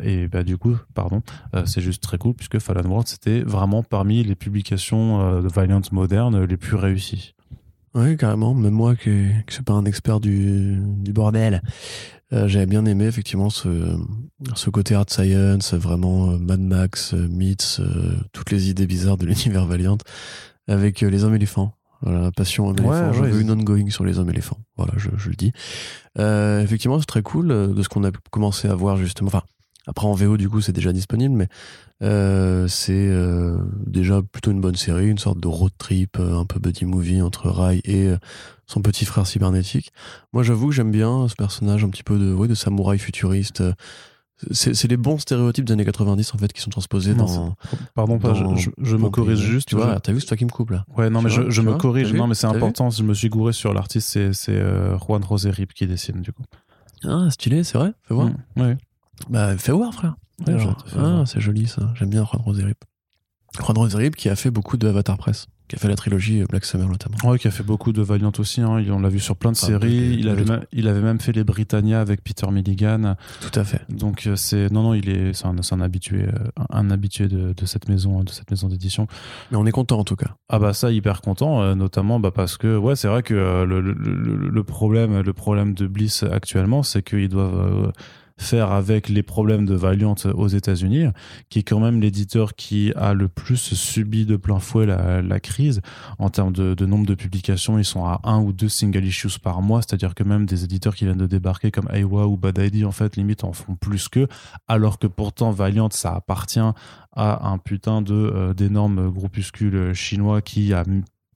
[0.02, 1.22] et, bah, du coup, pardon,
[1.66, 6.44] c'est juste très cool puisque Fallen World c'était vraiment parmi les publications de Valiant modernes
[6.44, 7.34] les plus réussies.
[7.94, 8.54] Oui, carrément.
[8.54, 11.62] Même moi, qui ne suis pas un expert du, du bordel,
[12.32, 13.96] euh, j'avais bien aimé effectivement ce,
[14.54, 19.16] ce côté art science, vraiment euh, Mad Max, euh, Myths, euh, toutes les idées bizarres
[19.16, 19.98] de l'univers Valiant,
[20.66, 21.72] avec euh, les hommes éléphants.
[22.02, 23.12] Voilà, passion Ouais, éléphants.
[23.12, 24.58] Je ouais, veux ils- une ongoing sur les hommes éléphants.
[24.76, 25.52] Voilà, je, je le dis.
[26.18, 29.28] Effectivement, c'est très cool de ce qu'on a commencé à voir justement.
[29.28, 29.42] Enfin,
[29.86, 31.48] après en VO du coup, c'est déjà disponible, mais
[32.02, 36.44] euh, c'est euh, déjà plutôt une bonne série, une sorte de road trip, euh, un
[36.46, 38.12] peu buddy movie entre Rai et
[38.66, 39.92] son petit frère cybernétique.
[40.32, 43.62] Moi, j'avoue que j'aime bien ce personnage un petit peu de, ouais, de samouraï futuriste.
[44.50, 47.54] C'est c'est les bons stéréotypes des années 90 en fait qui sont transposés Non, dans.
[47.94, 49.68] Pardon, pas, dans je, me corrige juste.
[49.68, 50.84] Tu vois, je- t'as vu, c'est toi qui me coupe là.
[50.96, 52.12] Ouais, non, Tu mais vois, je, me vois, corrige.
[52.12, 52.90] Non, mais c'est important.
[52.90, 54.08] Je me suis gouré sur l'artiste.
[54.10, 54.60] C'est c'est,
[55.06, 56.42] Juan José Rip qui dessine du coup.
[57.04, 58.28] Ah, stylé, c'est vrai Fais voir.
[58.56, 58.76] Mm, ouais.
[59.30, 60.14] Bah, fais voir, frère.
[60.46, 61.92] Ouais, Alors, ah, c'est joli ça.
[61.94, 62.78] J'aime bien Juan Roserip.
[63.64, 66.46] Juan Roserip qui a fait beaucoup de Avatar Press, qui a fait la trilogie euh,
[66.50, 67.16] Black Summer notamment.
[67.22, 68.60] Ouais, qui a fait beaucoup de Valiant aussi.
[68.60, 68.82] Hein.
[68.90, 70.16] On l'a vu sur plein de séries.
[70.18, 73.14] Il avait, même, il avait même fait les Britannia avec Peter Milligan.
[73.40, 73.82] Tout à fait.
[73.88, 76.32] Donc euh, c'est non non il est c'est un, c'est un habitué euh,
[76.70, 79.06] un habitué de, de cette maison de cette maison d'édition.
[79.52, 80.34] Mais on est content en tout cas.
[80.48, 83.92] Ah bah ça hyper content notamment bah, parce que ouais c'est vrai que le, le,
[83.92, 87.92] le- le problème le problème de Bliss actuellement c'est qu'ils doivent euh,
[88.36, 91.06] faire avec les problèmes de Valiant aux États-Unis
[91.50, 95.80] qui est quand même l'éditeur qui a le plus subi de plein fouet la, crise.
[96.18, 99.62] En termes de, nombre de publications ils sont à un ou deux single issues par
[99.62, 102.84] mois c'est-à-dire que même des éditeurs qui viennent de débarquer comme Aiwa ou Bad ID
[102.84, 104.28] en fait limite en font plus qu'eux
[104.68, 106.60] alors que pourtant Valiant ça appartient
[107.16, 110.84] à un putain euh, d'énormes groupuscules chinois qui a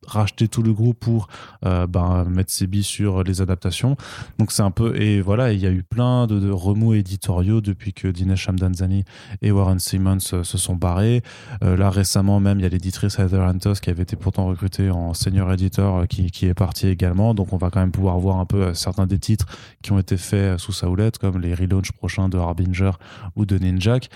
[0.09, 1.29] racheté tout le groupe pour
[1.65, 3.97] euh, ben, mettre ses billes sur les adaptations.
[4.39, 7.93] Donc c'est un peu et voilà il y a eu plein de, remous éditoriaux depuis
[7.93, 9.05] que Dinesh Shamdanzani
[9.43, 11.23] et Warren Simmons euh, se sont barrés.
[11.63, 14.91] Euh, là récemment même il y a l'éditrice Heather Antos qui avait été pourtant recrutée
[14.91, 17.35] en senior éditeur qui, qui est partie également.
[17.35, 19.47] Donc on va quand même pouvoir voir un peu certains des titres
[19.83, 22.93] qui ont été faits sous sa houlette comme les relaunchs prochains de Harbinger
[23.37, 24.09] ou de Ninjak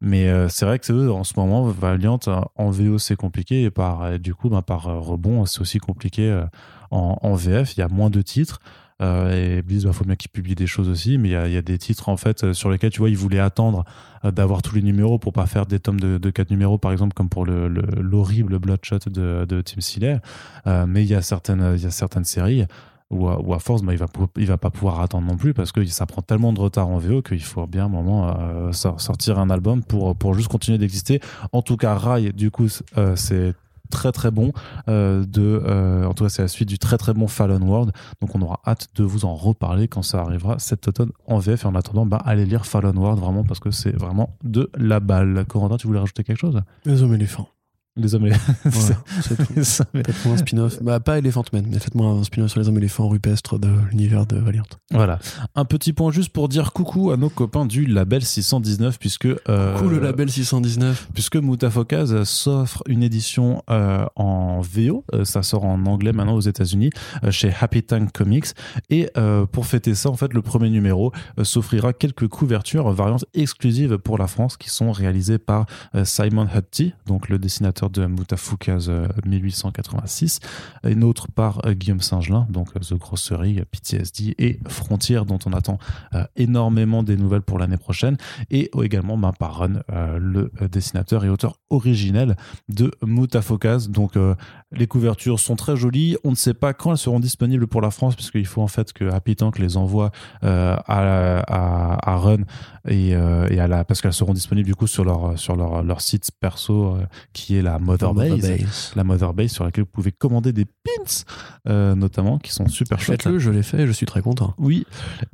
[0.00, 3.62] mais euh, c'est vrai que eux, en ce moment, Valiant euh, en VO c'est compliqué
[3.62, 6.44] et par euh, du coup, ben, par rebond, c'est aussi compliqué
[6.90, 7.76] en, VF.
[7.76, 8.60] Il y a moins de titres.
[8.98, 11.76] Et Bliss, il faut bien qu'ils publient des choses aussi, mais il y a, des
[11.76, 13.84] titres en fait sur lesquels tu vois ils voulaient attendre
[14.24, 17.12] d'avoir tous les numéros pour pas faire des tomes de, de 4 numéros par exemple
[17.12, 20.18] comme pour le le- l'horrible Bloodshot de, Tim Seeley.
[20.66, 22.64] Euh, mais il y a certaines séries
[23.10, 24.06] où, à- force bah, il va
[24.46, 27.22] va pas pouvoir attendre non plus parce que ça prend tellement de retard en VO
[27.22, 29.82] qu'il faut bien un moment euh, sor- sortir un album
[30.16, 31.20] pour juste continuer d'exister.
[31.52, 32.66] En tout cas, Rai du coup
[32.98, 33.54] euh, c'est
[33.88, 34.50] très très bon
[34.88, 38.42] euh, en tout cas c'est la suite du très très bon Fallen World donc on
[38.42, 41.74] aura hâte de vous en reparler quand ça arrivera cet automne en VF et en
[41.76, 45.76] attendant bah allez lire Fallen World vraiment parce que c'est vraiment de la balle Corentin
[45.76, 46.60] tu voulais rajouter quelque chose?
[46.84, 47.55] Les hommes.
[47.96, 48.32] Les hommes et
[48.64, 50.82] Voilà, Faites-moi un spin-off.
[50.82, 54.26] Bah, pas Elephant Man, mais faites-moi un spin-off sur les hommes éléphants rupestres de l'univers
[54.26, 54.64] de Valiant.
[54.90, 55.18] Voilà.
[55.54, 59.78] Un petit point juste pour dire coucou à nos copains du label 619 puisque euh,
[59.78, 61.08] Cool, le label 619.
[61.14, 66.40] puisque Mutafokaz s'offre une édition euh, en VO, euh, ça sort en anglais maintenant aux
[66.40, 66.90] États-Unis
[67.24, 68.46] euh, chez Happy Tank Comics
[68.90, 73.98] et euh, pour fêter ça en fait le premier numéro s'offrira quelques couvertures variantes exclusives
[73.98, 75.66] pour la France qui sont réalisées par
[76.04, 80.40] Simon Hutty donc le dessinateur de Mutafukaz euh, 1886
[80.84, 85.52] une autre par euh, Guillaume Singelin donc euh, The Grossery, PTSD et Frontières dont on
[85.52, 85.78] attend
[86.14, 88.16] euh, énormément des nouvelles pour l'année prochaine
[88.50, 92.36] et également ben, par Run, euh, le euh, dessinateur et auteur originel
[92.68, 93.88] de Mutafokaz.
[93.88, 94.34] Donc euh,
[94.76, 96.16] les couvertures sont très jolies.
[96.24, 98.92] On ne sait pas quand elles seront disponibles pour la France puisqu'il faut en fait
[98.92, 100.10] que Happy Tank les envoie
[100.44, 102.42] euh, à, à, à Run
[102.88, 105.82] et, euh, et à la parce qu'elles seront disponibles du coup sur leur sur leur,
[105.82, 108.40] leur site perso euh, qui est la Mother Base.
[108.40, 108.92] Base.
[108.96, 113.22] La Mother Base sur laquelle vous pouvez commander des pins notamment qui sont super chouettes.
[113.22, 114.54] Faites-le, je l'ai fait, je suis très content.
[114.58, 114.86] Oui,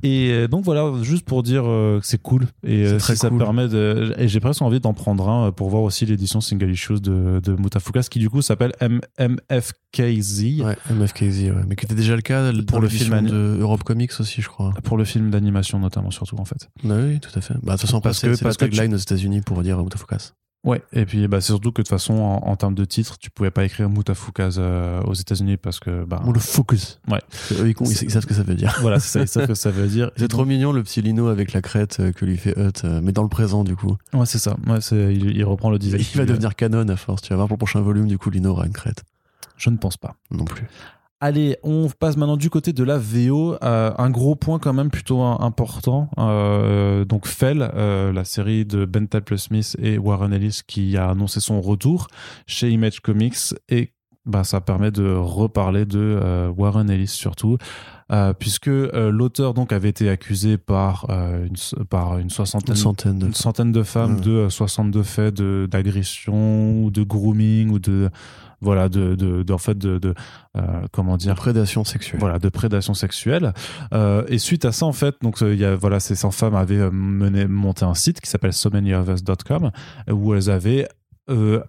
[0.03, 3.39] et donc voilà, juste pour dire que c'est cool et C'est très ça cool.
[3.39, 4.15] permet de.
[4.19, 7.53] Et j'ai presque envie d'en prendre un pour voir aussi l'édition single issues de, de
[7.55, 9.01] Mutafukas qui du coup s'appelle M-
[9.51, 11.63] MFKZ Ouais, MFKZ, ouais.
[11.67, 14.49] Mais qui était déjà le cas Pour pour le film de Europe Comics aussi, je
[14.49, 14.73] crois.
[14.85, 16.69] pour le film d'animation notamment surtout en fait.
[16.85, 17.55] Bah oui, tout à fait.
[17.63, 20.35] Bah, de toute façon, Parce que- c'est la tu- tagline aux États-Unis pour dire Mutafocus.
[20.65, 23.19] Ouais, et puis bah, c'est surtout que de toute façon en, en termes de titre,
[23.19, 27.01] tu pouvais pas écrire Mutafukas euh, aux États-Unis parce que bah, le focus.
[27.11, 27.19] Ouais.
[27.59, 28.79] Eux, ils, ils savent ce que ça veut dire.
[28.81, 30.13] voilà, c'est ça, ils savent ce que ça veut dire.
[30.17, 33.01] C'est trop mignon le petit Lino avec la crête euh, que lui fait Hut, euh,
[33.03, 33.97] mais dans le présent du coup.
[34.15, 34.57] Ouais, c'est ça.
[34.69, 34.79] Ouais,
[35.13, 36.03] il, il reprend le Il design.
[36.15, 37.23] va devenir canon à force.
[37.23, 39.03] Tu vas voir pour le prochain volume, du coup, Lino aura une crête.
[39.57, 40.15] Je ne pense pas.
[40.31, 40.67] Non plus.
[41.21, 43.55] Allez, on passe maintenant du côté de la VO.
[43.63, 46.11] Euh, un gros point quand même plutôt important.
[46.19, 51.39] Euh, donc Fell, euh, la série de Ben Smith et Warren Ellis qui a annoncé
[51.39, 52.09] son retour
[52.49, 53.93] chez Image Comics et
[54.27, 57.57] bah, ça permet de reparler de Warren Ellis surtout.
[58.11, 62.81] Euh, puisque euh, l'auteur donc avait été accusé par, euh, une, par une soixantaine Une
[62.81, 63.27] centaine de.
[63.29, 64.21] une centaine de femmes Ouais.
[64.21, 68.11] de euh, 62 faits de d'agression ou de grooming ou de
[68.63, 70.15] voilà de de, de- en fait de, de
[70.57, 71.35] euh, comment dire?
[71.35, 72.21] Prédation sexuelle.
[72.21, 73.53] voilà de prédation sexuelle
[73.93, 76.31] Euh, et suite à ça en fait donc euh, il y a voilà ces 100
[76.31, 79.71] femmes avaient euh, mené monté un site qui s'appelle so many of us.com
[80.11, 80.89] où elles avaient
[81.31, 81.61] euh,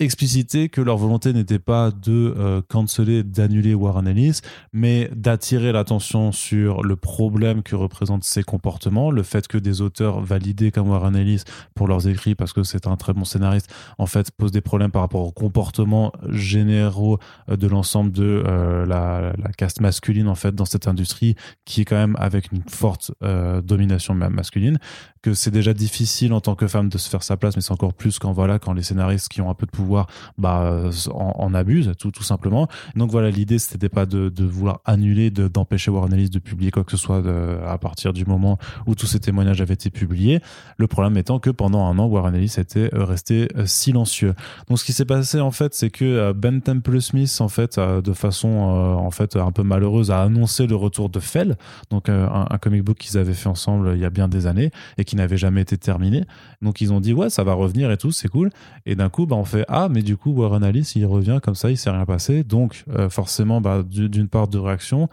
[0.00, 4.40] explicité que leur volonté n'était pas de euh, canceller, d'annuler Warren Ellis,
[4.72, 10.20] mais d'attirer l'attention sur le problème que représentent ces comportements, le fait que des auteurs
[10.20, 11.42] validés comme Warren Ellis
[11.74, 14.90] pour leurs écrits, parce que c'est un très bon scénariste, en fait, posent des problèmes
[14.90, 17.18] par rapport aux comportements généraux
[17.50, 21.34] euh, de l'ensemble de euh, la, caste masculine, en fait, dans cette industrie,
[21.64, 24.78] qui est quand même avec une forte euh, domination masculine,
[25.22, 27.72] que c'est déjà difficile en tant que femme de se faire sa place, mais c'est
[27.72, 29.89] encore plus quand, voilà, quand les scénaristes qui ont un peu de pouvoir
[30.38, 32.68] bah, en, en abuse tout, tout simplement.
[32.96, 36.84] Donc voilà, l'idée c'était pas de, de, vouloir annuler, d'empêcher Warren Ellis de publier quoi
[36.84, 40.40] que ce soit de, à partir du moment où tous ces témoignages avaient été publiés.
[40.76, 44.34] Le problème étant que pendant un an, Warren Ellis était euh, resté euh, silencieux.
[44.68, 47.78] Donc ce qui s'est passé en fait, c'est que euh, Ben Temple Smith en fait,
[47.78, 51.56] de façon en fait un peu malheureuse, a annoncé le retour de Fell,
[51.90, 54.70] donc un, un comic book qu'ils avaient fait ensemble il y a bien des années
[54.98, 56.24] et qui n'avait jamais été terminé.
[56.62, 58.50] Donc ils ont dit ouais ça va revenir et tout, c'est cool.
[58.86, 61.54] Et d'un coup bah on fait ah mais du coup, Warren Alice, il revient comme
[61.54, 62.44] ça, il s'est rien passé.
[62.44, 65.08] Donc, euh, forcément, bah, d'une part de réaction,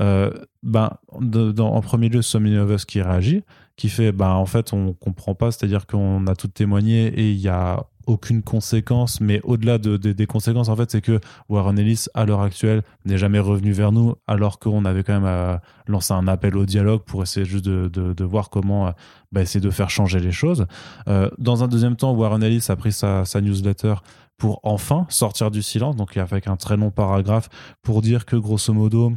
[0.00, 0.30] euh,
[0.62, 3.42] bah, en premier lieu, Us qui réagit,
[3.76, 7.40] qui fait, bah, en fait, on comprend pas, c'est-à-dire qu'on a tout témoigné et il
[7.40, 12.06] y a aucune conséquence, mais au-delà de, des conséquences, en fait, c'est que Warren Ellis,
[12.14, 15.56] à l'heure actuelle, n'est jamais revenu vers nous, alors qu'on avait quand même euh,
[15.86, 18.90] lancé un appel au dialogue pour essayer juste de, de, de voir comment euh,
[19.32, 20.66] bah, essayer de faire changer les choses.
[21.08, 23.94] Euh, dans un deuxième temps, Warren Ellis a pris sa, sa newsletter
[24.36, 27.48] pour enfin sortir du silence, donc avec un très long paragraphe
[27.82, 29.12] pour dire que grosso modo,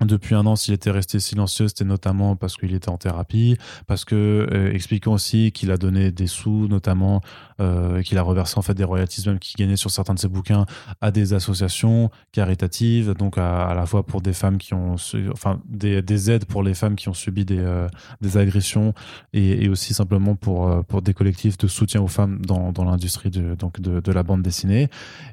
[0.00, 4.04] depuis un an, s'il était resté silencieux, c'était notamment parce qu'il était en thérapie, parce
[4.04, 4.72] que euh,
[5.06, 7.20] aussi qu'il a donné des sous, notamment
[7.60, 10.28] euh, qu'il a reversé en fait des royalties même qu'il gagnait sur certains de ses
[10.28, 10.66] bouquins
[11.00, 14.96] à des associations caritatives, donc à, la fois pour des femmes qui ont,
[15.32, 17.86] enfin des, des, aides pour les femmes qui ont subi des, euh,
[18.20, 18.94] des agressions
[19.32, 23.30] et, aussi simplement pour euh, pour des collectifs de soutien aux femmes dans, dans l'industrie
[23.30, 24.88] de donc de, de, la bande dessinée.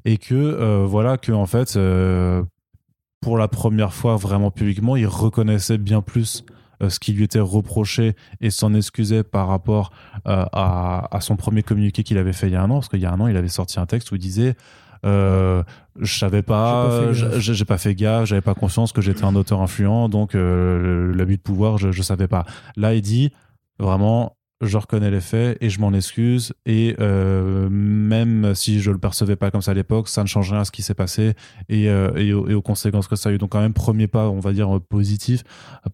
[0.06, 1.78] Et que voilà que en fait
[3.22, 6.44] pour la première fois vraiment publiquement, il reconnaissait bien plus
[6.82, 9.92] euh, ce qui lui était reproché et s'en excusait par rapport
[10.28, 12.90] euh, à, à, son premier communiqué qu'il avait fait il y a un an, parce
[12.90, 14.56] qu'il y a un an, il avait sorti un texte où il disait
[15.06, 15.64] euh,
[16.00, 20.10] je savais pas, j'ai pas fait gaffe, j'avais pas conscience que j'étais un auteur influent,
[20.10, 22.46] donc euh, l'abus de pouvoir, je, je savais pas.
[22.76, 23.32] Là, il dit
[23.80, 26.54] vraiment, je reconnais les faits et je m'en excuse.
[26.66, 30.52] Et euh, même si je le percevais pas comme ça à l'époque, ça ne change
[30.52, 31.34] rien à ce qui s'est passé
[31.70, 33.38] et, euh, et, aux, conséquences que ça a eu.
[33.38, 35.44] Donc quand même premier pas, on va dire positif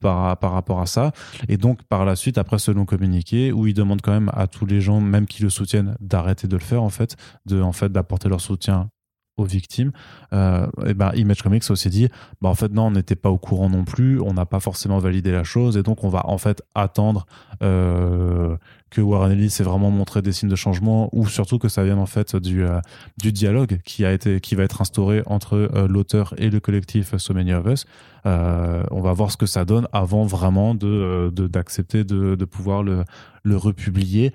[0.02, 1.12] par par rapport à ça.
[1.48, 4.48] Et donc par la suite, après ce long communiqué où il demande quand même à
[4.48, 7.16] tous les gens, même qui le soutiennent, d'arrêter de le faire en fait,
[7.46, 8.90] de en fait d'apporter leur soutien
[9.38, 9.92] aux victimes,
[10.34, 12.10] euh, et ben Image Comics aussi dit,
[12.42, 14.98] bah en fait non, on n'était pas au courant non plus, on n'a pas forcément
[14.98, 17.28] validé la chose, et donc on va en fait attendre
[17.62, 18.58] euh,
[18.90, 22.00] que Warren Ellis ait vraiment montré des signes de changement, ou surtout que ça vienne
[22.00, 22.80] en fait du euh,
[23.18, 27.34] du dialogue qui a été qui va être instauré entre l'auteur et le collectif So
[27.34, 27.86] Many of Us.
[28.26, 32.82] On va voir ce que ça donne avant vraiment de d'accepter de, de, de, pouvoir
[32.82, 33.04] le
[33.44, 34.34] le republier,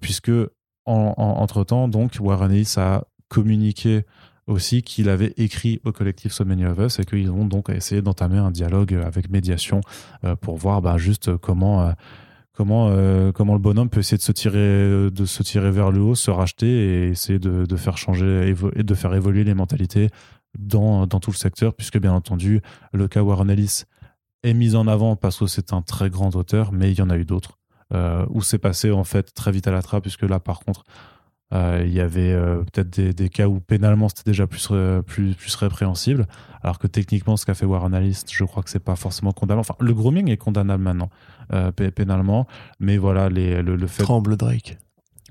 [0.00, 0.30] puisque
[0.84, 4.04] en, en, entre temps donc Warren Ellis a communiqué
[4.46, 8.02] aussi qu'il avait écrit au collectif So Many of Us et qu'ils vont donc essayer
[8.02, 9.80] d'entamer un dialogue avec médiation
[10.24, 11.92] euh, pour voir bah, juste comment euh,
[12.52, 16.00] comment euh, comment le bonhomme peut essayer de se tirer de se tirer vers le
[16.00, 20.08] haut, se racheter et essayer de, faire changer et de faire évoluer les mentalités
[20.58, 22.60] dans dans tout le secteur puisque bien entendu
[22.92, 23.82] le cas Warren Ellis
[24.44, 27.10] est mis en avant parce que c'est un très grand auteur mais il y en
[27.10, 27.58] a eu d'autres
[28.30, 30.84] où c'est passé en fait très vite à la trappe puisque là par contre
[31.52, 35.00] euh, il y avait euh, peut-être des, des, cas où pénalement c'était déjà plus, euh,
[35.02, 36.26] plus, plus répréhensible,
[36.62, 39.60] alors que techniquement ce qu'a fait Warren Ellis, je crois que c'est pas forcément condamnable.
[39.60, 41.08] Enfin, le grooming est condamnable maintenant,
[41.52, 42.48] euh, pénalement,
[42.80, 44.02] mais voilà, les, le, le fait.
[44.02, 44.78] Tremble Drake.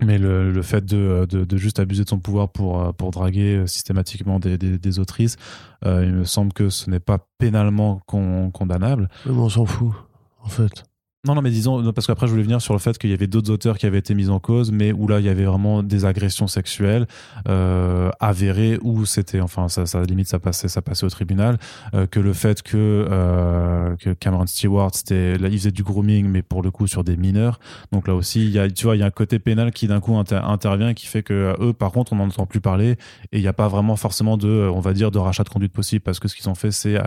[0.02, 3.66] Mais le, le fait de, de, de, juste abuser de son pouvoir pour, pour draguer
[3.66, 5.38] systématiquement des, des, des autrices,
[5.86, 9.08] il me semble que ce n'est pas pénalement con, condamnable.
[9.26, 9.94] Mais on s'en fout,
[10.42, 10.84] en fait.
[11.26, 13.26] Non, non, mais disons, parce qu'après, je voulais venir sur le fait qu'il y avait
[13.26, 15.82] d'autres auteurs qui avaient été mis en cause, mais où là, il y avait vraiment
[15.82, 17.08] des agressions sexuelles
[17.48, 21.58] euh, avérées, où c'était, enfin, ça, ça, limite, ça passait, ça passait au tribunal,
[21.96, 26.28] euh, que le fait que, euh, que Cameron Stewart, c'était, là, il faisait du grooming,
[26.28, 27.60] mais pour le coup, sur des mineurs.
[27.92, 29.88] Donc là aussi, il y a, tu vois, il y a un côté pénal qui
[29.88, 32.92] d'un coup inter intervient, qui fait que eux, par contre, on n'en entend plus parler,
[33.32, 35.74] et il n'y a pas vraiment forcément de, on va dire, de rachat de conduite
[35.74, 37.02] possible, parce que ce qu'ils ont fait, c'est,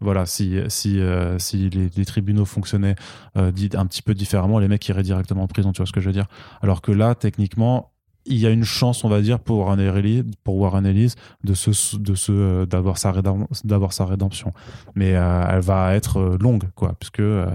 [0.00, 1.00] voilà, si, si,
[1.38, 2.96] si les, les, tribunaux fonctionnaient
[3.74, 6.06] un petit peu différemment, les mecs iraient directement en prison, tu vois ce que je
[6.06, 6.26] veux dire.
[6.62, 7.90] Alors que là, techniquement,
[8.26, 11.54] il y a une chance, on va dire, pour Warren Ellis, pour Warren Ellis de
[11.54, 13.12] se, de se, d'avoir sa
[13.64, 14.52] d'avoir sa rédemption.
[14.94, 17.46] Mais euh, elle va être longue, quoi, puisque euh,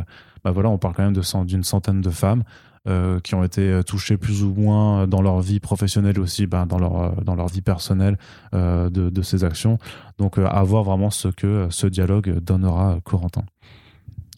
[0.43, 2.43] bah voilà, on parle quand même de d'une centaine de femmes.
[2.87, 6.77] euh, qui ont été touchés plus ou moins dans leur vie professionnelle aussi, ben, dans,
[6.77, 8.15] leur, dans leur vie personnelle
[8.53, 9.79] de, ces actions.
[10.19, 13.43] Donc à voir vraiment ce que ce dialogue donnera Corentin.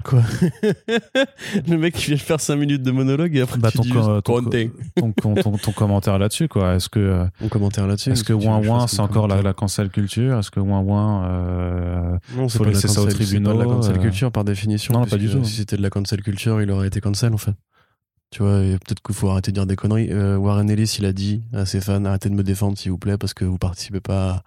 [0.08, 0.22] Quoi
[1.68, 3.92] Le mec qui vient faire 5 minutes de monologue et après bah, tu ton, dis
[4.96, 6.76] ton, ton, ton, commentaire là-dessus quoi.
[6.76, 10.40] Est-ce que mon commentaire là-dessus Est-ce que ouin ouin c'est encore la, la, cancel culture?
[10.40, 13.58] Est-ce que ouin ouin euh, Non, c'est pas laisser ça au tribunal.
[13.58, 14.94] Pas de la cancel euh, culture par définition.
[14.94, 15.44] Non, pas du tout.
[15.44, 17.54] Si c'était de la cancel culture, il aurait été cancel en fait.
[18.32, 20.10] Tu vois, peut-être qu'il faut arrêter de dire des conneries.
[20.12, 22.98] Euh, Warren Ellis, il a dit à ses fans arrêtez de me défendre s'il vous
[22.98, 24.44] plaît parce que vous participez pas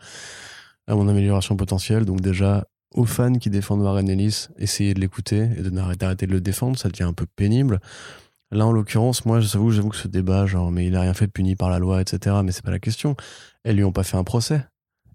[0.86, 2.06] à, à mon amélioration potentielle.
[2.06, 2.64] Donc déjà,
[2.94, 6.78] aux fans qui défendent Warren Ellis, essayez de l'écouter et de d'arrêter de le défendre,
[6.78, 7.80] ça devient un peu pénible.
[8.52, 11.26] Là, en l'occurrence, moi, j'avoue, j'avoue que ce débat, genre, mais il a rien fait
[11.26, 12.36] de puni par la loi, etc.
[12.44, 13.16] Mais c'est pas la question.
[13.62, 14.64] Elles lui ont pas fait un procès.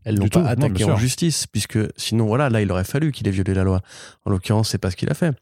[0.05, 3.31] Elles l'ont pas attaqué en justice, puisque sinon, voilà, là, il aurait fallu qu'il ait
[3.31, 3.81] violé la loi.
[4.23, 5.35] En l'occurrence, c'est pas ce qu'il a fait.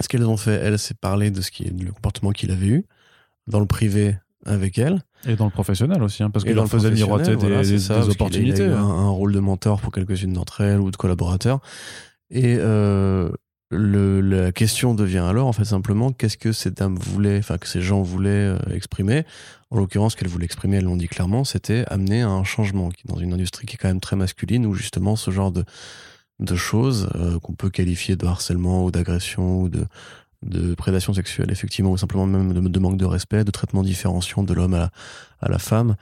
[0.00, 2.66] Ce qu'elles ont fait, elles, c'est parler de ce qui est le comportement qu'il avait
[2.66, 2.86] eu
[3.46, 5.02] dans le privé avec elle.
[5.26, 8.64] Et dans le professionnel aussi, hein, parce qu'il leur faisait miroiter des, opportunités.
[8.64, 8.84] Il a hein.
[8.84, 11.60] un, rôle de mentor pour quelques-unes d'entre elles ou de collaborateurs.
[12.30, 13.30] Et euh,
[13.70, 17.68] le, la question devient alors, en fait, simplement, qu'est-ce que ces dames voulaient, enfin, que
[17.68, 19.24] ces gens voulaient euh, exprimer?
[19.70, 23.18] En l'occurrence, qu'elles voulaient exprimer, elles l'ont dit clairement, c'était amener à un changement dans
[23.18, 25.64] une industrie qui est quand même très masculine, où justement ce genre de,
[26.40, 29.84] de choses euh, qu'on peut qualifier de harcèlement ou d'agression ou de
[30.42, 34.54] de prédation sexuelle, effectivement, ou simplement même de, manque de respect, de traitement différenciant de
[34.54, 34.90] l'homme à
[35.48, 35.96] la, femme.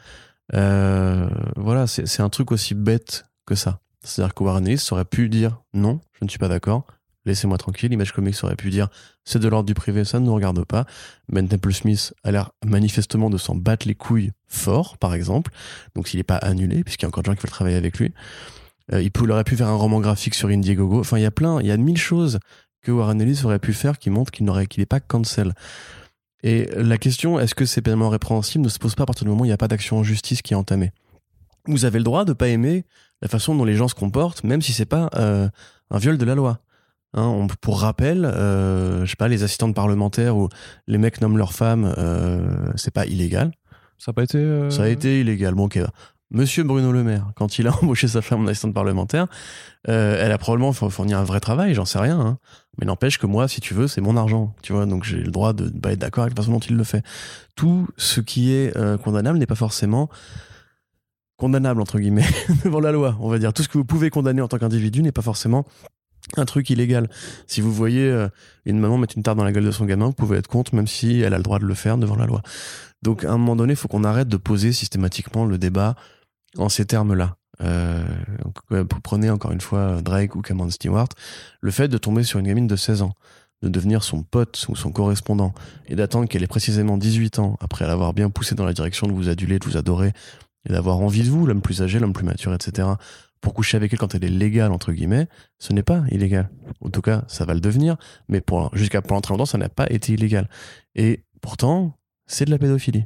[0.54, 3.80] Euh, voilà, c'est un truc aussi bête que ça.
[4.02, 6.86] C'est-à-dire que Ellis aurait pu dire non, je ne suis pas d'accord,
[7.24, 7.92] laissez-moi tranquille.
[7.92, 8.88] Image Comics aurait pu dire
[9.24, 10.86] c'est de l'ordre du privé, ça ne nous regarde pas.
[11.28, 15.52] Ben Temple Smith a l'air manifestement de s'en battre les couilles fort, par exemple.
[15.94, 17.98] Donc s'il n'est pas annulé, puisqu'il y a encore des gens qui veulent travailler avec
[17.98, 18.12] lui.
[18.92, 21.00] Euh, il, peut, il aurait pu faire un roman graphique sur Indiegogo.
[21.00, 22.38] Enfin, il y a plein, il y a mille choses
[22.82, 25.54] que Warren Ellis aurait pu faire qui montre qu'il n'aurait qu'il n'est pas cancel.
[26.42, 29.30] Et la question, est-ce que c'est pénalement répréhensible, ne se pose pas à partir du
[29.30, 30.92] moment où il n'y a pas d'action en justice qui est entamée.
[31.66, 32.84] Vous avez le droit de pas aimer
[33.20, 35.48] la façon dont les gens se comportent, même si c'est pas euh,
[35.90, 36.60] un viol de la loi.
[37.14, 40.48] Hein, pour rappel, euh, je sais pas, les assistantes parlementaires où
[40.86, 43.52] les mecs nomment leurs femmes, euh, c'est pas illégal.
[43.96, 44.38] Ça n'a pas été.
[44.38, 45.54] Euh, Ça a été illégal.
[45.54, 45.80] Bon, ok.
[46.30, 49.26] Monsieur Bruno Le Maire, quand il a embauché sa femme en assistante parlementaire,
[49.88, 52.20] euh, elle a probablement fourni un vrai travail, j'en sais rien.
[52.20, 52.38] Hein.
[52.78, 55.30] Mais n'empêche que moi, si tu veux, c'est mon argent, tu vois, donc j'ai le
[55.30, 57.02] droit de être d'accord avec la façon dont il le fait.
[57.56, 60.10] Tout ce qui est euh, condamnable n'est pas forcément
[61.38, 62.26] condamnable, entre guillemets,
[62.64, 63.52] devant la loi, on va dire.
[63.54, 65.64] Tout ce que vous pouvez condamner en tant qu'individu n'est pas forcément
[66.36, 67.08] un truc illégal.
[67.46, 68.28] Si vous voyez euh,
[68.66, 70.74] une maman mettre une tarte dans la gueule de son gamin, vous pouvez être contre,
[70.74, 72.42] même si elle a le droit de le faire devant la loi.
[73.02, 75.94] Donc à un moment donné, il faut qu'on arrête de poser systématiquement le débat
[76.56, 77.36] en ces termes-là.
[77.60, 78.04] Euh,
[79.02, 81.08] prenez encore une fois Drake ou Cameron Stewart,
[81.60, 83.14] le fait de tomber sur une gamine de 16 ans,
[83.62, 85.52] de devenir son pote ou son correspondant,
[85.86, 89.12] et d'attendre qu'elle ait précisément 18 ans, après l'avoir bien poussé dans la direction de
[89.12, 90.12] vous aduler, de vous adorer,
[90.68, 92.88] et d'avoir envie de vous, l'homme plus âgé, l'homme plus mature, etc.,
[93.40, 95.28] pour coucher avec elle quand elle est légale, entre guillemets,
[95.58, 96.50] ce n'est pas illégal.
[96.80, 97.96] En tout cas, ça va le devenir,
[98.28, 98.42] mais
[98.72, 100.48] jusqu'à pour l'entrée longtemps, ça n'a pas été illégal.
[100.96, 101.96] Et pourtant,
[102.26, 103.04] c'est de la pédophilie.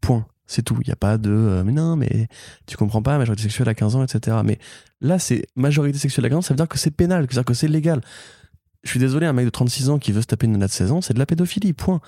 [0.00, 0.26] Point.
[0.46, 0.76] C'est tout.
[0.82, 2.28] Il n'y a pas de euh, mais non, mais
[2.66, 4.38] tu comprends pas, majorité sexuelle à 15 ans, etc.
[4.44, 4.58] Mais
[5.00, 7.54] là, c'est majorité sexuelle à 15 ans, ça veut dire que c'est pénal, c'est-à-dire que
[7.54, 8.00] c'est légal.
[8.82, 10.72] Je suis désolé, un mec de 36 ans qui veut se taper une nana de
[10.72, 12.00] 16 ans, c'est de la pédophilie, point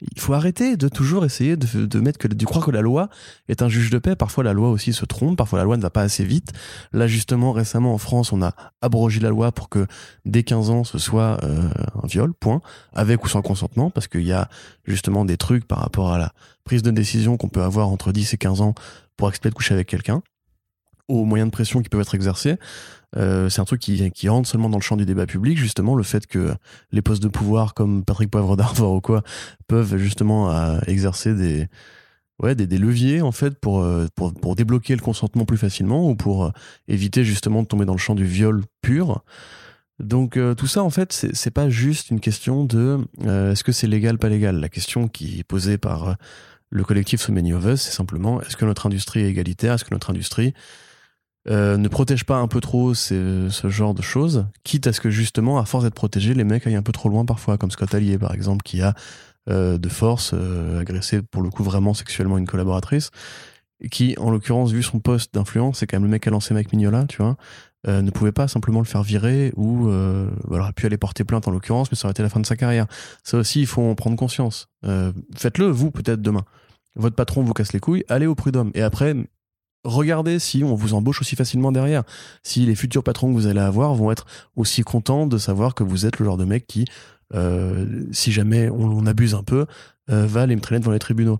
[0.00, 3.10] il faut arrêter de toujours essayer de, de mettre que de croire que la loi
[3.48, 4.16] est un juge de paix.
[4.16, 6.52] Parfois la loi aussi se trompe, parfois la loi ne va pas assez vite.
[6.92, 9.86] Là justement récemment en France on a abrogé la loi pour que
[10.24, 11.68] dès 15 ans ce soit euh,
[12.02, 12.60] un viol, point,
[12.92, 14.48] avec ou sans consentement, parce qu'il y a
[14.84, 16.32] justement des trucs par rapport à la
[16.64, 18.74] prise de décision qu'on peut avoir entre 10 et 15 ans
[19.16, 20.22] pour accepter de coucher avec quelqu'un,
[21.08, 22.56] aux moyens de pression qui peuvent être exercés.
[23.16, 26.02] Euh, c'est un truc qui, rentre seulement dans le champ du débat public, justement, le
[26.02, 26.54] fait que
[26.92, 29.22] les postes de pouvoir comme Patrick Poivre d'Arvor ou quoi
[29.66, 31.68] peuvent justement euh, exercer des,
[32.40, 36.14] ouais, des, des, leviers en fait pour, euh, pour, débloquer le consentement plus facilement ou
[36.14, 36.52] pour
[36.88, 39.24] éviter justement de tomber dans le champ du viol pur.
[39.98, 44.16] Donc tout ça en fait c'est pas juste une question de est-ce que c'est légal
[44.16, 44.58] pas légal?
[44.58, 46.16] La question qui est posée par
[46.70, 49.84] le collectif So Many of Us c'est simplement est-ce que notre industrie est égalitaire, est-ce
[49.84, 50.54] que notre industrie
[51.48, 55.08] euh, ne protège pas un peu trop ce genre de choses, quitte à ce que
[55.10, 57.94] justement, à force d'être protégé, les mecs aillent un peu trop loin parfois, comme Scott
[57.94, 58.94] Allier par exemple, qui a
[59.48, 63.10] euh, de force euh, agressé pour le coup vraiment sexuellement une collaboratrice,
[63.90, 66.52] qui en l'occurrence, vu son poste d'influence, c'est quand même le mec qui a lancé
[66.54, 67.36] Mignola, tu vois,
[67.86, 71.50] ne pouvait pas simplement le faire virer ou alors aurait pu aller porter plainte en
[71.50, 72.86] l'occurrence, mais ça aurait été la fin de sa carrière.
[73.24, 74.68] Ça aussi, il faut en prendre conscience.
[75.34, 76.44] Faites-le, vous, peut-être demain.
[76.96, 78.70] Votre patron vous casse les couilles, allez au prud'homme.
[78.74, 79.14] Et après,
[79.84, 82.04] regardez si on vous embauche aussi facilement derrière.
[82.42, 84.26] Si les futurs patrons que vous allez avoir vont être
[84.56, 86.84] aussi contents de savoir que vous êtes le genre de mec qui,
[87.34, 89.66] euh, si jamais on, abuse un peu,
[90.10, 91.38] euh, Val et me traîner devant les tribunaux.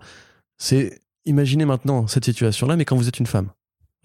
[0.58, 3.50] C'est imaginez maintenant cette situation-là, mais quand vous êtes une femme,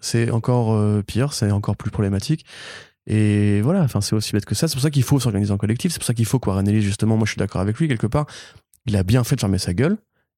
[0.00, 2.44] c'est encore euh, pire, c'est encore plus problématique.
[3.06, 4.66] Et voilà, enfin c'est aussi bête que ça.
[4.66, 5.92] C'est pour ça qu'il faut s'organiser en collectif.
[5.92, 8.08] C'est pour ça qu'il faut qu'Warren Ellis, justement, moi je suis d'accord avec lui quelque
[8.08, 8.26] part.
[8.86, 9.96] Il a bien fait de fermer sa gueule.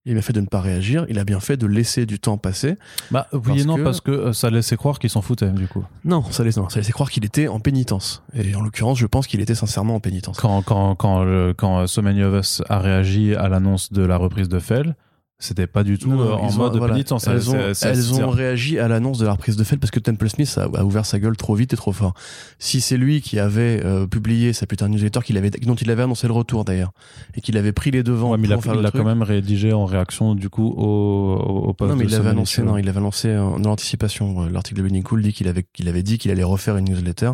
[0.09, 1.05] Il a bien fait de ne pas réagir.
[1.11, 2.77] Il a bien fait de laisser du temps passer.
[3.11, 5.51] Bah oui Parce et non, que- parce que euh, ça laissait croire qu'il s'en foutait,
[5.51, 5.85] du coup.
[6.07, 8.23] Non, ça laissait, non, ça laissait croire qu'il était en pénitence.
[8.35, 10.39] Et en l'occurrence, je pense qu'il était sincèrement en pénitence.
[10.41, 14.17] Quand, quand, quand, le- quand So Many of Us a réagi à l'annonce de la
[14.17, 14.97] reprise de Fell,
[15.41, 16.95] c'était pas du tout Non, euh, en ils ont- mode voilà.
[16.95, 17.27] pénitence.
[17.29, 20.29] Elles, ont, elles ont réagi à l'annonce de la reprise de fait parce que Temple
[20.29, 22.15] Smith a, a ouvert sa gueule trop vite et trop fort.
[22.59, 25.91] Si c'est lui qui avait euh, publié sa putain de newsletter qu'il avait, dont il
[25.93, 26.91] avait annoncé le retour d'ailleurs,
[27.35, 29.85] et qu'il avait pris les devants Ouais, mais il a- il quand même rédigé en
[29.85, 33.37] réaction du coup au, au, au Non, mais il Many annoncé, non, il l'avait annoncé
[33.37, 34.43] en, dans l'anticipation.
[34.43, 36.87] Euh, L'article de Benning Cool dit qu'il avait, qu'il avait dit qu'il allait refaire une
[36.87, 37.33] newsletter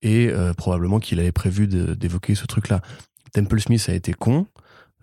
[0.00, 2.80] et euh, probablement qu'il avait prévu d'évoquer ce truc-là.
[3.34, 4.46] Temple Smith a été con.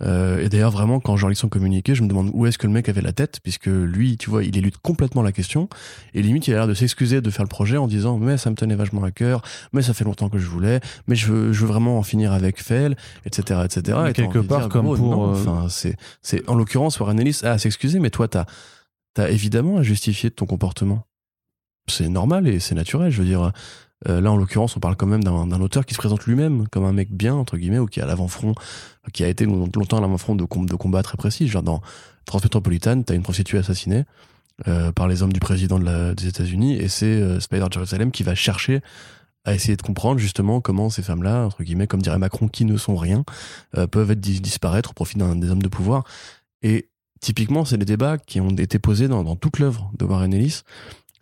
[0.03, 2.67] Euh, et d'ailleurs, vraiment, quand j'en lis son communiqué, je me demande où est-ce que
[2.67, 5.69] le mec avait la tête, puisque lui, tu vois, il élude complètement la question.
[6.13, 8.49] Et limite, il a l'air de s'excuser de faire le projet en disant, mais ça
[8.49, 9.41] me tenait vachement à cœur,
[9.73, 12.31] mais ça fait longtemps que je voulais, mais je veux, je veux vraiment en finir
[12.31, 12.95] avec Fell,
[13.25, 13.97] etc., etc.
[14.09, 17.39] Et quelque part, dire, comme pour, non, euh, enfin, c'est, c'est, en l'occurrence, Warren Ellis
[17.43, 18.45] a à s'excuser, mais toi, t'as,
[19.13, 21.03] t'as évidemment à justifier ton comportement.
[21.89, 23.11] C'est normal et c'est naturel.
[23.11, 23.53] Je veux dire,
[24.07, 26.85] euh, là, en l'occurrence, on parle quand même d'un auteur qui se présente lui-même comme
[26.85, 28.53] un mec bien, entre guillemets, ou qui est l'avant-front,
[29.11, 31.47] qui a été long- longtemps à l'avant-front de, com- de combats très précis.
[31.47, 31.81] Genre, dans
[32.25, 34.03] Transmétropolitane, t'as une prostituée assassinée
[34.67, 38.35] euh, par les hommes du président des États-Unis, et c'est euh, Spider Jerusalem qui va
[38.35, 38.81] chercher
[39.45, 42.75] à essayer de comprendre justement comment ces femmes-là, entre guillemets, comme dirait Macron, qui ne
[42.75, 43.23] sont rien,
[43.77, 46.03] euh, peuvent être dis- disparaître au profit d'un des hommes de pouvoir.
[46.63, 46.89] Et
[47.21, 50.63] typiquement, c'est des débats qui ont été posés dans, dans toute l'œuvre de Warren Ellis.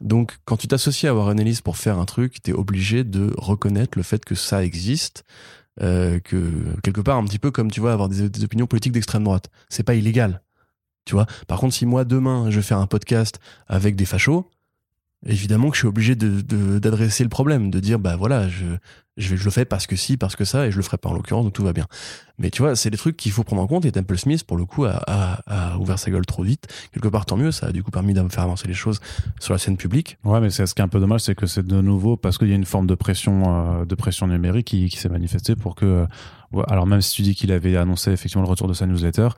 [0.01, 3.97] Donc, quand tu t'associes à Warren Ellis pour faire un truc, t'es obligé de reconnaître
[3.97, 5.23] le fait que ça existe,
[5.81, 6.51] euh, que
[6.83, 9.49] quelque part, un petit peu comme tu vois, avoir des, des opinions politiques d'extrême droite.
[9.69, 10.41] C'est pas illégal.
[11.05, 11.27] Tu vois?
[11.47, 14.49] Par contre, si moi, demain, je fais un podcast avec des fachos,
[15.26, 18.65] évidemment que je suis obligé de- de- d'adresser le problème, de dire, bah voilà, je,
[19.17, 21.13] je, le fais parce que si, parce que ça, et je le ferai pas en
[21.13, 21.86] l'occurrence, donc tout va bien.
[22.38, 24.57] Mais tu vois, c'est des trucs qu'il faut prendre en compte, et Temple Smith, pour
[24.57, 26.67] le coup, a, a- ouvert sa gueule trop vite.
[26.93, 28.99] Quelque part, tant mieux, ça a du coup permis de faire avancer les choses
[29.39, 30.17] sur la scène publique.
[30.23, 32.38] Ouais, mais c'est ce qui est un peu dommage, c'est que c'est de nouveau parce
[32.38, 35.76] qu'il y a une forme de pression, euh, de pression numérique qui, s'est manifestée pour
[35.76, 35.86] que.
[35.86, 36.05] euh,
[36.67, 39.30] alors même si tu dis qu'il avait annoncé effectivement le retour de sa newsletter,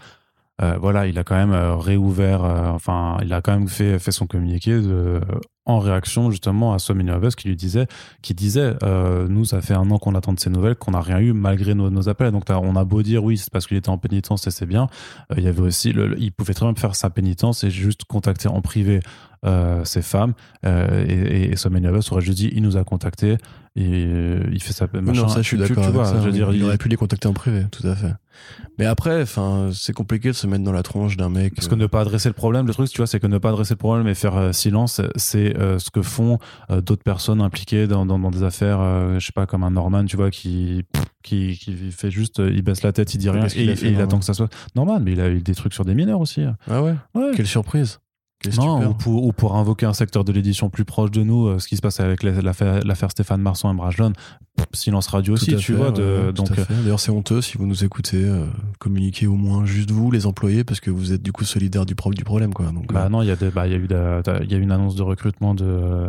[0.61, 3.99] euh, voilà, il a quand même euh, réouvert, euh, enfin, il a quand même fait,
[3.99, 5.19] fait son communiqué de, euh,
[5.65, 7.87] en réaction justement à of Us qui lui disait,
[8.21, 11.01] qui disait, euh, nous, ça fait un an qu'on attend de ces nouvelles, qu'on n'a
[11.01, 12.31] rien eu malgré nos, nos appels.
[12.31, 14.87] Donc on a beau dire oui, c'est parce qu'il était en pénitence et c'est bien.
[15.31, 18.05] Euh, il y avait aussi, le- il pouvait très bien faire sa pénitence et juste
[18.05, 19.01] contacter en privé
[19.45, 20.33] euh, ces femmes.
[20.65, 21.13] Euh, et,
[21.45, 23.37] et, et So Many of Us aurait juste dit, il nous a contactés
[23.75, 25.21] et euh, il fait sa machin.
[25.21, 25.75] non, ça, je suis d'accord.
[25.75, 26.31] Tu avec vois, ça, je veux oui.
[26.33, 28.13] dire, il, il- aurait pu les contacter en privé, tout à fait.
[28.79, 31.53] Mais après, enfin, c'est compliqué de se mettre dans la tronche d'un mec.
[31.55, 33.49] Parce que ne pas adresser le problème, le truc, tu vois, c'est que ne pas
[33.49, 36.37] adresser le problème et faire euh, silence, c'est euh, ce que font
[36.71, 38.79] euh, d'autres personnes impliquées dans, dans, dans des affaires,
[39.19, 40.83] je sais pas, comme un Norman, tu vois, qui,
[41.23, 44.19] qui, qui fait juste, il baisse la tête, il dit rien et, et il attend
[44.19, 44.49] que ça soit.
[44.75, 46.43] Norman, mais il a eu des trucs sur des mineurs aussi.
[46.69, 46.95] Ah ouais?
[47.15, 47.31] Ouais.
[47.35, 47.99] Quelle surprise.
[48.55, 51.59] Non, ou pour, ou pour invoquer un secteur de l'édition plus proche de nous, euh,
[51.59, 54.13] ce qui se passe avec la- l'affaire l'affaire Stéphane Marsan et Brajlon,
[54.73, 55.91] silence radio Tout aussi, tu fait, vois.
[55.91, 56.49] De, ouais, donc.
[56.83, 58.23] D'ailleurs, c'est honteux si vous nous écoutez.
[58.23, 58.45] euh,
[58.79, 61.95] communiquez au moins juste vous, les employés, parce que vous êtes du coup solidaires du,
[61.95, 62.67] pro- du problème, quoi.
[62.67, 64.51] Donc, Bah euh, non, il y a des, bah, il y a eu de- il
[64.51, 66.07] y a eu une annonce de recrutement de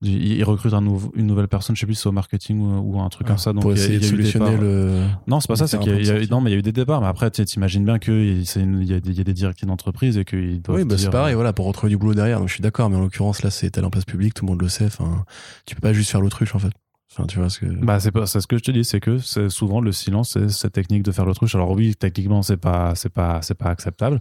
[0.00, 2.60] du- il recrute un nouveau- une nouvelle personne, je sais plus si c'est au marketing
[2.60, 3.52] ou, ou un truc comme ça.
[3.52, 4.92] Donc pour il y a- essayer il y de a des solutionner le.
[5.26, 6.30] Non, c'est pas ça, c'est qu'il y a, il y a- de sortie.
[6.32, 7.00] non, mais il y a eu des départs.
[7.00, 10.16] Mais après, tu t'imagines bien qu'il y, a des- il y a des directives d'entreprise
[10.18, 10.78] et qu'ils doivent.
[10.78, 12.38] Oui, bah, c'est pareil, voilà, pour retrouver du boulot derrière.
[12.38, 14.62] Donc, je suis d'accord, mais en l'occurrence, là, c'est en place publique, tout le monde
[14.62, 14.86] le sait.
[14.86, 15.24] Enfin,
[15.66, 16.72] tu peux pas juste faire l'autruche, en fait.
[17.10, 17.66] Enfin, tu vois ce que.
[17.66, 20.30] Bah, c'est pas, c'est ce que je te dis, c'est que c'est souvent le silence,
[20.34, 21.54] c'est cette technique de faire l'autruche.
[21.54, 24.20] Alors oui, techniquement, c'est pas, c'est pas, c'est pas acceptable,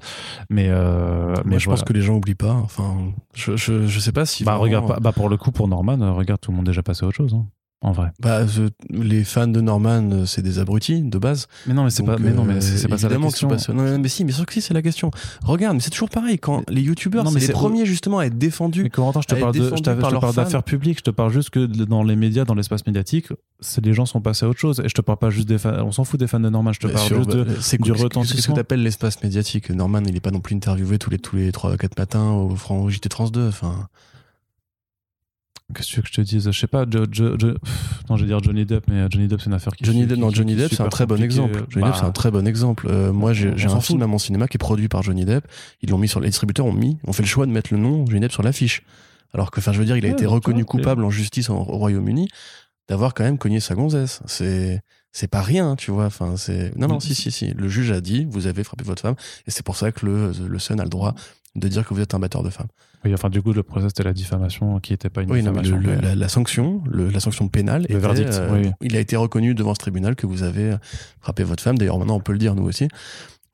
[0.50, 1.80] mais, euh, Moi, mais je voilà.
[1.82, 2.54] pense que les gens oublient pas.
[2.54, 2.96] Enfin,
[3.36, 4.44] je, je, je sais pas si.
[4.46, 6.72] Bah, vraiment- regarde, pas- bah, pour le coup, pour Norman, regarde, tout le monde est
[6.72, 7.46] déjà passé à autre chose, hein,
[7.82, 8.12] en vrai.
[8.20, 11.48] Bah, je- les fans de Norman, euh, c'est des abrutis de base.
[11.68, 13.22] Mais non, mais c'est pas, mais non, mais euh, c'est c'est pas ça la que
[13.22, 13.50] question.
[13.58, 13.72] c'est.
[13.74, 15.12] Non, non, mais si, mais sûr que si, c'est la question.
[15.44, 16.40] Regarde, mais c'est toujours pareil.
[16.40, 18.84] Quand les youtubeurs, c'est les c'est- premiers justement à être défendus.
[18.84, 19.80] Mais Corentin, je te parle de, je par
[20.12, 23.28] te parle d'affaires publiques, je te parle juste que dans les médias, dans l'espace médiatique,
[23.60, 24.82] c'est les gens sont passés à autre chose.
[24.84, 26.74] Et je te parle pas juste des fans, on s'en fout des fans de Norman,
[26.74, 28.56] je te Bien parle sûr, juste de, bah, c'est du quoi- Qu'est-ce que retentissement.
[28.56, 29.70] t'appelles l'espace médiatique?
[29.70, 32.56] Norman, il est pas non plus interviewé tous les tous les 3 4 matins au,
[32.72, 33.48] au JT Trans 2.
[33.48, 33.88] Enfin,
[35.76, 36.50] Qu'est-ce que tu veux que je te dise?
[36.50, 37.56] Je sais pas, Jo- Jo- Jo-
[38.10, 40.06] non, je vais dire Johnny Depp, mais euh, Johnny Depp, c'est une affaire qui Johnny
[40.06, 41.66] Depp, non, qui- Johnny Depp, c'est un très bon exemple.
[41.70, 42.88] Johnny Bah, Depp, c'est un très bon exemple.
[42.90, 45.46] Euh, moi, j'ai un film à mon cinéma qui est produit par Johnny Depp.
[45.82, 47.80] Ils l'ont mis sur les distributeurs ont mis, ont fait le choix de mettre le
[47.80, 48.84] nom Johnny Depp sur l'affiche.
[49.34, 51.50] Alors que, enfin, je veux dire, il a Ouais, été reconnu vois, coupable en justice
[51.50, 52.30] en- au Royaume-Uni.
[52.88, 54.22] d'avoir quand même cogné sa gonzesse.
[54.28, 56.06] C'est c'est pas rien, tu vois.
[56.06, 57.48] Enfin, c'est non, non, si, si, si.
[57.52, 59.16] Le juge a dit, vous avez frappé votre femme,
[59.46, 61.14] et c'est pour ça que le, le Sun a le droit
[61.58, 62.68] de dire que vous êtes un batteur de femmes.
[63.04, 65.52] Oui, enfin, du coup, le procès, c'était la diffamation qui n'était pas une Oui, non,
[65.52, 65.78] diffamation.
[65.78, 68.72] le- le- mais- la, la sanction, le- la sanction pénale, Le était, verdict, euh, oui.
[68.82, 70.76] il a été reconnu devant ce tribunal que vous avez
[71.20, 71.78] frappé votre femme.
[71.78, 72.88] D'ailleurs, maintenant, on peut le dire nous aussi,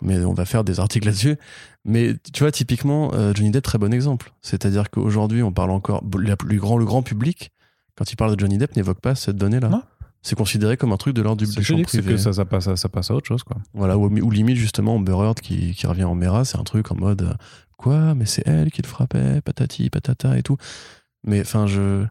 [0.02, 1.38] mais on va faire des articles là-dessus.
[1.86, 4.32] Mais tu vois, typiquement, euh, Johnny Depp, très bon exemple.
[4.42, 7.52] C'est-à-dire qu'aujourd'hui, on parle encore, la plus grand, le grand public,
[7.96, 9.70] quand il parle de Johnny Depp, n'évoque pas cette donnée-là.
[10.26, 11.62] C'est considéré comme un truc de l'ordre du c'est
[12.00, 12.12] privé.
[12.14, 13.58] que ça, ça, passe à, ça passe à autre chose, quoi.
[13.74, 16.92] Voilà, ou, ou limite justement Amber Heard qui, qui revient en Mera, c'est un truc
[16.92, 17.34] en mode euh,
[17.78, 20.58] quoi, mais c'est elle qui le frappait, patati, patata et tout.
[21.26, 22.06] Mais enfin, je.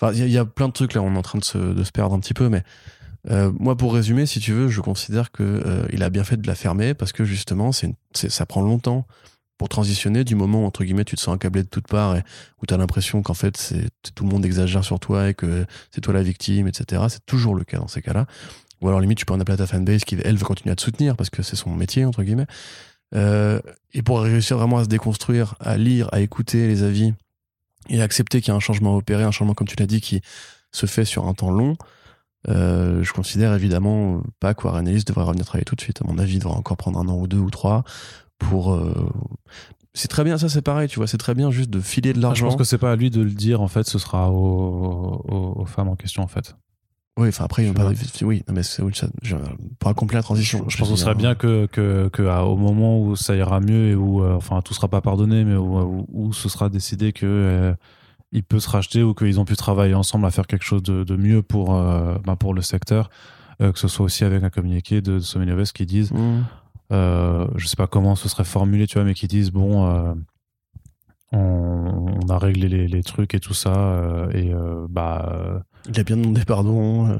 [0.00, 1.40] Enfin, il y, a- il y a plein de trucs là, on est en train
[1.40, 2.62] de se, de se perdre un petit peu, mais
[3.28, 6.36] euh, moi, pour résumer, si tu veux, je considère que euh, il a bien fait
[6.36, 9.06] de la fermer parce que justement, c'est- ça prend longtemps
[9.58, 12.22] pour transitionner du moment où, entre guillemets, tu te sens accablé de toutes parts et
[12.62, 15.66] où tu as l'impression qu'en fait, c'est tout le monde exagère sur toi et que
[15.90, 17.02] c'est toi la victime, etc.
[17.08, 18.26] C'est toujours le cas dans ces cas-là.
[18.80, 20.76] Ou alors, limite, tu peux en appeler à ta fanbase qui, elle, veut continuer à
[20.76, 22.46] te soutenir parce que c'est son métier, entre guillemets.
[23.14, 23.60] Euh,
[23.92, 27.12] et pour réussir vraiment à se déconstruire, à lire, à écouter les avis
[27.88, 29.86] et à accepter qu'il y a un changement à opérer, un changement, comme tu l'as
[29.86, 30.20] dit, qui
[30.70, 31.76] se fait sur un temps long,
[32.48, 36.00] euh, je considère évidemment pas que Warren Ellis devrait revenir travailler tout de suite.
[36.02, 37.84] À mon avis, il devrait encore prendre un an ou deux ou trois
[38.38, 38.72] pour.
[38.74, 39.08] euh,
[39.94, 42.18] C'est très bien, ça c'est pareil, tu vois, c'est très bien juste de filer de
[42.18, 42.46] Ah, je l'argent.
[42.46, 45.60] pense que c'est pas à lui de le dire, en fait, ce sera aux, aux-
[45.60, 46.54] aux femmes en question, en fait.
[47.18, 47.90] Oui, enfin après, il pas-
[48.22, 49.34] oui, non, mais c'est oui, ça- je-
[49.80, 50.64] pour accomplir la transition.
[50.68, 51.14] Je pense que ce serait hein.
[51.16, 54.62] bien que, que, que à- au moment où ça ira mieux et où, euh, enfin,
[54.62, 57.74] tout sera pas pardonné, mais où, où, où ce sera décidé que euh,
[58.30, 61.02] il peut se racheter ou qu'ils ont pu travailler ensemble à faire quelque chose de,
[61.02, 63.10] de mieux pour, euh, ben, pour le secteur,
[63.60, 66.44] euh, que ce soit aussi avec un communiqué de Sommelier West qui disent, Mmh.
[66.92, 70.12] Euh, je sais pas comment ce serait formulé, tu vois, mais qui disent, bon, euh,
[71.32, 75.62] on, on a réglé les, les trucs et tout ça, euh, et euh, bah.
[75.88, 77.08] Il a bien demandé pardon.
[77.10, 77.18] euh,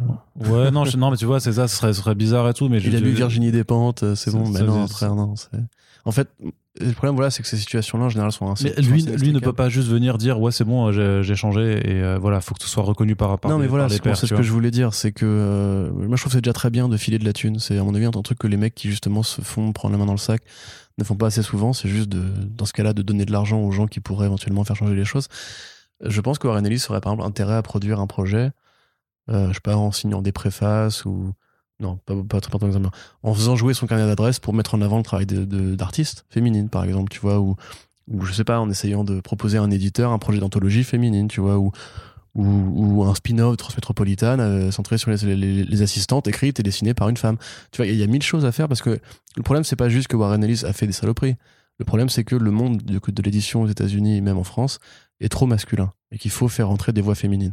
[0.48, 2.54] Ouais, non, je- non, mais tu vois, c'est ça, ce serait, ce serait bizarre et
[2.54, 5.34] tout, mais je il a je- lu Virginie Despentes, c'est bon, mais non, frère, non.
[6.04, 6.28] En fait,
[6.80, 8.72] le problème, voilà, c'est que ces situations-là, en général, sont assez.
[8.76, 11.34] Mais lui, assez lui ne peut pas juste venir dire ouais c'est bon j'ai j'ai
[11.34, 13.98] changé et euh, voilà faut que ce soit reconnu par par non, mais voilà, les
[14.14, 16.52] c'est ce que je voulais dire, c'est que euh, moi je trouve que c'est déjà
[16.52, 17.58] très bien de filer de la thune.
[17.58, 19.98] C'est à mon avis un truc que les mecs qui justement se font prendre la
[19.98, 20.42] main dans le sac
[20.98, 21.72] ne font pas assez souvent.
[21.72, 24.64] C'est juste de, dans ce cas-là, de donner de l'argent aux gens qui pourraient éventuellement
[24.64, 25.28] faire changer les choses.
[26.04, 28.50] Je pense que Warren Ellis aurait par exemple intérêt à produire un projet,
[29.30, 31.32] euh, je sais pas, en signant des préfaces ou
[31.80, 32.88] non, pas, pas, pas, tant que ça, mais
[33.22, 36.84] en faisant jouer son carnet d'adresse pour mettre en avant le travail d'artistes féminines, par
[36.84, 37.56] exemple, tu vois, ou,
[38.08, 41.28] ou je sais pas, en essayant de proposer à un éditeur un projet d'anthologie féminine,
[41.28, 41.70] tu vois, ou,
[42.34, 47.16] ou, un spin-off Transmétropolitane euh, centré sur les, les- assistantes écrites et dessinées par une
[47.16, 47.36] femme.
[47.72, 48.98] Tu vois, il y, y a mille choses à faire parce que
[49.36, 51.36] le problème, c'est pas juste que Warren Ellis a fait des saloperies.
[51.78, 54.78] Le problème, c'est que le monde de, de l'édition aux États-Unis et même en France
[55.20, 57.52] est trop masculin et qu'il faut faire entrer des voix féminines.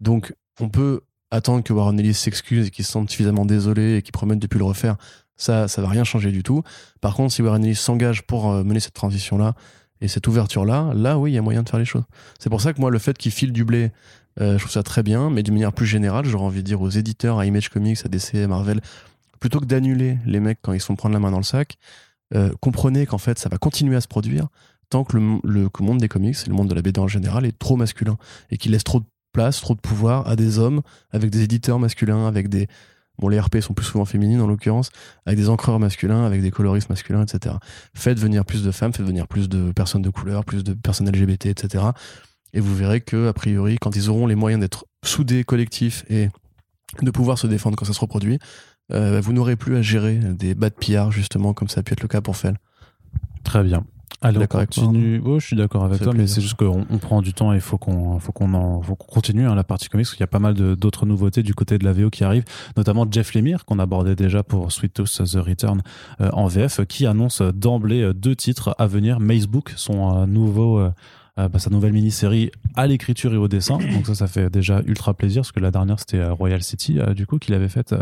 [0.00, 1.02] Donc, on peut
[1.34, 4.46] attendre que Warren Ellis s'excuse et qu'il se sente suffisamment désolé et qu'il promette de
[4.46, 4.96] plus le refaire.
[5.36, 6.62] Ça, ça va rien changer du tout.
[7.00, 9.54] Par contre, si Warren Ellis s'engage pour euh, mener cette transition-là
[10.00, 12.04] et cette ouverture-là, là, oui, il y a moyen de faire les choses.
[12.38, 13.90] C'est pour ça que moi, le fait qu'il file du blé,
[14.40, 16.80] euh, je trouve ça très bien, mais d'une manière plus générale, j'aurais envie de dire
[16.80, 18.80] aux éditeurs, à Image Comics, à DC, à Marvel,
[19.40, 21.76] plutôt que d'annuler les mecs quand ils se font prendre la main dans le sac,
[22.34, 24.48] euh, comprenez qu'en fait, ça va continuer à se produire
[24.90, 27.58] tant que le, monde des comics, et le monde de la BD en général, est
[27.58, 28.16] trop masculin
[28.50, 30.80] et qu'il laisse trop de place, trop de pouvoir à des hommes,
[31.10, 32.68] avec des éditeurs masculins, avec des...
[33.18, 34.90] Bon, les RP sont plus souvent féminines en l'occurrence,
[35.26, 37.56] avec des encreurs masculins, avec des coloristes masculins, etc.
[37.94, 41.08] Faites venir plus de femmes, faites venir plus de personnes de couleur, plus de personnes
[41.08, 41.84] LGBT, etc.
[42.54, 46.28] Et vous verrez que, a priori, quand ils auront les moyens d'être soudés, collectifs et
[47.02, 48.40] de pouvoir se défendre quand ça se reproduit,
[48.92, 52.02] euh, vous n'aurez plus à gérer des bad PR, justement, comme ça a pu être
[52.02, 52.58] le cas pour Fell.
[53.44, 53.84] très bien
[54.20, 56.86] allez on moi, continue oh, je suis d'accord avec Ça toi mais c'est juste qu'on
[56.88, 59.54] on prend du temps et il faut qu'on faut qu'on en faut qu'on continue hein,
[59.54, 61.92] la partie comics parce qu'il y a pas mal d'autres nouveautés du côté de la
[61.92, 62.44] VO qui arrivent
[62.76, 65.82] notamment Jeff Lemire qu'on abordait déjà pour Sweet Tooth The Return
[66.20, 70.78] euh, en VF qui annonce d'emblée euh, deux titres à venir Macebook son euh, nouveau
[70.78, 70.90] euh,
[71.36, 73.78] euh, bah, sa nouvelle mini-série à l'écriture et au dessin.
[73.92, 77.00] Donc ça, ça fait déjà ultra plaisir parce que la dernière c'était euh, Royal City,
[77.00, 77.92] euh, du coup, qu'il avait faite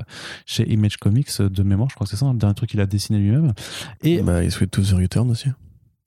[0.44, 1.88] chez Image Comics de mémoire.
[1.88, 3.54] Je crois que c'est ça, le dernier truc qu'il a dessiné lui-même.
[4.02, 5.48] Et, Bah, et Sweet to the Return aussi.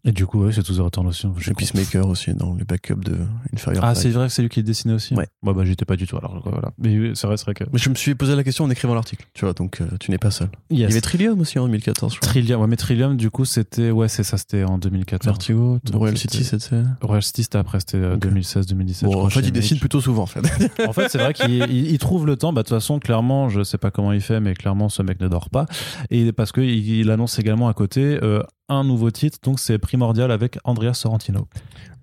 [0.05, 1.27] Et du coup, ouais, c'est tous les Return aussi.
[1.37, 1.51] Je.
[1.53, 3.17] Peacemaker aussi, dans les backups de
[3.53, 3.83] Inferior.
[3.83, 5.13] Ah, c'est vrai que c'est lui qui est dessiné aussi.
[5.15, 5.27] Ouais.
[5.43, 6.17] Ouais, bah j'y étais pas du tout.
[6.17, 6.71] Alors voilà.
[6.77, 7.63] Mais oui, c'est vrai, c'est vrai que.
[7.73, 10.11] Mais je me suis posé la question en écrivant l'article, tu vois, donc euh, tu
[10.11, 10.49] n'es pas seul.
[10.69, 12.29] Il y avait Trillium aussi en 2014, je crois.
[12.29, 15.25] Trillium, ouais, mais Trillium, du coup, c'était, ouais, c'est ça, c'était en 2014.
[15.25, 16.81] Vertigo, Royal City, c'était.
[17.01, 18.21] Royal City, c'était après, c'était euh, Ok.
[18.21, 19.09] 2016, 2017.
[19.09, 20.41] je Bon, en fait, il dessine plutôt souvent, en fait.
[20.87, 22.53] En fait, c'est vrai qu'il il- il trouve le temps.
[22.53, 25.19] Bah, de toute façon, clairement, je sais pas comment il fait, mais clairement, ce mec
[25.19, 25.65] ne dort pas.
[26.11, 29.77] Et parce que il, il annonce également à côté euh, un nouveau titre, donc c'est
[29.77, 31.47] Primordial avec Andrea Sorrentino.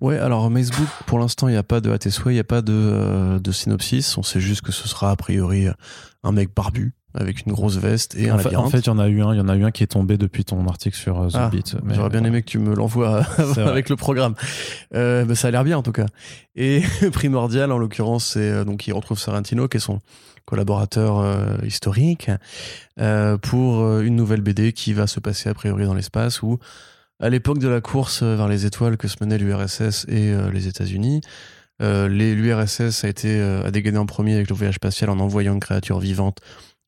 [0.01, 2.39] Ouais, alors Facebook, pour l'instant, il n'y a pas de à tes souhaits, il n'y
[2.39, 4.17] a pas de, euh, de synopsis.
[4.17, 5.67] On sait juste que ce sera a priori
[6.23, 8.67] un mec barbu avec une grosse veste et En un fait, labyrinthe.
[8.67, 9.83] en fait, il y en a eu un, il y en a eu un qui
[9.83, 11.75] est tombé depuis ton article sur euh, The Ah, Beat.
[11.93, 13.61] J'aurais bien aimé que tu me l'envoies vrai.
[13.69, 14.33] avec le programme.
[14.95, 16.07] Euh, bah, ça a l'air bien en tout cas.
[16.55, 16.81] Et
[17.13, 19.99] Primordial, en l'occurrence, c'est euh, donc il retrouve Sorrentino, qui est son
[20.45, 22.29] collaborateur euh, historique,
[22.99, 26.59] euh, pour euh, une nouvelle BD qui va se passer a priori dans l'espace où,
[27.21, 30.51] à l'époque de la course euh, vers les étoiles que se menait l'URSS et euh,
[30.51, 31.21] les États-Unis,
[31.81, 35.53] euh, l'URSS a été euh, a dégainé en premier avec le voyage spatial en envoyant
[35.53, 36.39] une créature vivante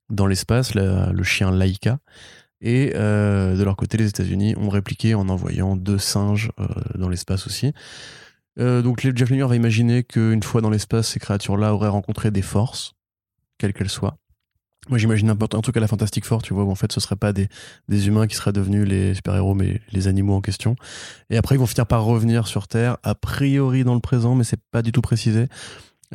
[0.09, 1.99] dans l'espace, le chien Laika.
[2.61, 7.09] Et euh, de leur côté, les États-Unis ont répliqué en envoyant deux singes euh, dans
[7.09, 7.73] l'espace aussi.
[8.59, 12.41] Euh, donc Jeff Lemire va imaginer qu'une fois dans l'espace, ces créatures-là auraient rencontré des
[12.41, 12.93] forces,
[13.57, 14.17] quelles qu'elles soient.
[14.87, 16.99] Moi j'imagine un, un truc à la Fantastic Four, tu vois, où en fait ce
[16.99, 17.49] seraient pas des,
[17.89, 20.75] des humains qui seraient devenus les super-héros, mais les animaux en question.
[21.29, 24.43] Et après ils vont finir par revenir sur Terre, a priori dans le présent, mais
[24.43, 25.47] c'est pas du tout précisé.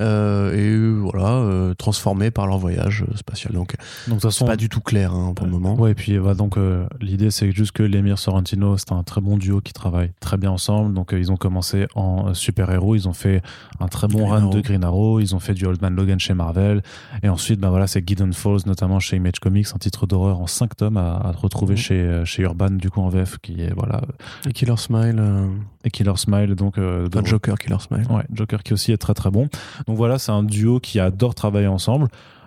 [0.00, 3.52] Euh, et euh, voilà, euh, transformés par leur voyage euh, spatial.
[3.52, 3.76] Donc
[4.08, 5.74] Donc, c'est pas du tout clair hein, pour le moment.
[5.78, 9.20] Ouais, et puis bah, donc euh, l'idée c'est juste que Lemire Sorrentino, c'est un très
[9.20, 10.94] bon duo qui travaille très bien ensemble.
[10.94, 13.42] Donc euh, ils ont commencé en euh, super-héros, ils ont fait
[13.78, 14.50] un très bon Green run Arrow.
[14.54, 16.82] de Green Arrow, ils ont fait du Old Man Logan chez Marvel,
[17.22, 20.46] et ensuite bah voilà c'est Gideon Falls notamment chez Image Comics, un titre d'horreur en
[20.46, 21.76] 5 tomes à, à retrouver Mhm.
[21.76, 24.00] chez euh, chez Urban du coup en VF qui est voilà
[24.48, 25.46] Et Killer Smile, euh,
[25.84, 28.06] et Killer Smile donc euh, enfin, de- Joker Killer Smile.
[28.10, 29.48] Ouais, Joker qui aussi est très très bon.
[29.90, 32.06] Donc voilà, c'est un duo qui adore travailler ensemble.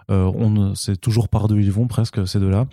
[0.09, 2.67] Euh, on c'est toujours par deux ils vont presque ces deux-là.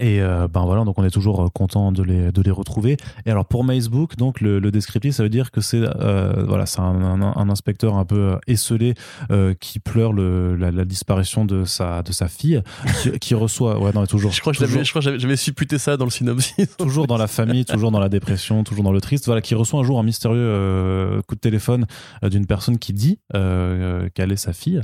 [0.00, 2.96] Et euh, ben voilà, donc on est toujours euh, content de les de les retrouver.
[3.26, 6.64] Et alors pour Facebook, donc le, le descriptif, ça veut dire que c'est euh, voilà,
[6.64, 8.94] c'est un, un, un inspecteur un peu esselé
[9.30, 12.62] euh, qui pleure le, la, la disparition de sa de sa fille,
[13.02, 15.98] qui, qui reçoit ouais non toujours Je crois que toujours- que j'avais, j'avais supputé ça
[15.98, 16.76] dans le synopsis.
[16.78, 19.80] toujours dans la famille, toujours dans la dépression, toujours dans le triste, voilà, qui reçoit
[19.80, 21.86] un jour un mystérieux coup de téléphone
[22.22, 24.80] d'une personne qui dit qu'elle est sa fille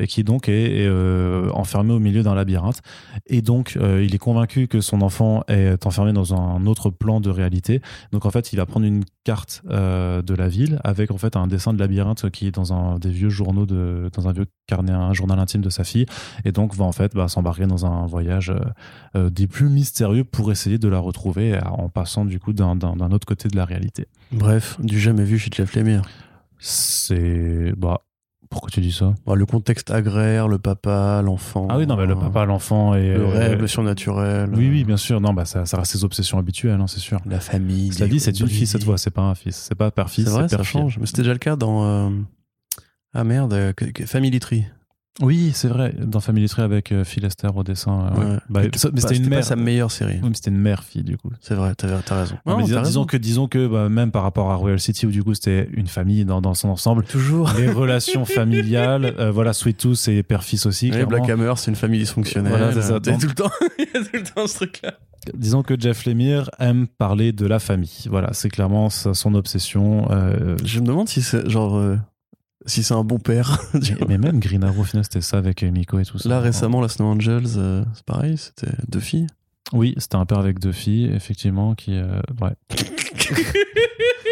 [0.00, 0.90] et qui donc est, est,
[1.52, 2.80] enfermée au milieu d'un labyrinthe.
[3.28, 7.30] Et donc, il est convaincu que son enfant est enfermé dans un autre plan de
[7.30, 7.80] réalité.
[8.12, 11.36] Donc, en fait, il va prendre une carte euh, de la ville avec en fait
[11.36, 14.46] un dessin de labyrinthe qui est dans un des vieux journaux de, dans un vieux
[14.66, 16.06] carnet, un journal intime de sa fille.
[16.44, 18.58] Et donc, va en fait bah, s'embarquer dans un voyage euh,
[19.16, 22.78] euh, des plus mystérieux pour essayer de la retrouver en passant du coup d'un
[23.10, 24.06] autre côté de la réalité.
[24.32, 26.02] Bref, du jamais vu chez Jeff Lemire.
[26.58, 28.02] C'est bah
[28.50, 29.14] pourquoi tu dis ça?
[29.26, 31.66] Bon, le contexte agraire, le papa, l'enfant.
[31.70, 34.50] Ah oui non mais le euh, papa, l'enfant et Le euh, rêve, le surnaturel.
[34.54, 37.00] Oui oui euh, bien sûr non bah ça, ça reste ses obsessions habituelles hein, c'est
[37.00, 37.20] sûr.
[37.26, 37.92] La famille.
[37.92, 40.24] Cela dit c'est une fille cette fois c'est pas un fils c'est pas père fils
[40.24, 40.98] C'est vrai, ça père change.
[40.98, 41.84] Mais c'était déjà le cas dans.
[41.84, 42.10] euh,
[43.14, 43.72] Ah merde, euh,
[44.06, 44.64] Family Tree.
[45.20, 48.12] Oui c'est vrai dans Family Tree avec euh, Phil Lester au dessin.
[48.16, 48.26] euh, ouais.
[48.32, 48.36] Ouais.
[48.48, 49.44] Bah, Mais ça- mais pas- c'était une pas mère.
[49.44, 50.18] sa meilleure série.
[50.22, 51.30] Oui, mais c'était une mère fille du coup.
[51.40, 52.36] C'est vrai, t'as, t'as raison.
[52.46, 53.04] Non, mais Non, disons raison.
[53.04, 55.88] que disons que bah, même par rapport à Royal City où du coup c'était une
[55.88, 57.52] famille dans, dans son ensemble Toujours.
[57.58, 61.04] les relations familiales euh, voilà Sweet Tooth et père fils aussi Et.
[61.06, 62.52] Black Hammer, c'est une famille dysfonctionnelle.
[62.52, 63.00] Voilà, c'est ça.
[63.00, 63.50] Donc- tout le temps.
[63.78, 64.94] Il y a tout le temps ce truc-là.
[65.34, 70.56] disons que Jeff Lemire aime parler de la famille voilà c'est clairement son obsession euh,
[70.64, 71.76] Je me demande si c'est genre.
[71.76, 71.96] euh,
[72.66, 73.60] si c'est un bon père.
[74.08, 76.80] mais, même Green Arrow au final c'était ça avec Miko et tout ça Là, récemment,
[76.80, 79.26] la Snow Angels, euh, c'est pareil, c'était deux filles.
[79.72, 82.54] oui c'était un père avec deux filles effectivement qui euh, ouais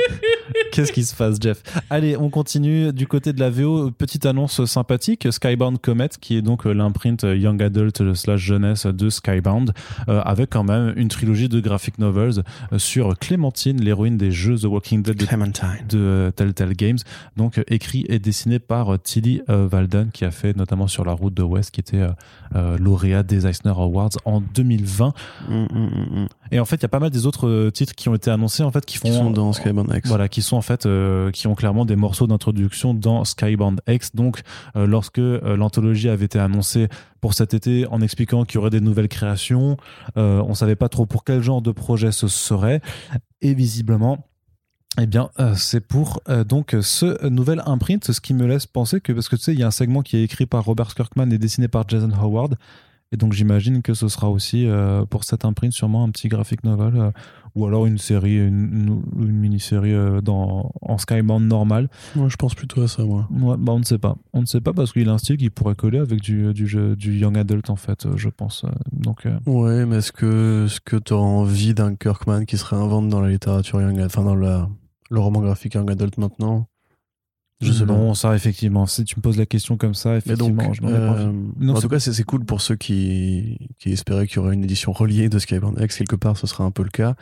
[0.73, 1.63] Qu'est-ce qui se passe, Jeff?
[1.91, 3.91] Allez, on continue du côté de la VO.
[3.91, 8.41] Petite annonce sympathique Skybound Comet, qui est donc euh, l'imprint euh, Young Adult euh, slash
[8.41, 9.73] jeunesse de Skybound,
[10.09, 12.43] euh, avec quand même une trilogie de graphic novels
[12.77, 15.87] sur Clémentine, l'héroïne des jeux The Walking Dead de, Clementine.
[15.89, 16.99] de Telltale Games,
[17.37, 21.35] donc écrit et dessiné par Tilly euh, Valden, qui a fait notamment sur la route
[21.35, 22.07] de West, qui était
[22.55, 25.13] euh, lauréat des Eisner Awards en 2020.
[25.49, 26.29] Mm, mm, mm, mm.
[26.51, 28.31] Et en fait, il y a pas mal des autres euh, titres qui ont été
[28.31, 30.09] annoncés, en fait, qui font Qui sont dans Skybound X.
[30.09, 34.15] voilà, qui sont en fait, euh, qui ont clairement des morceaux d'introduction dans Skybound X.
[34.15, 34.43] Donc,
[34.77, 36.89] euh, lorsque euh, l'anthologie avait été annoncée
[37.21, 39.77] pour cet été, en expliquant qu'il y aurait des nouvelles créations,
[40.15, 42.81] on savait pas trop pour quel genre de projet ce serait.
[43.41, 44.25] Et visiblement,
[45.01, 49.01] eh bien, euh, c'est pour euh, donc ce nouvel imprint, ce qui me laisse penser
[49.01, 50.95] que parce que tu sais, il y a un segment qui est écrit par Robert
[50.95, 52.57] Kirkman et dessiné par Jason Howard.
[53.13, 56.65] Et donc j'imagine que ce sera aussi euh, pour cet imprint sûrement un petit graphic
[56.65, 57.11] novel euh,
[57.55, 61.89] ou alors une série, une, mini-série euh, dans, en Skybound normal.
[62.17, 63.27] Moi, je pense plutôt à ça, moi.
[63.31, 64.17] Ouais, bah on ne sait pas.
[64.35, 66.67] On ne sait pas parce qu'il a un style qui pourrait coller avec du, du,
[66.67, 68.67] jeu, du young adult en fait, je pense.
[68.93, 73.09] Donc Ouais, mais est-ce que, est-ce que tu auras envie d'un Kirkman qui se réinvente
[73.09, 74.69] dans la littérature young, enfin dans la,
[75.11, 76.69] le roman graphique young adult maintenant?
[77.63, 77.95] Je sais pas.
[77.95, 78.85] non, ça, effectivement.
[78.85, 81.33] Si tu me poses la question comme ça, effectivement, donc, je euh.
[81.59, 84.65] Non, en tout cas, c'est cool pour ceux qui, qui espéraient qu'il y aurait une
[84.65, 85.97] édition reliée de Skybound X.
[85.97, 87.15] Quelque part, ce sera un peu le cas.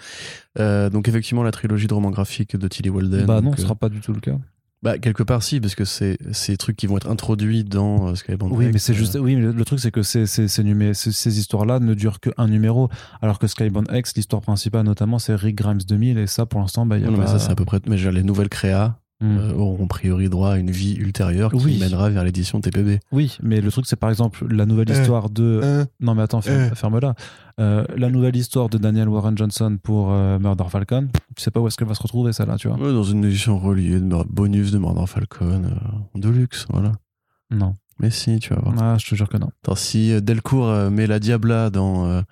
[0.59, 3.27] Euh, donc, effectivement, la trilogie de romans graphiques de Tilly Walden.
[3.27, 4.36] Bah non, donc, ce euh, sera pas du tout le cas.
[4.82, 8.15] bah, quelque part, si, parce que c'est ces trucs qui vont être introduits dans euh,
[8.16, 8.73] Skybound Oui, X.
[8.73, 9.15] mais c'est euh, juste.
[9.20, 12.89] Oui, mais le, le truc, c'est que ces, ces, ces, histoires-là ne durent qu'un numéro.
[13.23, 16.19] Alors que Skybound X, l'histoire principale, notamment, c'est Rick Grimes 2000.
[16.19, 17.23] Et ça, pour l'instant, bah, il y a Non, pas...
[17.23, 17.78] mais ça, c'est à peu près.
[17.86, 19.39] Mais dire, les nouvelles créas Hmm.
[19.39, 21.79] euh, auront a priori droit à une vie ultérieure qui Oui.
[21.81, 22.99] mènera vers l'édition TPB.
[23.11, 25.61] Oui, mais le truc, c'est par exemple la nouvelle Euh, histoire de.
[25.63, 26.75] Euh, Non, mais attends, ferme, Euh.
[26.75, 27.15] ferme-la.
[27.59, 31.09] Euh, la nouvelle histoire de Daniel Warren Johnson pour Murder Falcon.
[31.37, 32.77] Tu sais pas où est-ce qu'elle va se retrouver, celle-là, tu vois?
[32.77, 35.63] Ouais, dans une édition reliée, de bonus de Murder Falcon,
[36.15, 36.93] en deluxe, voilà.
[37.51, 37.75] Non.
[38.01, 38.75] Mais si, tu vas voir.
[38.79, 39.49] Ah, je te jure que non.
[39.63, 42.23] Attends, si Delcourt met la Diabla dans.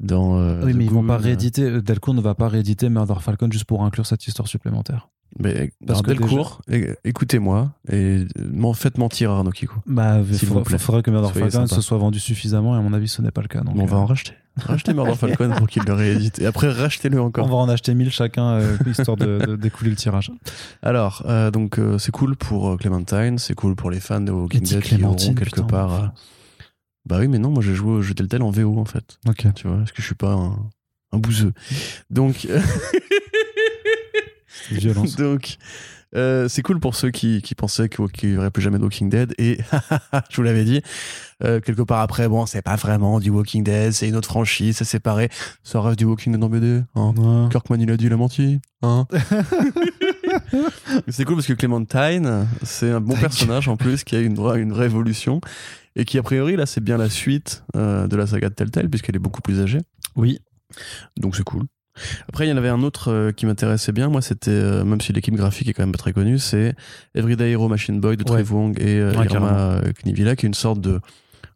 [0.00, 1.80] dans oui, mais ils vont pas Goon, rééditer.
[1.82, 5.08] Delcourt ne va pas rééditer Murder Falcon juste pour inclure cette histoire supplémentaire.
[5.38, 9.74] Mais Parce que Delcourt, é- écoutez-moi et euh, m'en faites mentir à Arnaud Kiko.
[9.86, 10.78] Bah, il S'il vous faudra, plaît.
[10.78, 11.74] faudrait que Murder Soyez Falcon sympa.
[11.76, 13.60] se soit vendu suffisamment, et à mon avis, ce n'est pas le cas.
[13.60, 14.32] Donc, on va euh, en racheter.
[14.56, 16.40] Racheter Murder Falcon pour qu'il le réédite.
[16.40, 17.46] Et après, rachetez-le on encore.
[17.46, 20.32] va en acheter 1000 chacun, euh, histoire de, de- d'écouler le tirage.
[20.82, 24.32] Alors, euh, donc, euh, c'est cool pour euh, Clementine, c'est cool pour les fans de
[24.32, 25.62] Walking Dead qui auront quelque putain.
[25.64, 25.92] part.
[26.04, 26.06] euh,
[27.06, 29.18] Bah oui, mais non, moi j'ai joué au jeu Telltale en VO en fait.
[29.28, 29.46] Ok.
[29.54, 30.56] Tu vois, parce que je suis pas un,
[31.12, 31.52] un bouseux.
[32.10, 32.48] Donc.
[34.70, 35.16] Violence.
[35.16, 35.58] Donc,
[36.14, 39.10] euh, c'est cool pour ceux qui, qui pensaient qu'il n'y aurait plus jamais de Walking
[39.10, 39.34] Dead.
[39.38, 39.58] Et
[40.30, 40.80] je vous l'avais dit,
[41.44, 44.76] euh, quelque part après, bon, c'est pas vraiment du Walking Dead, c'est une autre franchise,
[44.76, 45.28] c'est séparé.
[45.62, 46.82] Ça reste du Walking Dead en BD.
[46.94, 47.14] Hein.
[47.16, 47.48] Ouais.
[47.50, 48.60] Kirkman, il a dit, il a menti.
[48.82, 49.06] Hein
[51.08, 54.60] c'est cool parce que Clementine, c'est un bon personnage en plus qui a une vraie,
[54.60, 55.40] une vraie évolution.
[55.96, 58.88] Et qui, a priori, là, c'est bien la suite euh, de la saga de Telltale,
[58.88, 59.80] puisqu'elle est beaucoup plus âgée.
[60.14, 60.38] Oui.
[61.16, 61.64] Donc c'est cool.
[62.28, 64.08] Après, il y en avait un autre euh, qui m'intéressait bien.
[64.08, 66.74] Moi, c'était, euh, même si l'équipe graphique est quand même pas très connue, c'est
[67.14, 68.42] Everyday Hero Machine Boy de Ouais.
[68.42, 71.00] Trev Wong et euh, Ouais, Irma euh, Knivilla, qui est une sorte de,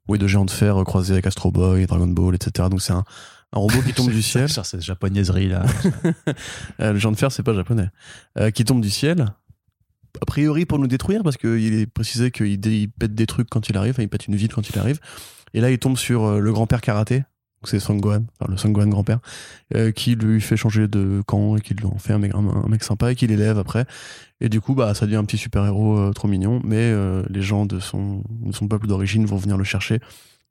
[0.09, 2.69] oui, de géant de fer croisé avec Astro Boy, Dragon Ball, etc.
[2.71, 3.05] Donc c'est un,
[3.53, 4.49] un robot qui tombe du ciel.
[4.49, 5.65] Sur cette japonaiserie là.
[6.79, 7.89] Le géant de fer, c'est pas japonais.
[8.55, 9.27] Qui tombe du ciel.
[10.21, 12.61] A priori pour nous détruire, parce qu'il est précisé qu'il
[12.99, 15.01] pète des trucs quand il arrive, enfin, il pète une ville quand il arrive.
[15.55, 17.25] Et là, il tombe sur le grand-père karaté,
[17.65, 19.19] c'est Sanggohan, enfin, le Sanggohan grand-père,
[19.75, 22.39] euh, qui lui fait changer de camp et qui lui en fait un mec, un,
[22.39, 23.87] un mec sympa et qui l'élève après.
[24.41, 27.43] Et du coup, bah, ça devient un petit super-héros euh, trop mignon, mais euh, les
[27.43, 30.01] gens de son, de son peuple d'origine vont venir le chercher.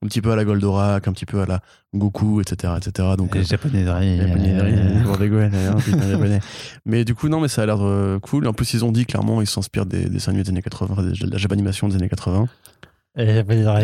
[0.03, 1.61] Un petit peu à la Goldorak, un petit peu à la
[1.93, 2.73] Goku, etc.
[2.77, 3.09] etc.
[3.15, 4.17] Donc, euh, japonaiserie.
[6.09, 6.39] Japonais.
[6.85, 8.47] Mais du coup, non, mais ça a l'air euh, cool.
[8.47, 10.93] En plus, ils ont dit clairement, ils s'inspirent des, des dessins animés des années 80,
[10.93, 12.47] enfin, de la Japanimation des années 80.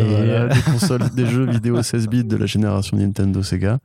[0.02, 3.78] Voilà, des consoles, des jeux vidéo 16 bits de la génération Nintendo Sega.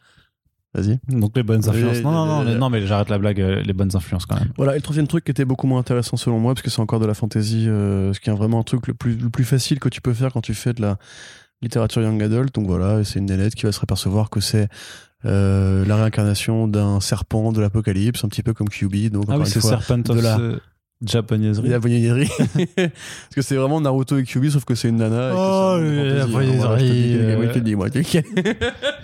[0.76, 1.00] Vas-y.
[1.08, 2.02] Donc les bonnes influences.
[2.02, 3.40] Non, non, non, euh, les- non, mais j'arrête la blague.
[3.42, 4.52] euh, Les bonnes influences quand même.
[4.58, 6.80] Voilà, et le troisième truc qui était beaucoup moins intéressant selon moi, parce que c'est
[6.82, 9.44] encore de la fantasy, euh, ce qui est vraiment un truc le plus, le plus
[9.44, 10.98] facile que tu peux faire quand tu fais de la
[11.62, 12.56] littérature young adult.
[12.56, 14.68] Donc voilà, et c'est une nénette qui va se apercevoir que c'est
[15.26, 19.10] euh, la réincarnation d'un serpent de l'apocalypse, un petit peu comme QB.
[19.12, 20.38] Donc Ah encore oui, c'est Serpent de of la-
[21.06, 21.70] japonaiserie.
[21.70, 22.30] La voyeuserie.
[22.76, 25.30] Parce que c'est vraiment Naruto et Kyuubi, sauf que c'est une nana.
[25.30, 28.04] et Oh, la je te dis, moi, je te dis, moi, tu-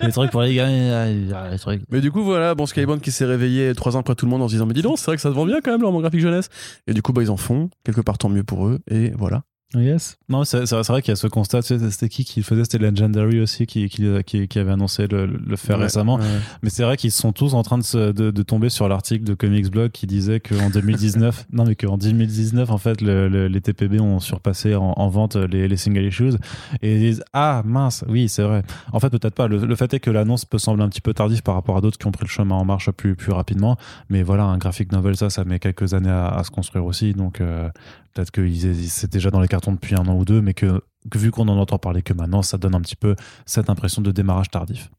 [0.06, 1.82] Les trucs pour les gars, les trucs.
[1.92, 4.42] Mais du coup, voilà, bon, Skybound qui s'est réveillé trois ans après tout le monde
[4.42, 5.82] en se disant, mais dis donc, c'est vrai que ça se vend bien quand même,
[5.82, 6.50] leur roman graphique jeunesse.
[6.88, 9.44] Et du coup, bah, ils en font, quelque part tant mieux pour eux, et voilà.
[9.76, 10.18] Yes.
[10.30, 11.62] Non, c'est vrai, qu'il y a ce constat.
[11.62, 12.64] Tu sais, c'était qui qui le faisait?
[12.64, 16.16] C'était Legendary aussi qui, qui, qui, qui avait annoncé le, le faire Ouais, récemment.
[16.16, 16.24] ouais.
[16.64, 19.24] Mais c'est vrai qu'ils sont tous en train de, se- de, de tomber sur l'article
[19.26, 23.48] de Comics Blog qui disait qu'en 2019, non mais qu'en 2019 en fait le- le-
[23.48, 26.32] les TPB ont surpassé en, en vente les, les single issues
[26.82, 28.64] et ils disent ah mince oui c'est vrai.
[28.92, 29.48] En fait peut-être pas.
[29.48, 32.00] Le, fait est que l'annonce peut sembler un petit peu tardive par rapport à d'autres
[32.00, 33.78] qui ont pris le chemin en marche plus plus rapidement.
[34.10, 37.14] Mais voilà un graphic novel ça ça met quelques années à, à se construire aussi
[37.14, 37.70] donc euh,
[38.16, 38.42] peut-être que
[38.88, 40.82] c'est déjà dans les cartons depuis un an ou deux mais que,
[41.12, 43.16] que vu qu'on en entend parler que maintenant ça donne un petit peu
[43.46, 44.90] cette impression de démarrage tardif.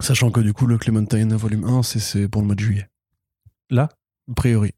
[0.00, 2.88] Sachant que du coup, le Clementine volume 1, c'est- c'est pour le mois de juillet.
[3.70, 3.88] Là?
[4.30, 4.72] A priori.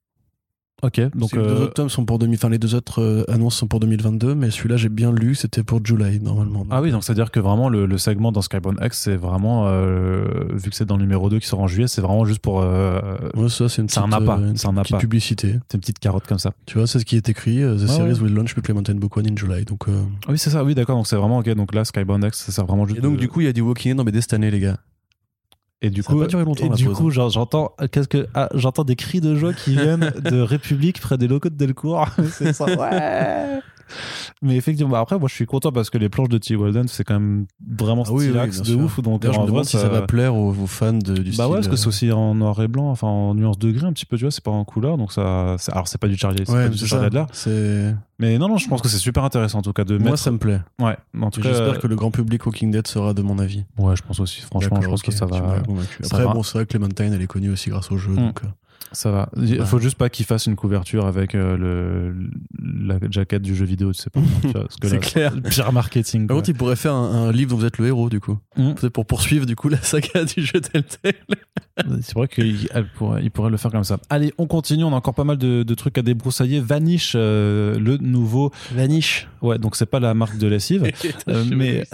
[0.85, 3.25] Ok donc les deux euh, autres tomes sont pour 2000, enfin, les deux autres euh,
[3.31, 6.67] annonces sont pour 2022, mais celui-là, j'ai bien lu, c'était pour July, normalement.
[6.71, 10.25] Ah oui, donc c'est-à-dire que vraiment le, le segment dans Skybound X, c'est vraiment, euh,
[10.53, 12.63] vu que c'est dans le numéro 2 qui sort en juillet, c'est vraiment juste pour...
[12.63, 13.01] euh,
[13.37, 14.99] Ouais, ça, c'est une C'est un petite, appât, euh, une c'est un petite appât.
[15.01, 15.55] publicité.
[15.69, 16.51] c'est une petite carotte comme ça.
[16.67, 17.63] Tu vois, c'est ce qui est écrit.
[17.63, 18.21] euh, The Ouais, series ouais.
[18.21, 19.65] will launch with Clementine Book One in July.
[19.65, 22.25] Donc, euh, Ah oui, c'est ça, oui, d'accord, donc c'est vraiment, ok, donc là, Skybound
[22.25, 22.99] X, ça sert vraiment juste...
[22.99, 24.51] Et donc, de- du coup, il y a du Walking Dead dans BD cette année,
[24.51, 24.79] les gars.
[25.83, 26.97] Et du ça coup, pas duré longtemps, et la du pause.
[26.97, 31.01] coup, genre, j'entends, qu'est-ce que, ah, j'entends des cris de joie qui viennent de République
[31.01, 32.07] près des locaux de Delcourt.
[32.33, 33.61] c'est ça, ouais
[34.43, 36.57] Mais effectivement, après, moi, je suis content parce que les planches de T.
[36.57, 37.47] Walden, c'est quand même
[37.79, 38.81] vraiment Ah oui, oui, stylax bien de sûr.
[38.87, 39.01] ouf.
[39.03, 41.55] Donc, je me demande si ça va plaire aux, aux fans de- du Bah ouais,
[41.55, 43.87] parce style, que c'est euh, aussi en noir et blanc, enfin en nuance de gris
[43.87, 45.57] un petit peu, tu vois, c'est pas en couleur, donc ça.
[45.71, 47.07] Alors c'est pas du Charlie, c'est Ouais, pas du Charlie.
[47.07, 49.97] Adler, C'est- mais non, non, je pense que c'est super intéressant en tout cas de
[49.99, 50.19] Moi, mettre.
[50.19, 50.61] ça me plaît.
[50.81, 51.49] Ouais, en tout cas.
[51.49, 53.65] J'espère que le grand public Walking Dead sera de mon avis.
[53.79, 54.41] Ouais, je pense aussi.
[54.43, 55.39] Franchement, je pense que ça va.
[56.03, 58.13] ça Après, bon, c'est vrai que Clementine, elle est connue aussi grâce au jeu.
[58.13, 58.17] Mm.
[58.17, 58.49] Donc, euh,
[58.91, 59.29] Ça va.
[59.37, 59.67] Il Ouais.
[59.67, 62.15] faut juste pas qu'il fasse une couverture avec euh, le
[62.85, 64.21] la jaquette du jeu vidéo, tu sais pas.
[64.83, 65.35] C'est clair.
[65.35, 66.27] le Pire marketing.
[66.27, 68.39] Par contre, il pourrait faire un, un livre dont vous êtes le héros, du coup.
[68.57, 68.73] Mm.
[68.75, 71.15] Peut-être pour poursuivre, du coup, la saga du jeu Telltale.
[72.03, 73.99] C'est vrai qu'il pourrait, il pourrait le faire comme ça.
[74.11, 74.85] Allez, on continue.
[74.85, 76.61] On a encore pas mal de, de trucs à débroussailler.
[76.61, 78.51] Vanish, euh, le nouveau.
[78.73, 79.29] Vanish.
[79.41, 80.91] Ouais, donc c'est pas la marque de lessive.
[81.29, 81.85] Euh, mais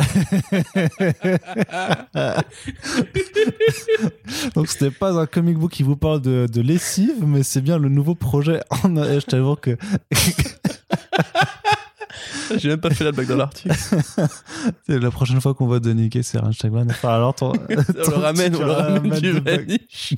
[4.55, 6.77] donc c'était pas un comic book qui vous parle de, de lessive,
[7.26, 8.60] mais c'est bien le nouveau projet.
[8.84, 8.94] En...
[8.94, 9.76] Je t'avoue que
[12.56, 13.74] J'ai même pas fait la blague dans l'article.
[14.88, 16.86] c'est la prochaine fois qu'on voit de niquer, c'est Chagrin.
[16.88, 19.40] Enfin, alors ton- On le ramène, on le ramène du de.
[19.40, 20.14] Vanish.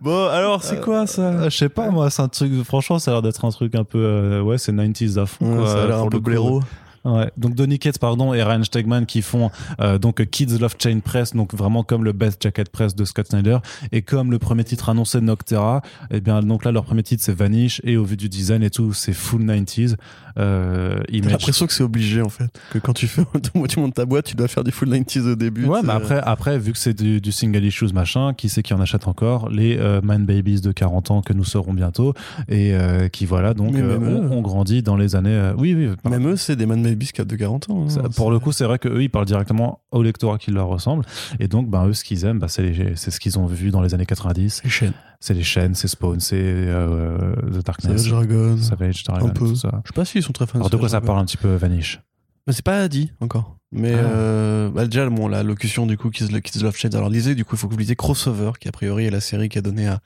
[0.00, 2.50] bon, alors, c'est quoi ça Euh, je sais pas, moi, c'est un truc.
[2.64, 3.98] Franchement, ça a l'air d'être un truc un peu.
[3.98, 5.50] euh, ouais, c'est 90s à fond.
[5.52, 6.62] Ouais, quoi, Ça a l'air un peu le coup.
[7.06, 7.30] Ouais.
[7.36, 9.50] Donc Donny Cates, pardon, et Ryan Stegman qui font
[9.80, 13.28] euh, donc Kids Love Chain Press, donc vraiment comme le Best Jacket Press de Scott
[13.28, 13.58] Snyder,
[13.92, 17.34] et comme le premier titre annoncé Noctera, et bien donc là leur premier titre c'est
[17.34, 19.94] Vanish, et au vu du design et tout, c'est full 90s.
[20.38, 22.50] Euh, J'ai l'impression que c'est obligé en fait.
[22.70, 23.22] Que quand tu fais
[23.68, 25.64] tu montes ta boîte, tu dois faire du full 90s au début.
[25.64, 28.74] Ouais, mais après, après, vu que c'est du, du single issues machin, qui c'est qui
[28.74, 29.48] en achète encore?
[29.48, 32.12] Les euh, Man Babies de 40 ans que nous serons bientôt
[32.48, 34.16] et euh, qui voilà donc Mais euh, même eux.
[34.30, 35.30] ont, ont grandi dans les années.
[35.30, 35.88] euh, oui, oui.
[36.02, 37.84] par- Même eux, c'est des man babies qui de 40 ans.
[37.84, 37.88] hein.
[37.88, 41.04] Ça, pour le coup, c'est vrai qu'eux, ils parlent directement au lectorat qui leur ressemble.
[41.40, 42.72] Et donc, ben, eux, ce qu'ils aiment, ben, c'est
[43.10, 44.62] ce qu'ils ont vu dans les années 90.
[44.64, 44.92] les chaînes.
[45.20, 48.56] C'est les chaînes, c'est Spawn, c'est euh, The Darkness, Savage Dragon.
[48.58, 49.46] Savage Dragon, Un peu.
[49.48, 49.80] tout ça.
[49.84, 50.58] Je sais pas s'ils sont très fans.
[50.58, 52.00] Alors, de quoi ça parle un petit peu, Vanish?
[52.46, 53.56] Mais c'est pas dit encore.
[53.72, 53.98] Mais Ah.
[53.98, 56.94] euh, bah, déjà, bon, la locution du coup, Kids, Kids Love Shades.
[56.94, 59.20] Alors, lisez, du coup, il faut que vous lisiez Crossover, qui a priori est la
[59.20, 60.00] série qui a donné à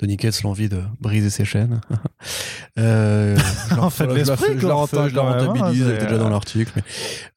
[0.00, 1.80] Donny Cates l'envie de briser ses chaînes.
[2.78, 3.36] euh,
[3.78, 6.72] En fait, l'esprit, je leur- je même, hein, rentabilise, elle était déjà dans l'article.
[6.76, 6.82] Mais,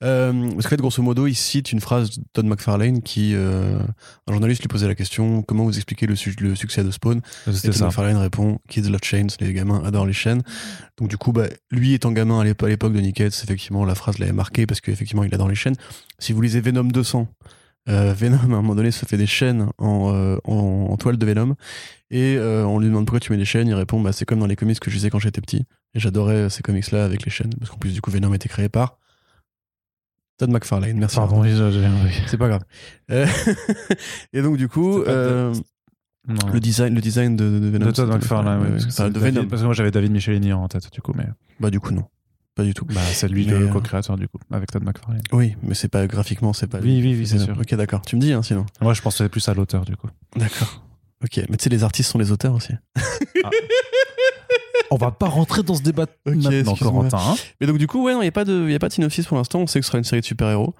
[0.04, 3.78] euh, parce fait, grosso modo, il cite une phrase de Todd McFarlane qui, euh,
[4.28, 7.18] un journaliste lui posait la question, comment vous expliquez le, su- le succès de Spawn?
[7.48, 7.88] Et C'était Todd.
[7.88, 10.42] McFarlane répond Kids love chains, les gamins adorent les chaînes.
[10.98, 13.84] Donc du coup, bah, lui étant gamin à l'épo- à l'époque de Nick Cage, effectivement,
[13.86, 15.76] la phrase l'avait marqué parce qu'effectivement, il adore les chaînes.
[16.20, 17.28] Si vous lisez Venom 200,
[17.90, 21.18] euh, Venom à un moment donné se fait des chaînes en, euh, en, en toile
[21.18, 21.56] de Venom
[22.10, 24.40] et euh, on lui demande pourquoi tu mets des chaînes, il répond bah c'est comme
[24.40, 27.24] dans les comics que je lisais quand j'étais petit et j'adorais ces comics là avec
[27.26, 28.98] les chaînes parce qu'en plus du coup Venom a été créé par
[30.40, 30.98] Todd McFarlane.
[30.98, 31.16] Merci.
[31.16, 31.52] Pardon, oui.
[32.26, 32.64] C'est pas grave.
[34.34, 35.52] Et donc du coup, Non.
[36.54, 37.86] le design, le design de, de Venom.
[37.86, 39.48] de Todd McFarlane, oui, parce que David- Venom.
[39.48, 41.28] Parce que moi, j'avais David Michelini en tête, du coup, mais
[41.60, 42.06] Bah du coup non,
[42.56, 42.86] pas du tout.
[42.86, 45.22] bah, c'est lui Mais, le euh, co-créateur, du coup, avec Todd McFarlane.
[45.32, 46.80] Oui, mais c'est pas graphiquement, c'est pas.
[46.80, 47.58] Oui, oui, oui, c'est sûr.
[47.60, 48.02] Ok, d'accord.
[48.04, 48.66] Tu me dis, hein, sinon.
[48.82, 50.10] Moi, je pensais plus à l'auteur, du coup.
[50.36, 50.84] D'accord.
[51.24, 52.74] Ok, mais tu sais, les artistes sont les auteurs aussi.
[54.92, 56.76] On va pas rentrer dans ce débat Ok, maintenant.
[56.76, 57.18] Corentin.
[57.18, 57.36] hein.
[57.60, 59.26] Mais donc du coup, ouais, il n'y a pas de, y a pas de synopsis
[59.26, 59.60] pour l'instant.
[59.60, 60.76] On sait que ce sera une série de super-héros.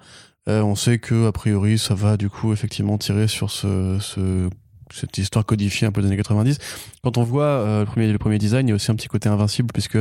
[0.48, 4.48] Euh, on sait que a priori, ça va du coup effectivement tirer sur ce, ce
[4.92, 6.58] cette histoire codifiée un peu des années 90.
[7.02, 9.08] Quand on voit euh, le premier le premier design, il y a aussi un petit
[9.08, 9.98] côté invincible puisque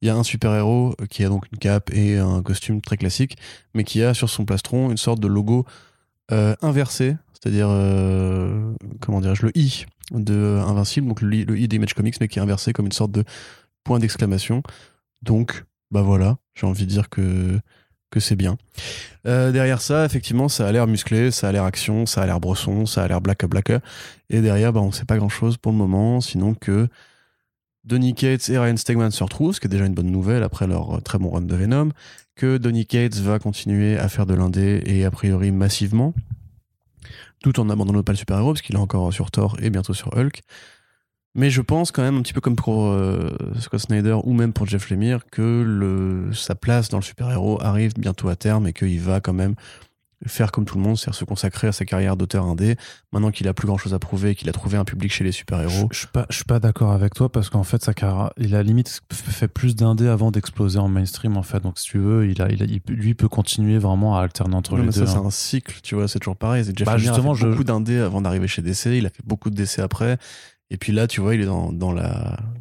[0.00, 2.96] il y a un super-héros euh, qui a donc une cape et un costume très
[2.96, 3.36] classique,
[3.74, 5.66] mais qui a sur son plastron une sorte de logo
[6.30, 11.68] euh, inversé, c'est-à-dire euh, comment dirais-je le i de invincible, donc le, i- le i
[11.68, 13.24] d'Image Comics, mais qui est inversé comme une sorte de
[13.84, 14.62] point d'exclamation.
[15.22, 17.58] Donc bah voilà, j'ai envie de dire que
[18.10, 18.56] que c'est bien.
[19.24, 22.86] Derrière ça, effectivement, ça a l'air musclé, ça a l'air action, ça a l'air bresson,
[22.86, 23.70] ça a l'air black black.
[24.30, 26.88] Et derrière, bah, on sait pas grand chose pour le moment, sinon que
[27.88, 30.66] Donny Cates et Ryan Stegman se retrouvent, ce qui est déjà une bonne nouvelle après
[30.66, 31.88] leur euh, très bon run de Venom,
[32.36, 36.12] que Donny Cates va continuer à faire de l'indé et a priori massivement,
[37.42, 40.14] tout en abandonnant pas le super-héros, parce qu'il est encore sur Thor et bientôt sur
[40.14, 40.42] Hulk.
[41.34, 44.52] Mais je pense quand même, un petit peu comme pour euh, Scott Snyder ou même
[44.52, 49.00] pour Jeff Lemire, que sa place dans le super-héros arrive bientôt à terme et qu'il
[49.00, 49.54] va quand même
[50.26, 52.76] faire comme tout le monde, c'est-à-dire se consacrer à sa carrière d'auteur indé,
[53.12, 55.30] maintenant qu'il a plus grand-chose à prouver et qu'il a trouvé un public chez les
[55.32, 55.88] super-héros.
[55.92, 58.54] je suis pas, je suis pas d'accord avec toi parce qu'en fait, sa carrière, il
[58.54, 61.60] a limite fait plus d'indés avant d'exploser en mainstream en fait.
[61.60, 64.72] Donc si tu veux, il a, il a- lui peut continuer vraiment à alterner entre
[64.72, 65.06] Non, les mais deux.
[65.06, 65.22] ça, c'est hein.
[65.26, 66.64] un cycle, tu vois, c'est toujours pareil.
[66.64, 69.22] Jeff Bah, justement, a fait je- beaucoup d'indés avant d'arriver chez DC, il a fait
[69.24, 70.18] beaucoup de DC après.
[70.70, 72.02] Et puis là, tu vois, il est dans, dans la,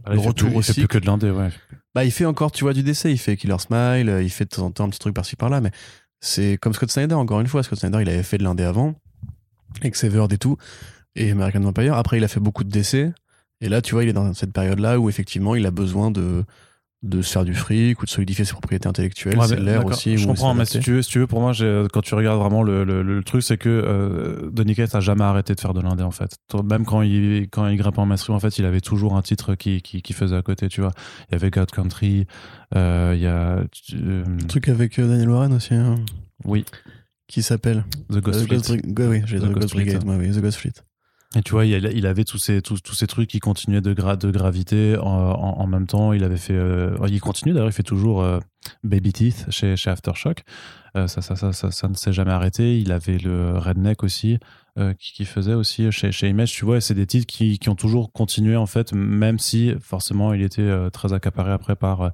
[0.06, 0.74] Là, le retour plus- il fait aussi.
[0.82, 1.50] plus que de l'indé, ouais.
[1.94, 4.50] Bah, il fait encore, tu vois, du DC, il fait Killer Smile, il fait de
[4.52, 5.72] temps en temps un petit truc par-ci par-là, mais
[6.20, 7.64] c'est comme Scott Snyder, encore une fois.
[7.64, 8.96] Scott Snyder, il avait fait de l'indé avant,
[9.80, 10.58] avec Severed et tout,
[11.16, 11.96] et American Vampire.
[11.96, 13.14] Après, il a fait beaucoup de DC,
[13.62, 16.44] et là, tu vois, il est dans cette période-là où effectivement, il a besoin de,
[17.04, 19.38] de se faire du fric ou de solidifier ses propriétés intellectuelles.
[19.38, 20.18] Ouais, c'est l'air aussi.
[20.18, 21.54] Je comprends, mais si tu veux, si tu veux, pour moi,
[21.94, 25.24] quand tu regardes vraiment le, le, le truc, c'est que euh, Donny Cates a jamais
[25.24, 26.38] arrêté de faire de l'indé en fait.
[26.64, 29.54] Même quand il quand il grimpait en mainstream, en fait, il avait toujours un titre
[29.56, 30.92] qui qui, qui faisait à côté, tu vois.
[31.30, 32.26] Il y avait God Country,
[32.76, 33.64] euh, il y a
[33.94, 35.96] euh, Un truc avec euh, Daniel Warren aussi, hein,
[36.46, 36.66] oui,
[37.28, 38.58] qui s'appelle The Ghost Fleet.
[38.98, 40.74] Oui, The Ghost Fleet, The Ghost Fleet.
[41.36, 44.16] Et tu vois, il, avait tous ces, tous, tous ces trucs qui continuaient de, gra
[44.16, 46.14] de gravité en, même temps.
[46.14, 46.54] Il avait fait.
[46.54, 48.40] euh, il continue d'ailleurs, il fait toujours euh,
[48.84, 50.44] Baby Teeth chez, chez Aftershock.
[50.96, 52.80] Euh, ça, ça, ça, ça, ne s'est jamais arrêté.
[52.80, 54.40] Il avait le Redneck aussi,
[55.00, 56.54] qui, qui faisait aussi chez, chez Image.
[56.54, 60.34] Tu vois, c'est des titres qui, qui ont toujours continué en fait, même si forcément
[60.34, 62.14] il était très accaparé après par.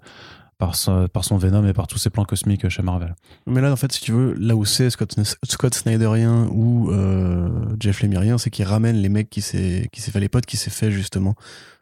[0.64, 3.16] Par son, par son Venom et par tous ses plans cosmiques chez Marvel.
[3.48, 5.14] Mais là, en fait, si tu veux, là où c'est Scott,
[5.44, 7.50] Scott Snyderien ou euh,
[7.82, 10.90] Jeff Lemirien, c'est qu'il ramène les mecs qui s'est fait les potes, qui s'est fait
[10.90, 11.36] justement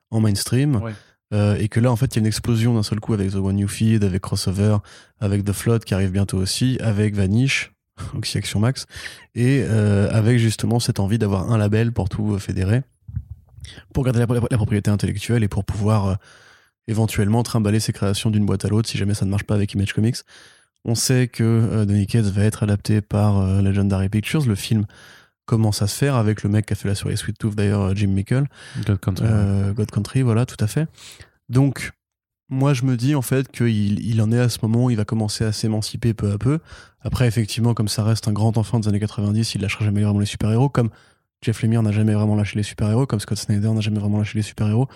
[0.10, 0.78] en mainstream.
[0.78, 0.94] Ouais.
[1.34, 3.30] Euh, et que là, en fait, il y a une explosion d'un seul coup avec
[3.32, 4.78] The One New Feed, avec Crossover,
[5.20, 7.72] avec The Flood qui arrive bientôt aussi, avec Vanish,
[8.20, 8.88] aussi Action Max,
[9.36, 12.82] et euh, avec justement cette envie d'avoir un label pour tout fédérer,
[13.94, 16.16] pour garder la, la- la propriété intellectuelle et pour pouvoir euh,
[16.88, 19.74] éventuellement trimballer ses créations d'une boîte à l'autre si jamais ça ne marche pas avec
[19.74, 20.18] Image Comics.
[20.84, 24.46] On sait que euh, Donny Cates va être adapté par euh, Legendary Pictures.
[24.48, 24.86] Le film
[25.52, 27.82] commence à se faire avec le mec qui a fait la série Sweet Tooth, d'ailleurs,
[27.82, 28.46] euh, Jim Mickle.
[28.86, 29.26] God Country.
[29.28, 30.88] Euh, God Country, voilà, tout à fait.
[31.50, 31.92] Donc,
[32.50, 34.96] moi, je me dis en fait qu'il il en est à ce moment où il
[34.96, 36.60] va commencer à s'émanciper peu à peu.
[37.02, 40.20] Après, effectivement, comme ça reste un grand enfant des années 90, il lâchera jamais vraiment
[40.20, 40.70] les super-héros.
[40.70, 40.90] Comme
[41.42, 44.38] Jeff Lemire n'a jamais vraiment lâché les super-héros, comme Scott Snyder n'a jamais vraiment lâché
[44.38, 44.88] les super-héros.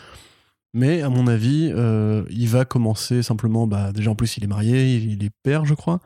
[0.75, 3.65] Mais à mon avis, euh, il va commencer simplement.
[3.65, 6.01] Bah, déjà, en plus, il est marié, il, il est père, je crois.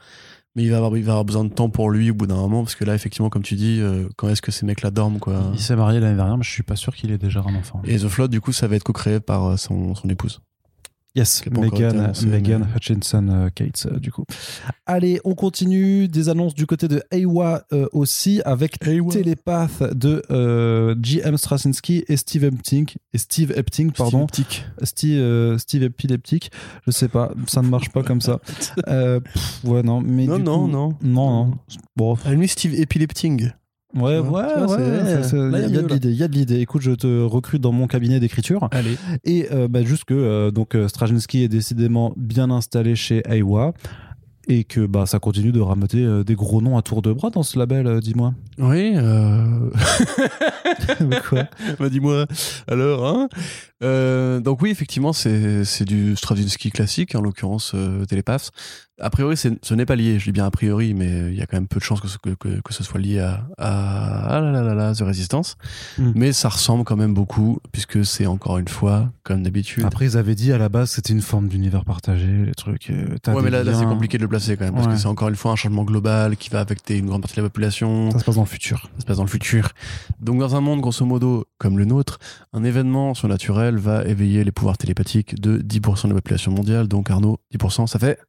[0.56, 2.36] Mais il va, avoir, il va avoir besoin de temps pour lui au bout d'un
[2.36, 5.20] moment, parce que là, effectivement, comme tu dis, euh, quand est-ce que ces mecs-là dorment,
[5.20, 5.42] quoi?
[5.54, 7.82] Il s'est marié l'année dernière, mais je suis pas sûr qu'il ait déjà un enfant.
[7.84, 10.40] Et The Flood, du coup, ça va être co-créé par euh, son, son épouse.
[11.16, 14.26] Yes, Megan, Megan Hutchinson euh, Cates, euh, du coup.
[14.86, 16.08] Allez, on continue.
[16.08, 21.36] Des annonces du côté de Ewa euh, aussi, avec Télépath de euh, J.M.
[21.38, 22.88] Straczynski et Steve Epting.
[23.14, 24.28] Et Steve Epting, pardon.
[24.84, 26.52] Steve, euh, Steve Epileptic.
[26.86, 28.40] Je sais pas, ça ne marche pas comme ça.
[28.88, 30.26] Euh, pff, ouais, non, mais.
[30.26, 30.90] Non, du non, coup- non.
[31.02, 31.58] Non, non.
[31.96, 33.52] Bon, À lui, Steve Epilepting.
[33.96, 35.50] Ouais, ouais, ouais.
[35.50, 36.60] là, Il y, il y a de l'idée, il y a de l'idée.
[36.60, 38.68] Écoute, je te recrute dans mon cabinet d'écriture.
[38.72, 38.98] Allez.
[39.24, 43.74] Et euh, bah, juste que euh, donc euh, Straczynski est décidément bien installé chez Aiwa
[44.50, 47.30] et que bah ça continue de rameuter euh, des gros noms à tour de bras
[47.30, 48.34] dans ce label, euh, dis-moi.
[48.58, 48.94] Oui.
[48.96, 49.70] Euh...
[51.30, 51.44] Quoi?
[51.80, 52.26] Bah, dis-moi.
[52.68, 58.52] Alors, hein Donc oui, effectivement, c'est du Stravinsky classique, en l'occurrence euh, Télépath.
[59.02, 60.20] A priori, ce n'est pas lié.
[60.20, 62.08] Je dis bien a priori, mais il y a quand même peu de chances que,
[62.08, 65.02] ce- que, que, que ce soit lié à, à, ah là là là là, The
[65.02, 65.56] Resistance.
[65.98, 66.12] Mm.
[66.16, 69.86] Mais ça ressemble quand même beaucoup, puisque c'est encore une fois, comme d'habitude.
[69.86, 72.90] Après ils avaient dit à la base c'était une forme d'univers partagé, les trucs.
[72.90, 74.94] euh, Ouais, mais là, là, c'est compliqué de le placer quand même, parce Ouais.
[74.94, 77.42] que c'est encore une fois un changement global qui va affecter une grande partie de
[77.42, 78.12] la population.
[78.12, 78.90] Ça se passe dans le futur.
[78.96, 79.70] ça se passe dans le futur.
[80.22, 82.20] Donc dans un monde grosso modo comme le nôtre,
[82.54, 86.88] un événement surnaturel va éveiller les pouvoirs télépathiques de 10% de la population mondiale.
[86.88, 88.20] Donc Arnaud, 10%, ça fait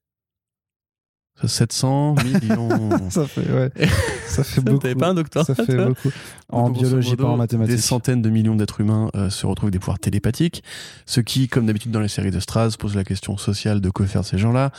[1.47, 2.91] 700 millions.
[3.11, 3.71] Ça fait ouais.
[4.27, 4.79] ça fait beaucoup.
[4.79, 6.11] T'avais pas un docteur ça fait beaucoup.
[6.49, 7.77] En Donc, biologie, modo, pas en mathématiques.
[7.77, 10.62] Des centaines de millions d'êtres humains euh, se retrouvent avec des pouvoirs télépathiques,
[11.07, 14.05] ce qui, comme d'habitude dans les séries de Straz, pose la question sociale de que
[14.05, 14.73] faire de ces gens-là.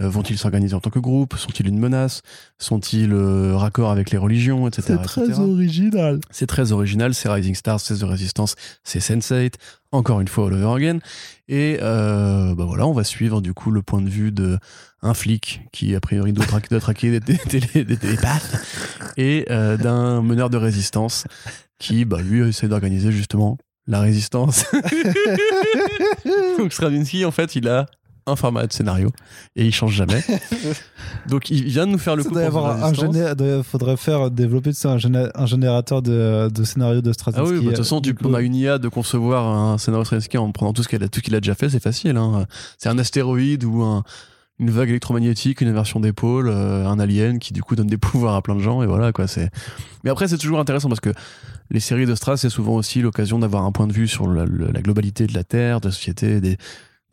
[0.00, 1.36] Euh, Vont-ils s'organiser en tant que groupe?
[1.36, 2.22] Sont-ils une menace?
[2.58, 4.98] Sont-ils euh, raccord avec les religions, etc.
[5.02, 5.40] etc.
[5.40, 6.20] original.
[6.30, 9.54] C'est très original, c'est Rising Stars, c'est The Resistance, c'est Sense8,
[9.92, 10.98] encore une fois All Over Again.
[11.52, 14.56] Et euh, bah voilà, on va suivre du coup le point de vue de
[15.02, 18.62] un flic qui a priori doit, tra- doit traquer des, des, télé- des télépathes
[19.16, 21.24] et euh, d'un meneur de résistance
[21.80, 23.58] qui, bah lui, essaie d'organiser justement
[23.88, 24.64] la résistance.
[26.58, 27.86] Donc Stravinsky, en fait, il a
[28.30, 29.10] un format de scénario
[29.56, 30.22] et il change jamais.
[31.28, 33.96] Donc il vient de nous faire le Il coup doit avoir un géné- doit- faudrait
[33.96, 37.52] faire développer sais, un, géné- un générateur de, de scénario de Ah Straczynski.
[37.52, 39.78] oui, bah, de toute façon, Du tu, coup, on a une IA de concevoir un
[39.78, 41.82] scénario Stravinsky en prenant tout ce qu'il a, tout ce qu'il a déjà fait, c'est
[41.82, 42.16] facile.
[42.16, 42.46] Hein.
[42.78, 44.04] C'est un astéroïde ou un-
[44.58, 48.34] une vague électromagnétique, une inversion d'épaule, euh, un alien qui du coup donne des pouvoirs
[48.34, 49.26] à plein de gens et voilà quoi.
[49.26, 49.50] C'est.
[50.04, 51.10] Mais après, c'est toujours intéressant parce que
[51.70, 54.44] les séries de Strass, c'est souvent aussi l'occasion d'avoir un point de vue sur la,
[54.44, 56.58] la globalité de la Terre, de la société, des,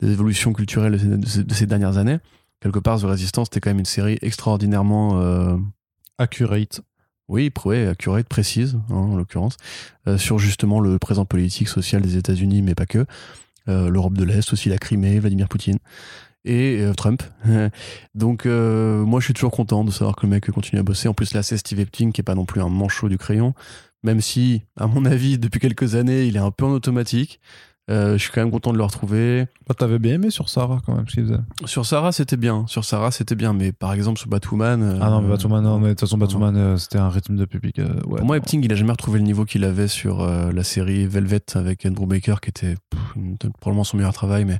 [0.00, 2.18] des évolutions culturelles de ces, de ces- de ces dernières années.
[2.60, 5.56] Quelque part, The Resistance, c'était quand même une série extraordinairement euh,
[6.18, 6.80] accurate.
[7.28, 9.56] oui, ouais, accurate, précise, hein, en l'occurrence,
[10.06, 13.04] euh, sur justement le présent politique, social des États-Unis, mais pas que.
[13.68, 15.78] Euh, L'Europe de l'Est, aussi la Crimée, Vladimir Poutine
[16.44, 17.22] et Trump.
[18.14, 21.06] Donc, moi, je suis toujours content de savoir que le mec continue à bosser.
[21.08, 23.52] En plus, là, c'est Steve Epting, qui est pas non plus un manchot du crayon,
[24.02, 27.40] même si, à mon avis, depuis quelques années, il est un peu en automatique.
[27.90, 29.46] Euh, je suis quand même content de le retrouver.
[29.66, 31.38] Bah, T'avais bien aimé sur Sarah quand même ce qu'il faisait.
[31.64, 32.66] Sur Sarah, c'était bien.
[32.66, 33.54] Sur Sarah, c'était bien.
[33.54, 34.82] Mais par exemple, sur Batwoman.
[34.82, 36.18] euh, Ah non, mais Batwoman, non, mais de toute façon.
[36.18, 37.78] Batwoman, euh, c'était un rythme de public.
[37.78, 38.42] ouais, Pour moi, non.
[38.42, 42.06] Epting, il a jamais retrouvé le niveau qu'il avait sur la série Velvet avec Andrew
[42.06, 44.44] Baker, qui était pff, probablement son meilleur travail.
[44.44, 44.58] Mais,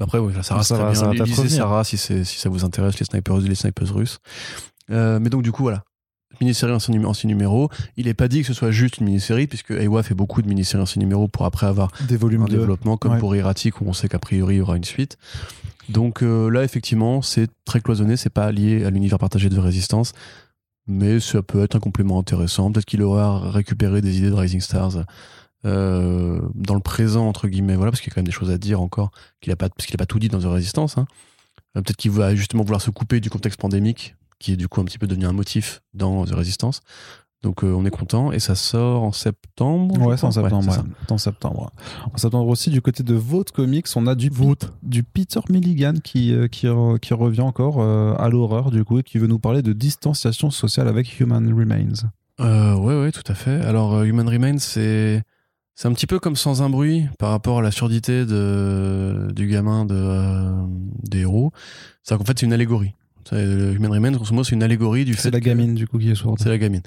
[0.00, 1.24] après, oui, Sarah, Ça c'est ça bien.
[1.24, 1.56] peut-être Lisez.
[1.56, 4.18] Sarah si, si ça vous intéresse, les snipers les snipers russes.
[4.88, 5.84] Mais donc, du coup, voilà.
[6.40, 7.70] Mini-série en 6 numéros.
[7.96, 10.48] Il est pas dit que ce soit juste une mini-série, puisque Ewa fait beaucoup de
[10.48, 12.50] mini-séries en 6 numéros pour après avoir des volumes un de.
[12.56, 13.18] développement, comme Ouais.
[13.18, 15.16] pour Erratic, où on sait qu'a priori il y aura une suite.
[15.88, 20.12] Donc euh, là, effectivement, c'est très cloisonné, c'est pas lié à l'univers partagé de Résistance,
[20.88, 22.70] mais ça peut être un complément intéressant.
[22.72, 25.04] Peut-être qu'il aura récupéré des idées de Rising Stars
[25.64, 28.50] euh, dans le présent, entre guillemets, voilà, parce qu'il y a quand même des choses
[28.50, 29.10] à dire encore,
[29.40, 30.98] qu'il a pas, parce qu'il n'a pas tout dit dans The Résistance.
[30.98, 31.06] hein.
[31.76, 34.80] Euh, Peut-être qu'il va justement vouloir se couper du contexte pandémique, qui est du coup
[34.80, 36.80] un petit peu devenu un motif dans The Résistance.
[37.42, 40.00] Donc euh, on est content, et ça sort en septembre.
[40.04, 40.68] Ouais, c'est en septembre.
[40.68, 40.78] ouais.
[41.10, 41.70] En septembre.
[42.12, 45.92] En septembre aussi, du côté de Vote Comics, on a du, Pete- du Peter Milligan
[46.02, 49.26] qui, euh, qui, re- qui revient encore euh, à l'horreur, du coup, et qui veut
[49.28, 52.08] nous parler de distanciation sociale avec Human Remains.
[52.40, 53.60] Euh, ouais, ouais, tout à fait.
[53.64, 55.22] Alors, euh, Human Remains, c'est
[55.74, 59.46] c'est un petit peu comme Sans un bruit par rapport à la surdité de, du
[59.46, 60.50] gamin de, euh,
[61.02, 61.52] des héros.
[62.02, 62.94] C'est qu'en fait, c'est une allégorie.
[63.32, 65.86] Le Human Remains, grosso modo, c'est une allégorie du fait C'est la que- gamine, du
[65.86, 66.38] coup, qui est sourde.
[66.40, 66.82] C'est la gamine.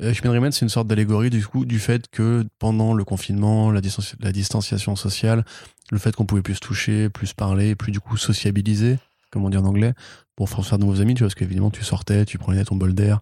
[0.00, 3.70] Euh, Human Remains, c'est une sorte d'allégorie du coup du fait que pendant le confinement,
[3.70, 5.44] la, distanci- la distanciation sociale,
[5.90, 8.98] le fait qu'on pouvait plus se toucher, plus parler, plus du coup sociabiliser,
[9.30, 9.92] comme on dit en anglais,
[10.34, 12.74] pour faire faire de nouveaux amis, tu vois, parce qu'évidemment, tu sortais, tu prenais ton
[12.76, 13.20] bol d'air,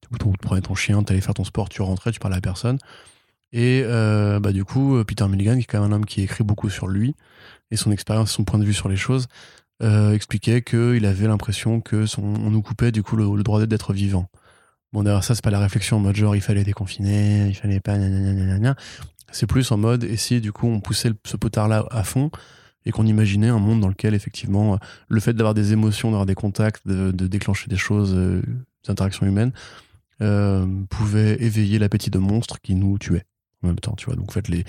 [0.00, 0.08] tu
[0.40, 2.78] prenais ton chien, tu allais faire ton sport, tu rentrais, tu parlais à personne.
[3.52, 6.22] Et euh, bah, du coup, euh, Peter Milligan, qui est quand même un homme qui
[6.22, 7.14] écrit beaucoup sur lui,
[7.72, 9.26] et son expérience, son point de vue sur les choses,
[9.82, 14.28] euh, expliquait qu'il avait l'impression que on nous coupait du coup le, droit d'être vivant.
[14.92, 17.80] Bon, derrière ça, c'est pas la réflexion en mode genre il fallait déconfiner, il fallait
[17.80, 17.96] pas.
[19.32, 22.30] C'est plus en mode et si du coup on poussait ce potard-là à fond
[22.84, 24.78] et qu'on imaginait un monde dans lequel effectivement
[25.08, 28.42] le fait d'avoir des émotions, d'avoir des contacts, de, de déclencher des choses, euh,
[28.84, 29.52] des interactions humaines,
[30.20, 33.24] euh, pouvait éveiller l'appétit de monstres qui nous tuaient
[33.62, 34.16] en même temps, tu vois.
[34.16, 34.64] Donc en fait, les,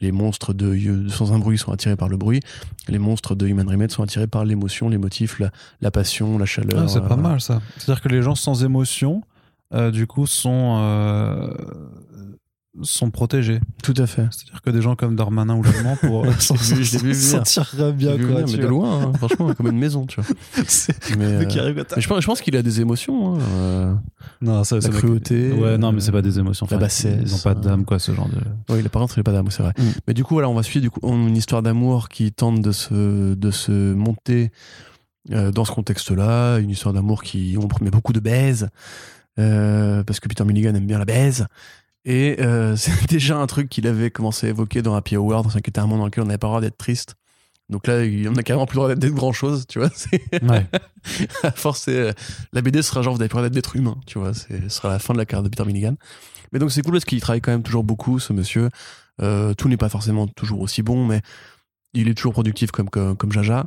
[0.00, 2.40] les monstres de, de Sans un bruit sont attirés par le bruit,
[2.88, 5.50] les monstres de Human Remade sont attirés par l'émotion, les motifs, la,
[5.80, 6.82] la passion, la chaleur.
[6.84, 7.60] Ah, c'est pas euh, mal ça.
[7.76, 9.22] C'est-à-dire que les gens sans émotion,
[9.74, 11.52] euh, du coup, sont, euh,
[12.82, 13.60] sont protégés.
[13.82, 14.26] Tout à fait.
[14.30, 18.40] C'est-à-dire que des gens comme Darmanin ou Lallemand pour s'en sortir bien vu quoi.
[18.42, 20.30] venir, mais de loin, hein, franchement, comme une maison, tu vois.
[21.16, 23.36] Mais, euh, mais je pense, qu'il a des émotions.
[23.36, 23.94] hein, euh.
[24.40, 26.66] Non, ça, La cruauté, Ouais, non, mais c'est euh, pas des émotions.
[26.70, 28.38] la Enfin, bassesse, Ils ont pas d'âme, quoi, ce genre de.
[28.72, 29.72] Oui, par contre, il pas d'amour, c'est vrai.
[29.78, 29.82] Mm.
[30.06, 32.72] Mais du coup, voilà, on va suivre du coup, une histoire d'amour qui tente de
[32.72, 34.50] se, de se monter
[35.28, 36.58] dans ce contexte-là.
[36.58, 38.68] Une histoire d'amour qui, on promet beaucoup de baise,
[39.38, 41.46] euh, parce que Peter Milligan aime bien la baise.
[42.08, 45.56] Et euh, c'est déjà un truc qu'il avait commencé à évoquer dans Happy Hour, dans
[45.56, 47.14] un qui était un monde dans lequel on n'avait pas le droit d'être triste.
[47.68, 47.96] Donc là,
[48.30, 49.90] on a carrément plus le droit d'être grand chose, tu vois.
[50.42, 50.66] Ouais.
[51.42, 52.14] à force, c'est-
[52.54, 54.32] la BD sera genre, vous avez plus le droit d'être humain, tu vois.
[54.32, 55.94] Ce sera la fin de la carrière de Peter Milligan.
[56.50, 58.70] Mais donc c'est cool parce qu'il travaille quand même toujours beaucoup, ce monsieur.
[59.20, 61.20] Euh, tout n'est pas forcément toujours aussi bon, mais
[61.92, 63.66] il est toujours productif comme, comme, comme Jaja.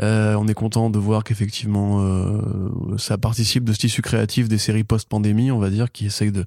[0.00, 4.58] Euh, on est content de voir qu'effectivement euh, ça participe de ce tissu créatif des
[4.58, 6.44] séries post-pandémie, on va dire, qui essayent de,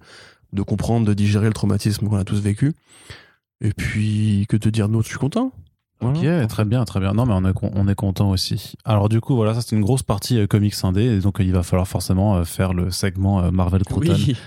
[0.53, 2.73] de comprendre, de digérer le traumatisme qu'on a tous vécu.
[3.61, 5.05] Et puis, que te dire d'autre?
[5.05, 5.51] Je suis content.
[6.01, 7.13] Ok, très bien, très bien.
[7.13, 8.75] Non, mais on est, on est content aussi.
[8.85, 11.03] Alors, du coup, voilà, ça, c'est une grosse partie euh, comics indé.
[11.03, 14.13] Et donc, euh, il va falloir forcément euh, faire le segment euh, Marvel Crouton.
[14.13, 14.37] Oui.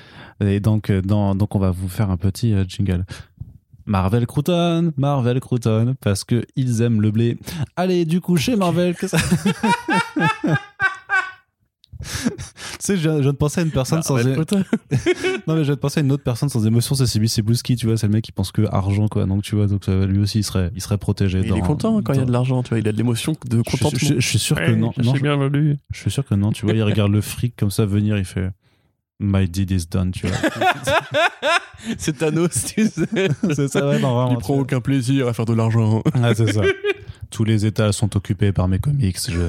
[0.40, 3.04] Et donc, dans, donc, on va vous faire un petit jingle.
[3.84, 7.38] Marvel Crouton, Marvel Crouton, parce que ils aiment le blé.
[7.76, 9.18] Allez, du coup, chez Marvel, que ça...
[12.26, 12.42] tu
[12.78, 14.14] sais, je viens, je viens de penser à une personne sans...
[14.16, 14.96] Marvel é-.
[15.46, 17.76] Non, mais je viens de penser à une autre personne sans émotion, c'est Sibi Cebulski,
[17.76, 19.26] tu vois, c'est le mec qui pense que argent, quoi.
[19.26, 21.40] Donc, tu vois, donc lui aussi, il serait, il serait protégé.
[21.42, 22.78] Il dans- est content quand il y a dans- de l'argent, tu vois.
[22.78, 23.98] Il a de l'émotion, de Je suis- contentement.
[24.08, 24.92] Je, je- je suis sûr que non.
[25.02, 25.76] non, je, bien valu.
[25.92, 28.24] je suis sûr que non, tu vois, il regarde le fric comme ça venir, il
[28.24, 28.50] fait
[29.20, 30.36] My deed is done, tu vois.
[31.98, 33.06] C'est Thanos, tu sais.
[33.54, 34.30] c'est ça, ouais, non, vraiment.
[34.32, 36.02] Il prend aucun plaisir à faire de l'argent.
[36.14, 36.62] Ah, c'est ça.
[37.30, 39.16] Tous les états sont occupés par mes comics.
[39.28, 39.40] Je...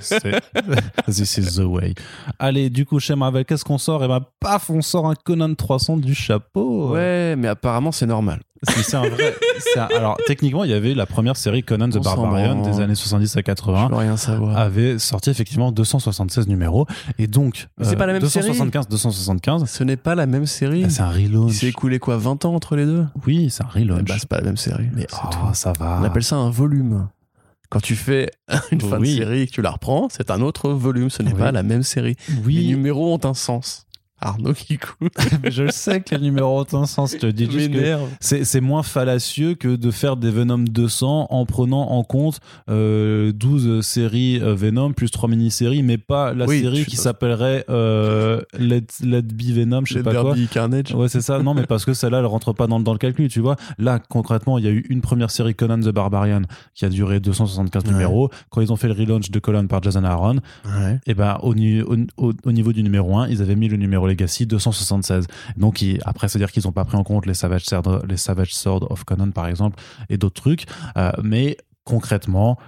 [0.00, 0.40] c'est-
[1.06, 1.94] This is the way.
[2.38, 4.04] Allez, du coup, chez Marvel, qu'est-ce qu'on sort?
[4.04, 6.92] Et ben, paf, on sort un Conan 300 du chapeau.
[6.92, 8.40] Ouais, mais apparemment, c'est normal.
[8.66, 9.34] C'est c'est un vrai.
[9.60, 12.94] c'est un- Alors, techniquement, il y avait la première série Conan the Barbarian des années
[12.94, 13.88] 70 à Je 80.
[13.90, 14.56] veux rien savoir.
[14.56, 16.86] avait sorti effectivement 276 numéros
[17.18, 18.46] et donc c'est pas la même série.
[18.46, 20.84] 275 275 Ce n'est pas la même série.
[20.84, 23.04] bah, c'est un Il relaunch s'est écoulé quoi 20 ans entre les deux?
[23.26, 24.88] Oui c'est un relaunch Eh bah, C'est pas la même série.
[24.94, 27.08] mais c'est oh, ça va On appelle ça un volume.
[27.74, 28.30] Quand tu fais
[28.70, 29.16] une fin Oui.
[29.18, 31.10] de série et que tu la reprends, c'est un autre volume.
[31.10, 31.38] Ce n'est Oui.
[31.40, 32.14] pas la même série.
[32.46, 33.83] Les numéros ont un sens.
[34.24, 35.08] Arnaud Kikou.
[35.50, 37.12] je le sais que les numéros ont un sens.
[37.12, 41.26] Je te dis juste que c'est c'est moins fallacieux que de faire des Venom 200
[41.30, 42.40] en prenant en compte
[42.70, 46.96] euh, 12 séries euh, Venom plus 3 mini-séries, mais pas la Oui, série je qui
[46.96, 50.34] s'appellerait euh, Let, Let Be Venom, je sais Let pas quoi.
[50.34, 50.94] Be Carnage.
[50.94, 51.38] Ouais, c'est ça.
[51.42, 53.56] Non, mais parce que celle-là, elle rentre pas dans, le- dans le calcul, tu vois.
[53.78, 56.42] Là, concrètement, il y a eu une première série Conan the Barbarian
[56.74, 57.90] qui a duré 275 Ouais.
[57.90, 58.30] numéros.
[58.50, 60.98] Quand ils ont fait le relaunch de Conan par Jason Aaron, Ouais.
[61.06, 61.54] et ben au,
[62.16, 65.26] au- au niveau du numéro 1, ils avaient mis le numéro Legacy 276.
[65.56, 68.54] Donc ils- après, c'est-à-dire qu'ils n'ont pas pris en compte les Savage, Sword, les Savage
[68.54, 69.76] Sword of Conan, par exemple,
[70.08, 70.64] et d'autres trucs.
[70.96, 72.58] Euh, mais concrètement,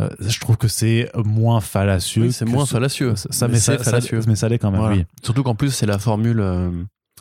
[0.00, 2.22] euh, je trouve que c'est moins fallacieux.
[2.24, 3.14] Oui, c'est moins ce- fallacieux.
[3.16, 4.20] Ça, Mais mais, ça, fallacieux.
[4.22, 4.96] ça- mais ça l'est quand même, Voilà.
[4.96, 5.04] oui.
[5.22, 6.40] Surtout qu'en plus, c'est la formule.
[6.40, 6.70] euh,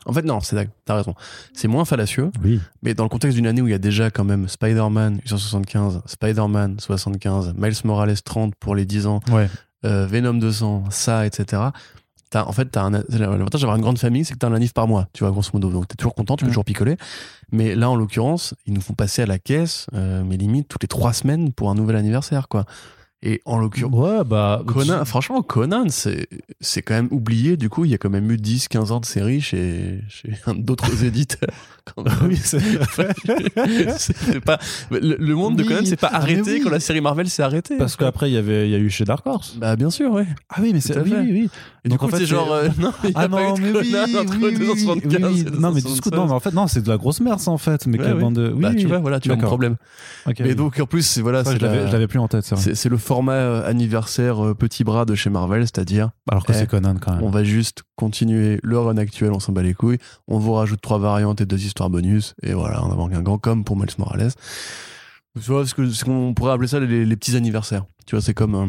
[0.06, 1.14] En fait, non, c'est t'as raison.
[1.54, 2.60] C'est moins fallacieux, Oui.
[2.82, 6.02] mais dans le contexte d'une année où il y a déjà quand même Spider-Man 875,
[6.08, 9.48] Spider-Man 75, Miles Morales 30 pour les 10 ans, Ouais.
[9.86, 11.62] euh, Venom 200, ça, etc.
[12.34, 14.88] T'as, en fait, t'as l'avantage d'avoir une grande famille, c'est que t'as un anniv par
[14.88, 15.70] mois, tu vois, grosso modo.
[15.70, 16.52] Donc t'es toujours content, tu peux Mm.
[16.54, 16.98] toujours picoler.
[17.52, 20.82] Mais là, en l'occurrence, ils nous font passer à la caisse, euh, mais limite toutes
[20.82, 22.66] les trois semaines pour un nouvel anniversaire, quoi.
[23.26, 24.64] Et en l'occurrence, Ouais, bah.
[24.66, 26.28] Conan, franchement, Conan, c'est,
[26.60, 27.56] c'est quand même oublié.
[27.56, 30.34] Du coup, il y a quand même eu 10, 15 ans de série chez, chez
[30.58, 31.50] d'autres éditeurs.
[31.98, 32.08] même.
[32.24, 32.60] Oui, c'est
[34.46, 34.58] pas,
[34.92, 35.70] le, le monde de Oui.
[35.70, 36.62] Conan s'est pas Ah, arrêté oui.
[36.64, 37.78] quand la série Marvel s'est arrêtée.
[37.78, 39.56] Parce qu'après, il y avait, il y a eu chez Dark Horse.
[39.58, 40.26] Bah, bien sûr, ouais.
[40.50, 41.50] Ah oui, mais c'est- oui, oui, oui.
[41.86, 43.28] Et Donc, du en coup, fait, c'est genre, euh, non, il y a Ah pas
[43.28, 45.04] non, eu de mais oui, entre oui, oui, 275
[45.34, 45.60] oui, et oui.
[45.60, 46.14] Non, mais du coup, 276.
[46.14, 47.88] non, mais en fait, non, c'est de la grosse merde, ça, en fait.
[47.88, 48.22] Mais Ouais, quelle ouais.
[48.22, 48.52] bande de.
[48.56, 48.86] Oui, bah, tu oui.
[48.86, 49.76] vois, voilà, tu as un problème.
[50.26, 50.56] Ok, Et oui.
[50.56, 52.88] donc, en plus, c'est voilà, c'est je l'avais la- l'avais plus en tête, c'est c'est
[52.90, 56.68] le format euh, anniversaire euh, petit bras de chez Marvel, c'est-à-dire Alors que Eh, c'est
[56.68, 57.24] Conan, quand même.
[57.24, 59.98] On va juste continuer le run actuel, on s'en bat les couilles.
[60.30, 62.34] On vous rajoute trois variantes et deux histoires bonus.
[62.44, 64.30] Et voilà, on a un grand comme pour Miles Morales.
[65.36, 67.84] Tu vois, ce qu'on pourrait appeler ça les, les petits anniversaires.
[68.06, 68.56] Tu vois, c'est comme.
[68.56, 68.68] euh,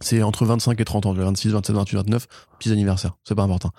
[0.00, 1.10] c'est entre 25 et 30 ans.
[1.12, 2.26] Tu vois, 26, 27, 28, 29,
[2.58, 3.16] petits anniversaires.
[3.24, 3.70] C'est pas important.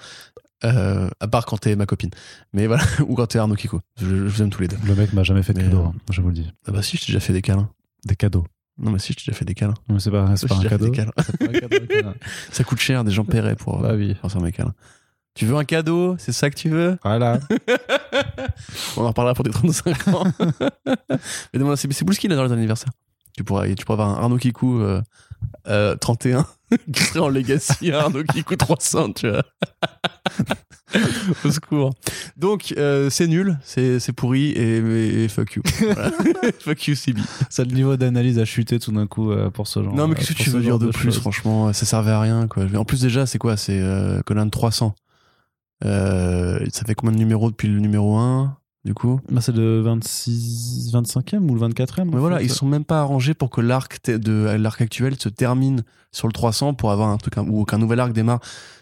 [0.63, 2.11] Euh, à part quand t'es ma copine.
[2.53, 3.81] Mais voilà, ou quand t'es Arnaud Kiko.
[3.99, 4.77] Je, je vous aime tous les deux.
[4.85, 6.51] Le mec m'a jamais fait de cadeau, euh, hein, je vous le dis.
[6.67, 7.69] Ah bah si, je t'ai déjà fait des câlins.
[8.05, 8.45] Des cadeaux.
[8.77, 9.73] Non, mais si, je t'ai déjà fait des câlins.
[9.89, 10.93] Non, mais c'est pas, c'est pas un cadeau.
[12.51, 14.13] Ça coûte cher, des gens paieraient pour, Bah oui.
[14.15, 14.73] pour faire mes câlins.
[15.33, 16.15] Tu veux un cadeau?
[16.19, 16.97] C'est ça que tu veux?
[17.03, 17.39] Voilà.
[18.97, 20.23] On en reparlera pour tes 35 ans.
[21.53, 22.91] Mais c'est c'est Boulski là dans les anniversaires.
[23.35, 25.01] Tu pourrais, tu pourrais avoir un Arnaud Kikou euh,
[25.67, 26.45] euh, 31
[26.93, 29.43] qui serait en legacy, un Arnaud Kikou 300, tu vois.
[31.45, 31.93] Au secours.
[32.37, 35.63] Donc, euh, c'est nul, c'est c'est pourri et, et fuck you.
[35.79, 36.11] Voilà.
[36.59, 37.21] fuck you, CB.
[37.49, 39.95] Ça, le niveau d'analyse a chuté tout d'un coup euh, pour ce genre.
[39.95, 41.71] Non, mais euh, qu'est-ce que tu veux dire de, plus, franchement?
[41.73, 42.65] Ça servait à rien, quoi.
[42.75, 43.57] En plus, déjà, c'est quoi?
[43.57, 44.93] C'est euh, Conan 300.
[45.83, 49.81] Euh, ça fait combien de numéros depuis le numéro 1, du coup Bah, c'est le
[49.81, 52.05] 26, 25e ou le 24e.
[52.05, 52.45] Mais voilà, fait.
[52.45, 56.33] ils sont même pas arrangés pour que l'arc de l'arc actuel se termine sur le
[56.33, 58.39] 300 pour avoir un truc ou qu'un nouvel arc démarre.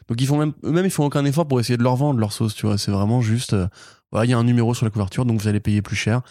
[0.08, 2.34] Donc ils font même eux-mêmes ils font aucun effort pour essayer de leur vendre leur
[2.34, 2.78] sauce, tu vois.
[2.78, 3.68] C'est vraiment juste, euh,
[4.12, 6.22] voilà, il y a un numéro sur la couverture, donc vous allez payer plus cher.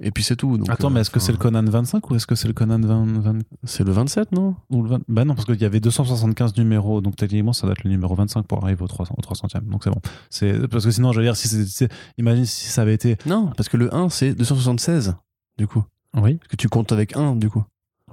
[0.00, 0.56] Et puis c'est tout.
[0.58, 2.46] Donc, Attends, euh, mais est-ce que enfin, c'est le Conan 25 ou est-ce que c'est
[2.48, 4.54] le Conan 20, 20 c'est le 27, non?
[4.70, 7.72] ou le 20 Bah non, parce qu'il y avait 275 numéros, donc techniquement ça doit
[7.72, 9.68] être le numéro 25 pour arriver au 300, au 300e.
[9.68, 10.00] Donc c'est bon.
[10.30, 13.16] C'est parce que sinon, je veux dire, si c'est, c'est- imagine si ça avait été.
[13.26, 15.14] Non, parce que le 1 c'est 276
[15.58, 15.82] du coup.
[16.16, 17.64] Oui, Parce que tu comptes avec 1 du coup.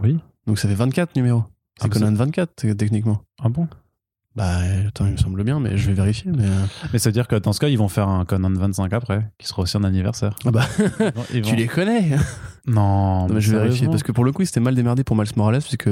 [0.02, 0.18] oui.
[0.48, 1.44] Donc ça fait 24 numéros.
[1.80, 3.22] C'est Ah, Conan 24 t- techniquement.
[3.42, 3.68] Ah bon?
[4.36, 4.58] Bah
[4.88, 6.30] attends, il me semble bien, mais je vais vérifier.
[6.36, 8.52] Mais euh, Mais ça veut dire que dans ce cas, ils vont faire un Conan
[8.54, 10.36] 25 après, qui sera aussi un anniversaire.
[10.46, 12.18] ah bah Ils vont- ils tu les connais.
[12.68, 15.04] Non, Non, mais je vais vérifier parce que pour le coup, il s'était mal démerdé
[15.06, 15.90] pour Miles Morales puisque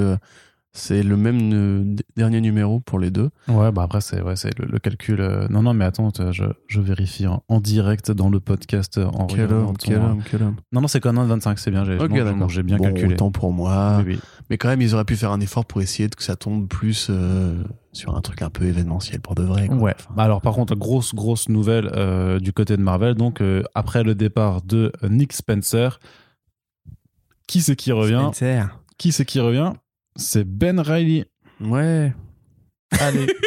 [0.75, 3.29] c'est le même euh, dernier numéro pour les deux.
[3.47, 5.21] Ouais, bah après, c'est ouais, c'est le, le calcul.
[5.21, 8.97] euh, Non, non, mais attends, je, je vérifie en, en direct dans le podcast.
[8.97, 10.55] euh, En Quel homme, ton- quel homme, quel homme.
[10.71, 11.83] Non, non, c'est Conan 25, c'est bien.
[11.85, 12.49] J'ai Ok, non, non, d'accord.
[12.49, 13.13] j'ai bien Bon, calculé.
[13.13, 13.97] Autant pour moi.
[13.99, 14.19] Oui, oui.
[14.49, 16.67] Mais quand même, ils auraient pu faire un effort pour essayer de que ça tombe
[16.67, 19.67] plus euh, sur un truc un peu événementiel pour de vrai.
[19.67, 19.77] quoi.
[19.77, 19.93] Ouais.
[19.99, 23.13] Enfin, Bah alors par contre, grosse grosse nouvelle euh, du côté de Marvel.
[23.13, 25.99] Donc euh, après le départ de Nick Spencer,
[27.47, 28.29] qui c'est qui revient?
[28.33, 28.79] Spencer.
[28.97, 29.73] Qui c'est qui revient?
[30.15, 31.25] C'est Ben Reilly.
[31.59, 32.13] Ouais.
[32.99, 33.27] Allez.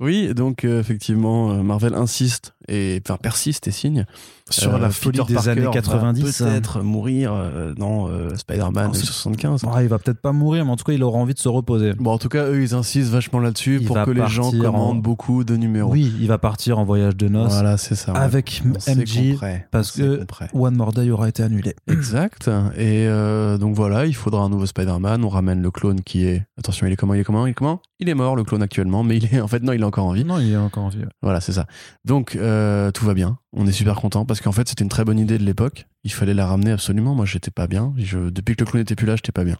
[0.00, 4.06] Oui, donc euh, effectivement, euh, Marvel insiste et enfin persiste et signe
[4.48, 6.38] Sur Euh, la folie Peter des Parker années va 90.
[6.38, 9.62] Peut-être mourir euh, dans euh, Spider-Man Oh, c'est- 75.
[9.62, 11.48] Bon, il va peut-être pas mourir, mais en tout cas, il aura envie de se
[11.48, 11.92] reposer.
[11.98, 15.02] Bon, en tout cas, eux, ils insistent vachement là-dessus pour que les gens en- commandent
[15.02, 15.90] beaucoup de numéros.
[15.92, 18.12] Oui, il va partir en voyage de noces Voilà, c'est ça.
[18.12, 19.36] avec On MJ
[19.70, 20.24] parce que.
[20.52, 21.74] One More Day aura été annulé.
[21.88, 22.48] Exact.
[22.76, 25.24] Et euh, donc voilà, il faudra un nouveau Spider-Man.
[25.24, 26.42] On ramène le clone qui est.
[26.58, 27.80] Attention, il est comment Il est comment Il est comment?
[28.02, 30.06] Il est mort, le clone actuellement, mais il est en fait non, il est encore
[30.06, 30.24] en vie.
[30.24, 31.00] Non, il est encore en vie.
[31.00, 31.08] ouais.
[31.22, 31.66] Voilà, c'est ça.
[32.06, 32.59] Donc euh,
[32.92, 33.38] tout va bien.
[33.52, 35.86] On est super content parce qu'en fait c'était une très bonne idée de l'époque.
[36.04, 37.14] Il fallait la ramener absolument.
[37.14, 37.92] Moi j'étais pas bien.
[37.96, 39.56] Je, depuis que le clone n'était plus là, j'étais pas bien.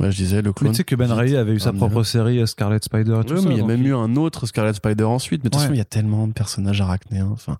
[0.00, 0.72] Ouais, je disais le Mais clone.
[0.72, 3.24] tu sais que Ben Reilly avait eu sa propre mais- série euh, Scarlet Spider et
[3.24, 3.48] tout Ouais, ça.
[3.48, 5.44] mais il y a même eu un autre Scarlet Spider ensuite.
[5.44, 5.66] Mais de toute Ouais.
[5.66, 7.28] façon, il y a tellement de personnages arachnéens.
[7.30, 7.56] Enfin,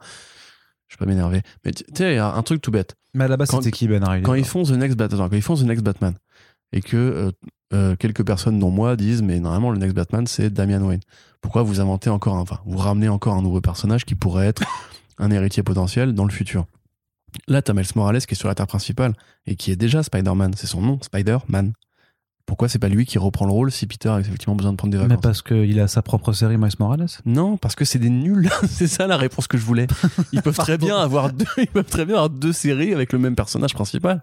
[0.89, 1.43] je vais pas m'énerver.
[1.65, 2.97] Mais tu sais, il y a un truc tout bête.
[3.15, 5.37] Mais à la base, c'était qui Ben Reilly Quand ils font The Next Batman, quand
[5.37, 6.15] ils font The Next Batman,
[6.73, 7.31] et que euh,
[7.75, 11.01] euh, quelques personnes, dont moi, disent, mais normalement, le Next Batman, c'est Damian Wayne.
[11.41, 14.63] Pourquoi vous inventez encore un, enfin, vous ramenez encore un nouveau personnage qui pourrait être
[15.19, 16.67] un héritier potentiel dans le futur?
[17.49, 19.15] Là, t'as Miles Morales qui est sur la Terre principale
[19.47, 20.55] et qui est déjà Spider-Man.
[20.57, 21.73] C'est son nom, Spider-Man.
[22.47, 24.93] Pourquoi c'est pas lui qui reprend le rôle si Peter a effectivement besoin de prendre
[24.93, 25.23] des Mais vacances?
[25.23, 27.07] parce qu'il a sa propre série Miles Morales?
[27.25, 28.51] Non, parce que c'est des nuls.
[28.69, 29.87] c'est ça la réponse que je voulais.
[30.33, 33.19] Ils peuvent très bien avoir deux, ils peuvent très bien avoir deux séries avec le
[33.19, 34.23] même personnage principal.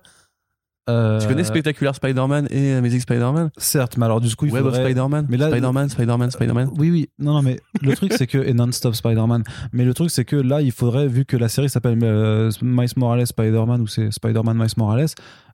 [0.90, 3.52] Euh, Tu connais Spectacular Spider-Man et Amazing Spider-Man?
[3.58, 4.86] Certes, mais alors du coup, il Web of faudrait...
[4.92, 7.10] Spider-Man Mais là- Spider-Man, Spider-Man, Spider-Man Oui, oui.
[7.20, 8.40] Non, non, mais le truc, c'est que.
[8.40, 9.44] Et non-stop Spider-Man.
[9.74, 12.90] Mais le truc, c'est que là, il faudrait, vu que la série s'appelle euh, Miles
[12.98, 15.06] Morales Spider-Man ou c'est Spider-Man Miles Morales,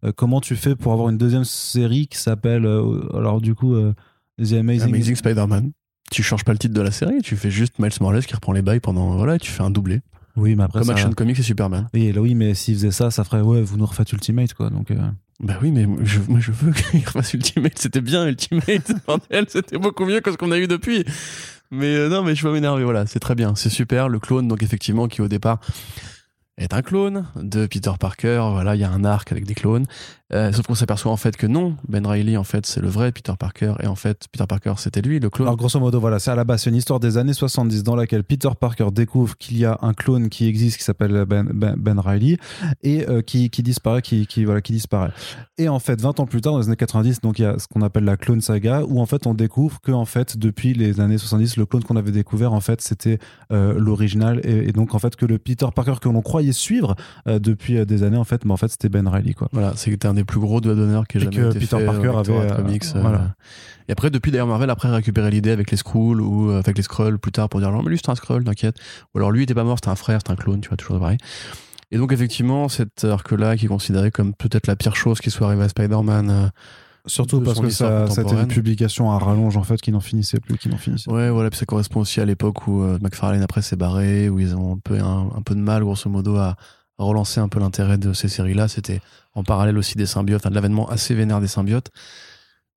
[0.06, 2.66] euh, comment tu fais pour avoir une deuxième série qui s'appelle.
[2.66, 3.94] euh, alors, du coup, euh,
[4.42, 4.94] The Amazing.
[4.94, 5.72] Amazing Spider-Man.
[6.10, 8.54] Tu changes pas le titre de la série, tu fais juste Miles Morales qui reprend
[8.54, 9.18] les bails pendant.
[9.18, 10.00] Voilà, et tu fais un doublé.
[10.38, 10.80] Oui, mais après.
[10.80, 10.94] Comme ça...
[10.94, 11.90] Action Comics et Superman.
[11.94, 13.42] Oui, là, oui, mais s'il faisait ça, ça ferait.
[13.42, 14.70] Ouais, vous nous refaites Ultimate, quoi.
[14.70, 14.92] Donc.
[14.92, 14.96] euh,
[15.42, 17.74] Bah oui, mais je, moi je veux qu'il refasse Ultimate.
[17.78, 21.04] C'était bien Ultimate, bordel, c'était beaucoup mieux que ce qu'on a eu depuis.
[21.72, 24.08] Mais euh, non, mais je vais m'énerver, voilà, c'est très bien, c'est super.
[24.08, 25.60] Le clone, donc effectivement, qui au départ
[26.58, 28.50] est un clone de Peter Parker.
[28.52, 29.86] Voilà, il y a un arc avec des clones.
[30.34, 33.14] Euh, sauf qu'on s'aperçoit en fait que non, Ben Reilly, en fait, c'est le vrai
[33.14, 33.76] Peter Parker.
[33.82, 35.48] Et en fait, Peter Parker, c'était lui, le clone.
[35.48, 37.96] Alors grosso modo, voilà, c'est à la base c'est une histoire des années 70 dans
[37.96, 41.76] laquelle Peter Parker découvre qu'il y a un clone qui existe qui s'appelle Ben, ben,
[41.78, 42.38] Ben Reilly
[42.84, 45.12] et euh, qui, qui disparaît, qui, voilà, qui disparaît.
[45.58, 47.58] Et en fait, 20 ans plus tard, dans les années 90, donc il y a
[47.58, 50.74] ce qu'on appelle la clone saga où en fait on découvre que en fait depuis
[50.74, 53.20] les années 70, le clone qu'on avait découvert en fait c'était
[53.54, 56.96] euh, l'original et donc en fait que le Peter Parker que l'on croyait suivre
[57.28, 59.50] euh, depuis euh, des années en fait, mais en fait c'était Ben Reilly quoi.
[59.52, 61.86] Voilà, c'était un des plus gros doigts d'honneur qui ait jamais que été Peter fait
[61.86, 62.86] Parker avait, euh, Comics.
[62.96, 63.36] voilà.
[63.90, 66.84] Et après, depuis d'ailleurs, Marvel après a récupéré l'idée avec les Skrulls ou avec les
[66.84, 68.78] Skrulls plus tard pour dire non, mais lui c'est un Skrull, t'inquiète.
[69.14, 70.78] Ou alors lui il était pas mort, c'était un frère, c'était un clone, tu vois,
[70.78, 71.18] toujours pareil.
[71.92, 75.48] Et donc effectivement, cet arc-là qui est considéré comme peut-être la pire chose qui soit
[75.48, 76.52] arrivée à Spider-Man.
[77.08, 80.00] Surtout parce que ça, ça a été une publication à rallonge en fait qui n'en
[80.00, 81.10] finissait plus, qui n'en finissait.
[81.10, 84.40] Ouais, voilà, puis ça correspond aussi à l'époque où euh, McFarlane après s'est barré, où
[84.40, 86.56] ils ont un peu, un, un peu de mal, grosso modo, à,
[87.00, 88.68] à relancer un peu l'intérêt de ces séries-là.
[88.68, 89.02] C'était
[89.34, 91.90] en parallèle aussi des symbiotes, enfin de l'avènement assez vénère des symbiotes.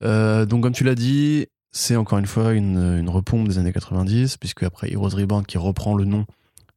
[0.03, 3.73] Euh, donc, comme tu l'as dit, c'est encore une fois une, une repompe des années
[3.73, 6.27] 90, puisque après Heroes Reborn qui reprend le nom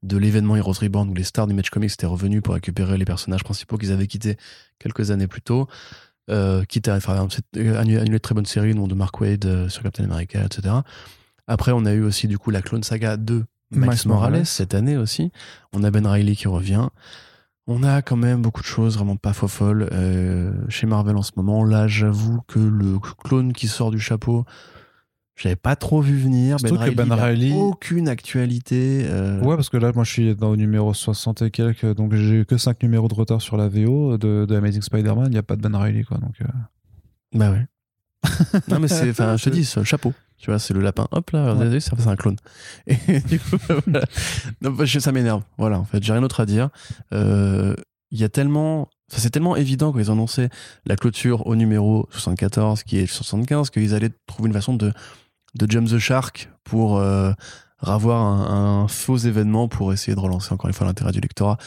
[0.03, 3.05] de l'événement Heroes Reborn où les stars du Match Comics étaient revenus pour récupérer les
[3.05, 4.38] personnages principaux qu'ils avaient quittés
[4.77, 5.67] quelques années plus tôt.
[6.30, 7.28] Euh, quitte à faire
[7.58, 10.76] euh, annuler de très bonnes séries, nom de Mark Wade euh, sur Captain America, etc.
[11.48, 14.45] Après, on a eu aussi du coup la Clone Saga de Miles, Miles Morales, Morales.
[14.45, 15.32] cette année aussi.
[15.74, 16.88] On a Ben Reilly qui revient.
[17.68, 21.32] On a quand même beaucoup de choses vraiment pas folles euh, chez Marvel en ce
[21.36, 21.64] moment.
[21.64, 24.45] Là, j'avoue que le clone qui sort du chapeau,
[25.35, 26.60] j'avais pas trop vu venir.
[26.60, 29.05] Surtout que Ben il a Reilly- aucune actualité.
[29.10, 32.14] euh, Ouais, parce que là, moi, je suis dans le numéro 60 et quelques, donc
[32.15, 35.26] j'ai eu que 5 numéros de retard sur la VO de, de Amazing Spider-Man.
[35.27, 36.18] Il n'y a pas de Ben Reilly, quoi.
[36.19, 36.45] Donc, euh,
[37.34, 37.65] Bah ouais.
[38.69, 40.14] non mais c'est, enfin, je te dis, le chapeau.
[40.38, 41.07] Tu vois, c'est le lapin.
[41.11, 41.80] Hop là, Ouais.
[41.80, 42.38] c'est un clone.
[42.88, 44.05] Et du coup, voilà.
[44.61, 45.41] Non, bah, ça m'énerve.
[45.57, 46.69] Voilà, en fait, j'ai rien d'autre à dire.
[47.14, 47.76] Euh,
[48.11, 48.81] Il y a tellement,
[49.11, 50.49] enfin, c'est tellement évident quand ils annonçaient
[50.85, 54.93] la clôture au numéro 74, qui est le 75, qu'ils allaient trouver une façon de,
[55.55, 57.31] de jump the shark pour euh,
[57.80, 61.57] ravoir un, un faux événement pour essayer de relancer encore une fois l'intérêt du lectorat.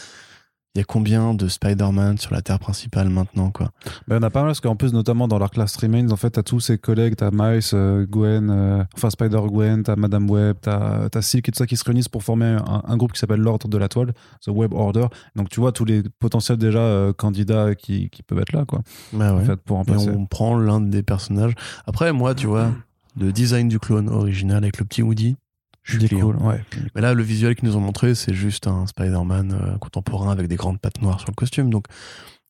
[0.74, 3.70] Il y a combien de Spider-Man sur la Terre principale maintenant, quoi?
[4.08, 6.32] Ben, on a pas mal, parce qu'en plus, notamment dans l'arc Last Remains, en fait,
[6.32, 11.08] t'as tous ses collègues, t'as Miles, euh, Gwen, euh, enfin Spider-Gwen, t'as Madame Web, t'as
[11.14, 13.40] as Silk et tout ça qui se réunissent pour former un, un groupe qui s'appelle
[13.40, 14.12] l'Ordre de la Toile,
[14.44, 15.06] The Web Order.
[15.34, 18.82] Donc, tu vois tous les potentiels déjà euh, candidats qui, qui peuvent être là, quoi.
[19.14, 19.40] Bah ouais.
[19.40, 21.54] En fait, pour Et on prend l'un des personnages.
[21.86, 22.72] Après, moi, tu vois,
[23.18, 25.36] le design du clone original avec le petit Woody,
[25.82, 26.60] je suis cool, ouais.
[26.94, 30.48] Mais là, le visuel qu'ils nous ont montré, c'est juste un Spider-Man euh, contemporain avec
[30.48, 31.70] des grandes pattes noires sur le costume.
[31.70, 31.84] Donc,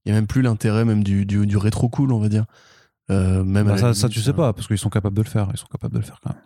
[0.05, 2.45] il n'y a même plus l'intérêt même du, du, du rétro cool, on va dire.
[3.11, 5.23] Euh, même Bah, ça, limite, ça, tu sais euh, pas, parce qu'ils sont capables de
[5.23, 5.49] le faire.
[5.53, 6.43] Ils sont capables de le faire quand même.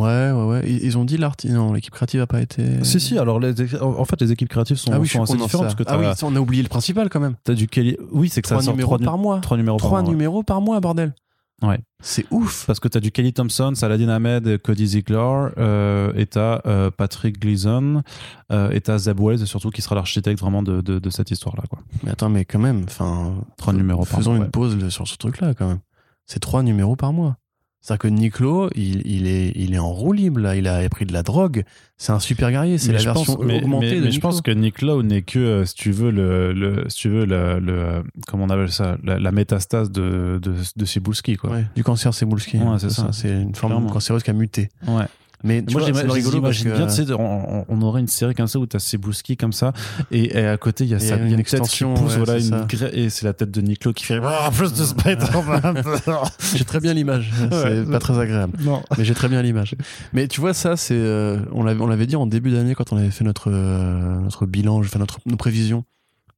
[0.00, 0.70] Ouais, ouais, ouais.
[0.70, 1.52] Ils, ont dit l'artiste.
[1.52, 2.82] Non, l'équipe créative a pas été.
[2.82, 3.52] Si, si, alors les,
[3.82, 5.66] en fait, les éques créatives sont, ah oui, sont assez de différentes.
[5.66, 7.36] Parce que Ah oui, t'as on a oublié le principal quand même.
[7.46, 7.98] as du Kelly.
[8.10, 9.40] Oui, c'est que ça Trois sort numéros trois, par mois.
[9.40, 10.10] trois numéros Trois par mois.
[10.10, 11.14] numéros par mois, bordel.
[11.62, 11.80] Ouais.
[12.02, 12.66] C'est ouf.
[12.66, 16.90] Parce que tu as du Kelly Thompson, Saladin Ahmed, Cody Ziegler, euh, et tu as
[16.96, 18.02] Patrick Gleason,
[18.50, 21.62] euh, et tu Zeb Wells, surtout qui sera l'architecte vraiment de, de, de cette histoire-là.
[21.70, 21.78] quoi.
[22.02, 23.34] Mais attends, mais quand même, enfin.
[23.56, 24.48] Trois numéros par Faisons une ouais.
[24.50, 25.80] pause sur ce truc-là quand même.
[26.26, 27.36] C'est trois numéros par mois.
[27.84, 30.54] C'est-à-dire que Niklo, il, il, est, il est en roue libre, là.
[30.54, 31.64] Il a pris de la drogue.
[31.98, 32.78] C'est un super guerrier.
[32.78, 35.02] C'est la je version pense, mais, augmentée mais- de mais je pense que Nick Lowe
[35.02, 38.44] n'est que, euh, si tu veux, le, le- si tu veux, le, le- euh, comment
[38.44, 41.50] on appelle ça, la, la métastase de, de, de Cebulski, quoi.
[41.50, 42.58] Ouais, du cancer Cebulski.
[42.58, 43.08] Ouais, c'est ça.
[43.12, 43.90] C'est une forme Clairement.
[43.92, 44.68] cancéreuse qui a muté.
[44.86, 45.04] Ouais.
[45.44, 48.78] Mais tu Moi, j'imagine bien, tu sais, on, aurait une série comme ça où t'as
[48.78, 49.72] Cebulski comme ça,
[50.10, 51.34] et, et à côté, il y a, Et ça, il y a il y a
[51.34, 53.84] une une tête qui extension, pousse, ouais, voilà, une et c'est la tête de Nick
[53.84, 55.82] Lowe qui fait Ah, plus de Spider-Man.
[56.54, 57.32] j'ai très bien l'image.
[57.50, 58.58] C'est pas très agréable.
[58.62, 58.82] non.
[58.96, 59.74] Mais j'ai très bien l'image.
[60.12, 62.92] Mais tu vois, ça, c'est, euh, on l'avait, on l'avait dit en début d'année quand
[62.92, 65.84] on avait fait notre, euh, notre bilan, enfin notre, nos prévisions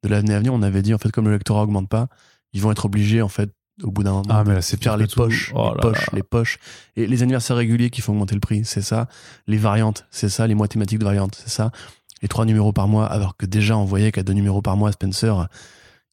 [0.02, 0.54] de l'année à venir.
[0.54, 2.08] On avait dit, en fait, comme le lectorat augmente pas,
[2.52, 3.50] ils vont être obligés, en fait,
[3.82, 6.22] au bout d'un moment, Ah, mais là, c'est pire les poches, Oh les poches, les
[6.22, 6.58] poches.
[6.96, 9.08] Et les anniversaires réguliers qui font augmenter le prix, c'est ça.
[9.46, 10.46] Les variantes, c'est ça.
[10.46, 11.70] Les mois thématiques de variantes, c'est ça.
[12.22, 14.92] Les trois numéros par mois, alors que déjà, on voyait qu'à deux numéros par mois,
[14.92, 15.48] Spencer,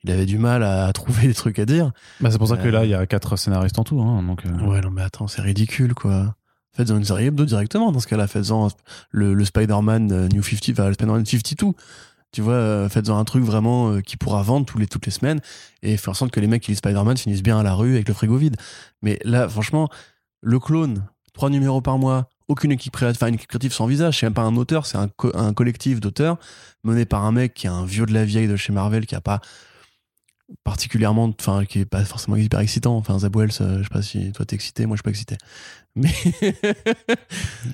[0.04, 1.92] il avait du mal à trouver des trucs à dire.
[2.20, 4.02] Bah, c'est pour ça que Euh, là, il y a quatre scénaristes en tout.
[4.02, 6.36] Hein, donc, euh, Ouais, non, mais attends, c'est ridicule, quoi.
[6.74, 8.28] Faites-en une série hebdo directement, dans ce cas-là.
[8.28, 8.70] Faites-en
[9.12, 11.74] le, le Spider-Man euh, New 50, enfin, le Spider-Man 52.
[12.32, 15.42] Tu vois, euh, faites-en un truc vraiment euh, qui pourra vendre toutes les semaines
[15.84, 17.96] et faire en sorte que les mecs qui lisent Spider-Man finissent bien à la rue
[17.96, 18.56] avec le frigo vide.
[19.02, 19.90] Mais là, franchement,
[20.42, 24.20] le clone, trois numéros par mois, aucune équipe créative, enfin, une équipe créative sans visage,
[24.20, 26.38] c'est même pas un auteur, c'est un, co- un collectif d'auteurs
[26.84, 29.16] mené par un mec qui est un vieux de la vieille de chez Marvel qui
[29.16, 29.42] a pas
[30.64, 32.96] particulièrement, enfin, qui est pas forcément hyper excitant.
[32.98, 35.38] Enfin, Wells, euh, sais pas si toi t'es excité, moi je suis pas excité.
[35.96, 36.10] Mais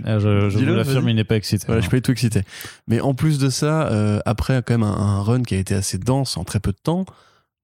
[0.06, 1.66] euh, je, je vous l'affirme, il n'est pas excité.
[1.68, 2.42] voilà, je suis pas du tout excité.
[2.88, 5.76] Mais en plus de ça, euh, après quand même un, un run qui a été
[5.76, 7.06] assez dense en très peu de temps,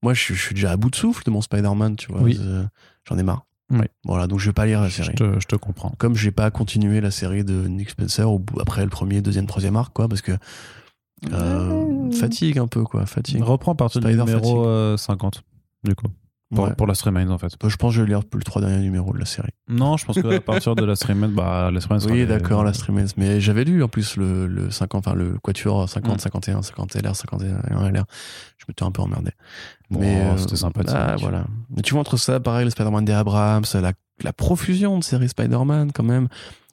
[0.02, 2.22] moi je, suis- je suis déjà à bout de souffle de mon Spider-Man, tu vois.
[2.22, 2.38] Oui.
[2.40, 2.64] Euh,
[3.08, 3.46] J'en ai marre.
[3.70, 3.86] Oui.
[4.04, 5.14] Voilà, donc je vais pas lire la Je série.
[5.14, 5.92] te, je te comprends.
[5.98, 8.26] Comme j'ai pas continué la série de Nick Spencer
[8.60, 10.32] après le premier, deuxième, troisième arc, quoi, parce que
[11.32, 13.42] euh, fatigue un peu, quoi, fatigue.
[13.42, 14.56] Reprends à partir du numéro fatigue.
[14.66, 15.42] euh, 50,
[15.84, 16.06] du coup.
[16.54, 16.74] Pour, Ouais.
[16.74, 17.52] pour la Streamline, en fait.
[17.60, 19.50] Bah, Je pense que je vais lire le trois derniers numéros de la série.
[19.68, 22.64] Non, je pense qu'à partir de la Streamline, bah, la Streamline sera Oui, les- d'accord,
[22.64, 23.16] la streameuse.
[23.16, 26.18] Mais j'avais lu en plus le, le 50, enfin le Quatuor 50, Mm.
[26.20, 28.04] 51, 50 LR, 51 LR.
[28.58, 29.30] Je m'étais un peu emmerdé.
[29.90, 30.94] Bon, mais euh, c'était sympathique.
[30.96, 31.44] Ah, voilà.
[31.74, 35.28] Mais tu vois, entre ça, pareil, le Spider-Man des Abrams, la, la profusion de séries
[35.28, 36.28] Spider-Man quand même.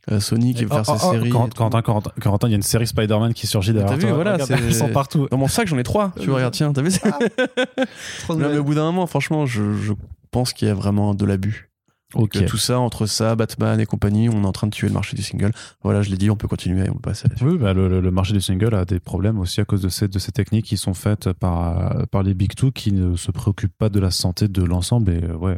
[0.10, 1.30] Euh, Sony qui veut faire Oh, ses oh, séries.
[1.30, 4.14] Corentin, il y a une série Spider-Man qui surgit derrière T'as vu, toi.
[4.14, 5.28] voilà, Regarde, c'est- elles sont partout.
[5.30, 6.12] Dans mon sac, j'en ai trois.
[6.20, 7.08] Tu vois, regarde, tiens, t'as vu ça
[8.30, 9.94] Non, mais au bout d'un moment, franchement, je, je
[10.32, 11.68] pense qu'il y a vraiment de l'abus.
[12.14, 12.32] Ok.
[12.32, 14.94] Que tout ça, entre ça, Batman et compagnie, on est en train de tuer le
[14.94, 15.52] marché du single.
[15.82, 17.48] Voilà, je l'ai dit, on peut continuer, on peut passer à la suite.
[17.50, 19.88] Oui, bah, le, le- le marché du single a des problèmes aussi à cause de
[19.88, 23.32] ces, de ces techniques qui sont faites par, par les Big Two qui ne se
[23.32, 25.10] préoccupent pas de la santé de l'ensemble.
[25.12, 25.58] Et euh, ouais,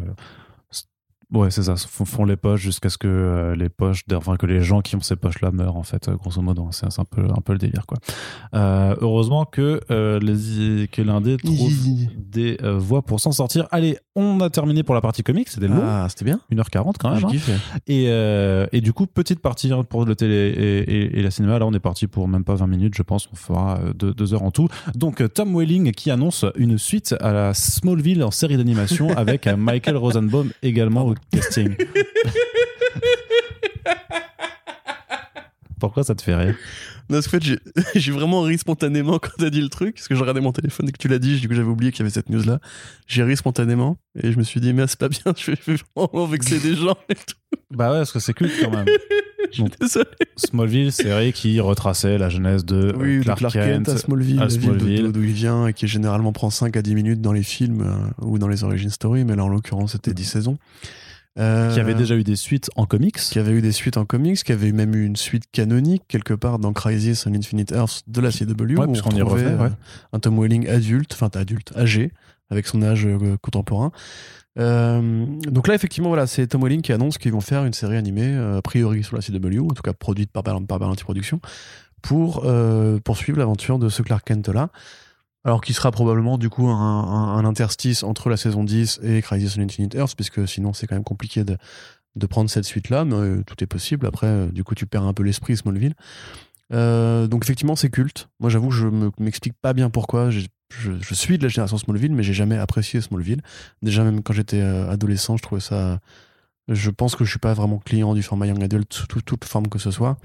[1.33, 4.45] ouais c'est ça, font, font les poches jusqu'à ce que euh, les poches, enfin que
[4.45, 6.67] les gens qui ont ces poches-là meurent, en fait, euh, grosso modo.
[6.71, 7.97] C'est un peu, un peu le délire, quoi.
[8.55, 11.71] Euh, heureusement que, euh, les, que l'Indé trouve
[12.17, 13.67] des voies pour s'en sortir.
[13.71, 16.39] Allez, on a terminé pour la partie comics, c'était long, Ah, c'était bien.
[16.51, 17.27] 1h40 quand même.
[17.31, 17.57] J'ai hein.
[17.87, 21.31] Et, euh, et du coup, petite partie hein, pour le télé et, et- et la
[21.31, 21.57] cinéma.
[21.57, 23.27] Là, on est parti pour même pas 20 minutes, je pense.
[23.31, 24.67] On fera euh, deux, deux heures en tout.
[24.93, 29.47] Donc, euh, Tom Welling qui annonce une suite à la Smallville en série d'animation avec
[29.47, 31.75] Michael Rosenbaum également au casting.
[35.79, 36.55] Pourquoi ça te fait rire?
[37.09, 37.59] Non, parce qu'en fait,
[37.95, 40.87] j'ai- vraiment ri spontanément quand t'as dit le truc, parce que j'ai regardé mon téléphone
[40.89, 42.59] et que tu l'as dit, du coup j'avais oublié qu'il y avait cette news-là.
[43.07, 46.25] J'ai ri spontanément et je me suis dit, mais c'est pas bien, je vais, vraiment
[46.27, 47.35] vexer des gens et tout.
[47.71, 48.85] Bah ouais, parce que c'est culte quand même.
[49.59, 49.71] Donc.
[50.35, 54.49] Smallville, série qui retraçait la jeunesse de euh, Oui, Clark, Clark, Kent, à Smallville, à
[54.49, 55.03] Smallville.
[55.03, 57.81] d'où- d'où il vient et qui généralement prend 5 à 10 minutes dans les films
[57.81, 60.57] euh, ou dans les origin story, mais là en l'occurrence c'était 10 saisons.
[61.39, 63.15] Euh, qui avait déjà eu des suites en comics.
[63.17, 66.35] qui avait eu des suites en comics, qui avait même eu une suite canonique quelque
[66.35, 69.51] part dans Crisis on Infinite Earths de la CW, Ouais, où on y refait, ouais.
[69.61, 69.69] euh,
[70.13, 72.11] un Tom Welling adulte, enfin adulte, âgé,
[72.51, 73.91] avec son âge euh, contemporain.
[74.59, 77.97] Euh, donc là, effectivement, voilà, c'est Tom Welling qui annonce qu'ils vont faire une série
[77.97, 81.39] animée, a priori sur la CW, en tout cas produite par, par Berlanti Productions,
[82.03, 82.45] pour
[83.03, 84.69] poursuivre l'aventure de ce Clark Kent-là.
[85.45, 86.73] Alors qui sera probablement du coup un,
[87.37, 90.95] un- interstice entre la saison 10 et Crisis on Infinite Earths, puisque sinon c'est quand
[90.95, 91.57] même compliqué de,
[92.15, 94.05] de prendre cette suite-là, mais euh, tout est possible.
[94.05, 95.95] Après, euh, du coup, tu perds un peu l'esprit Smallville.
[96.71, 98.29] Euh, donc effectivement, c'est culte.
[98.39, 100.29] Moi, j'avoue je me- m'explique pas bien pourquoi.
[100.29, 100.39] Je,
[100.69, 103.41] je suis de la génération Smallville, mais j'ai jamais apprécié Smallville.
[103.81, 105.99] Déjà, même quand j'étais adolescent, je trouvais ça.
[106.69, 109.43] Je pense que je suis pas vraiment client du format Young Adult, sous tout- toute
[109.43, 110.17] forme que ce soit.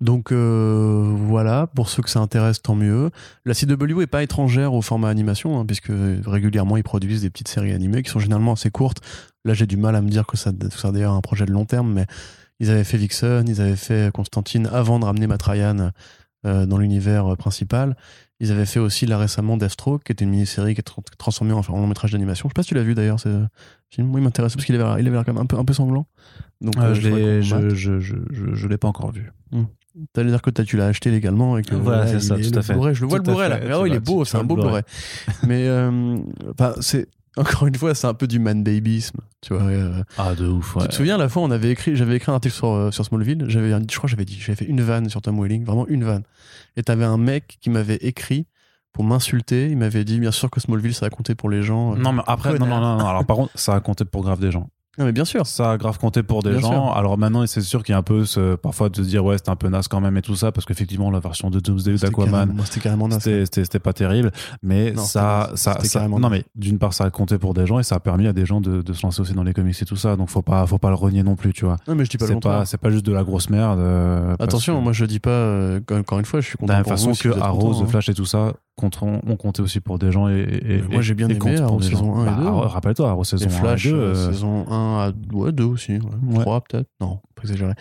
[0.00, 3.10] Donc euh, voilà, pour ceux que ça intéresse, tant mieux.
[3.44, 5.90] La CW est pas étrangère au format animation, hein, puisque
[6.26, 9.00] régulièrement ils produisent des petites séries animées qui sont généralement assez courtes.
[9.44, 11.46] Là, j'ai du mal à me dire que ça, que ça a d'ailleurs un projet
[11.46, 12.06] de long terme, mais
[12.58, 15.92] ils avaient fait Vixen, ils avaient fait Constantine avant de ramener Matt Ryan
[16.46, 17.96] euh, dans l'univers euh, principal.
[18.42, 21.52] Ils avaient fait aussi là récemment Deathstroke, qui était une mini-série qui est tra- transformée
[21.52, 22.48] en, en long métrage d'animation.
[22.48, 23.46] Je sais pas si tu l'as vu d'ailleurs, ce
[23.90, 24.08] film.
[24.08, 25.72] Moi, il m'intéressait parce qu'il avait, l'air- il avait quand même un peu, un peu
[25.74, 26.06] sanglant.
[26.62, 27.42] Donc, Euh, euh, je l'ai
[27.74, 29.30] je, je, je, je l'ai pas encore vu.
[30.12, 32.42] T'allais dire que t'as- tu l'as acheté légalement et que Voilà, c'est il ça, est-
[32.42, 32.72] tout le à fait.
[32.74, 33.56] Blu-ray, je le vois Tout le Blu-ray là.
[33.82, 34.82] Ah il est beau, c'est un beau Blu-ray.
[35.46, 36.16] Mais euh,
[36.80, 39.62] c'est encore une fois, c'est un peu du man babyisme, tu vois.
[39.64, 40.82] euh, Ah, de ouf, ouais.
[40.82, 43.04] Tu te souviens la fois on avait écrit, j'avais écrit un article sur, euh, sur
[43.04, 46.04] Smallville, j'avais, je crois j'avais dit, j'avais fait une vanne sur Tom Welling, vraiment une
[46.04, 46.22] vanne.
[46.76, 48.46] Et t'avais un mec qui m'avait écrit
[48.92, 51.94] pour m'insulter, il m'avait dit bien sûr que Smallville ça a compté pour les gens.
[51.96, 53.06] Non, mais après, non, non, non, non.
[53.06, 54.68] Alors, par contre, ça a compté pour grave des gens.
[54.98, 55.46] Non, mais bien sûr.
[55.46, 56.72] Ça a grave compté pour des Bien gens.
[56.72, 56.96] sûr.
[56.96, 59.38] Alors maintenant, c'est sûr qu'il y a un peu ce, parfois de se dire, ouais,
[59.38, 61.94] c'était un peu naze quand même et tout ça, parce qu'effectivement, la version de Doomsday
[61.96, 64.32] d'Aquaman, C'était carrément c'était pas terrible.
[64.62, 67.66] Mais Non, ça, ça, ça- carrément non, mais d'une part, ça a compté pour des
[67.66, 69.54] gens et ça a permis à des gens de, de se lancer aussi dans les
[69.54, 70.16] comics et tout ça.
[70.16, 71.76] Donc faut pas, faut pas le renier non plus, tu vois.
[71.86, 72.58] Non, mais je dis pas le C'est contraire.
[72.58, 73.78] pas, c'est pas juste de la grosse merde.
[73.78, 76.72] euh, Attention, que- moi je dis pas, euh, encore une fois, je suis de content
[76.72, 77.88] la même façon vous, si que Arrow, contents, The hein.
[77.90, 78.52] Flash et tout ça
[78.84, 81.84] ont compté aussi pour des gens et, et- moi, j'ai bien et aimé Arrow des
[81.88, 82.16] saison gens.
[82.20, 82.46] 1 et Bah, 2.
[82.46, 83.96] Arrow- Rappelle-toi, Arrow saison Et 1 Flash, et 2.
[83.96, 86.00] euh, saison 1 à ouais, 2 aussi, ouais.
[86.36, 86.40] Ouais.
[86.40, 86.88] 3 peut-être.
[87.00, 87.72] Non, pas exagéré.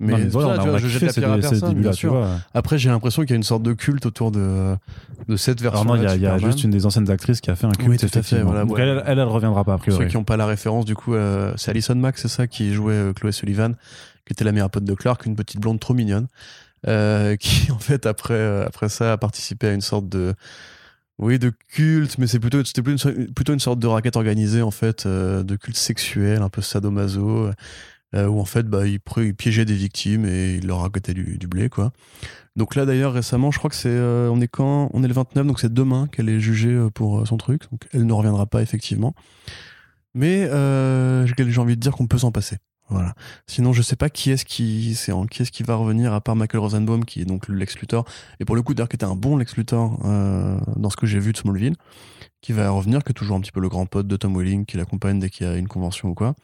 [0.00, 1.38] Mais, non, mais voilà, ça, on a, tu on vois, je jette la pierre à
[1.38, 2.12] personne, bien sûr.
[2.12, 2.28] vois.
[2.54, 4.76] Après, j'ai l'impression qu'il y a une sorte de culte autour de,
[5.28, 5.82] de cette version.
[5.82, 7.70] Alors non, il y y a juste une des anciennes actrices qui a fait un
[7.72, 10.04] culte, Oui, tout à fait, voilà, Donc elle, elle, elle reviendra pas a Pour priori.
[10.04, 12.72] ceux qui n'ont pas la référence, du coup, euh, c'est Alison Mack, c'est ça, qui
[12.72, 13.74] jouait euh, Chloé Sullivan,
[14.26, 16.26] qui était la meilleure pote de Clark, une petite blonde trop mignonne,
[16.86, 20.34] euh, qui en fait après euh, après ça a participé à une sorte de
[21.18, 25.04] oui de culte, mais c'est plutôt c'était plutôt une, sorte de raquette organisée en fait,
[25.06, 27.50] euh, de culte sexuel, un peu sadomaso,
[28.14, 31.48] où en fait bah il, il piégeait des victimes et il leur racontait du, du
[31.48, 31.92] blé quoi.
[32.54, 35.46] Donc là d'ailleurs récemment, je crois que c'est on est quand on est le 29,
[35.46, 39.14] donc c'est demain qu'elle est jugée pour son truc, donc elle ne reviendra pas effectivement.
[40.14, 42.58] Mais j'ai envie de dire qu'on peut s'en passer.
[42.88, 43.14] Voilà.
[43.46, 46.36] Sinon, je sais pas qui est-ce qui, c'est qui est-ce qui va revenir à part
[46.36, 47.76] Michael Rosenbaum, qui est donc le Lex
[48.40, 51.06] et pour le coup, d'ailleurs, qui était un bon Lex Luthor euh, dans ce que
[51.06, 51.76] j'ai vu de Smallville,
[52.40, 54.64] qui va revenir, qui est toujours un petit peu le grand pote de Tom Welling,
[54.64, 56.34] qui l'accompagne dès qu'il y a une convention ou quoi.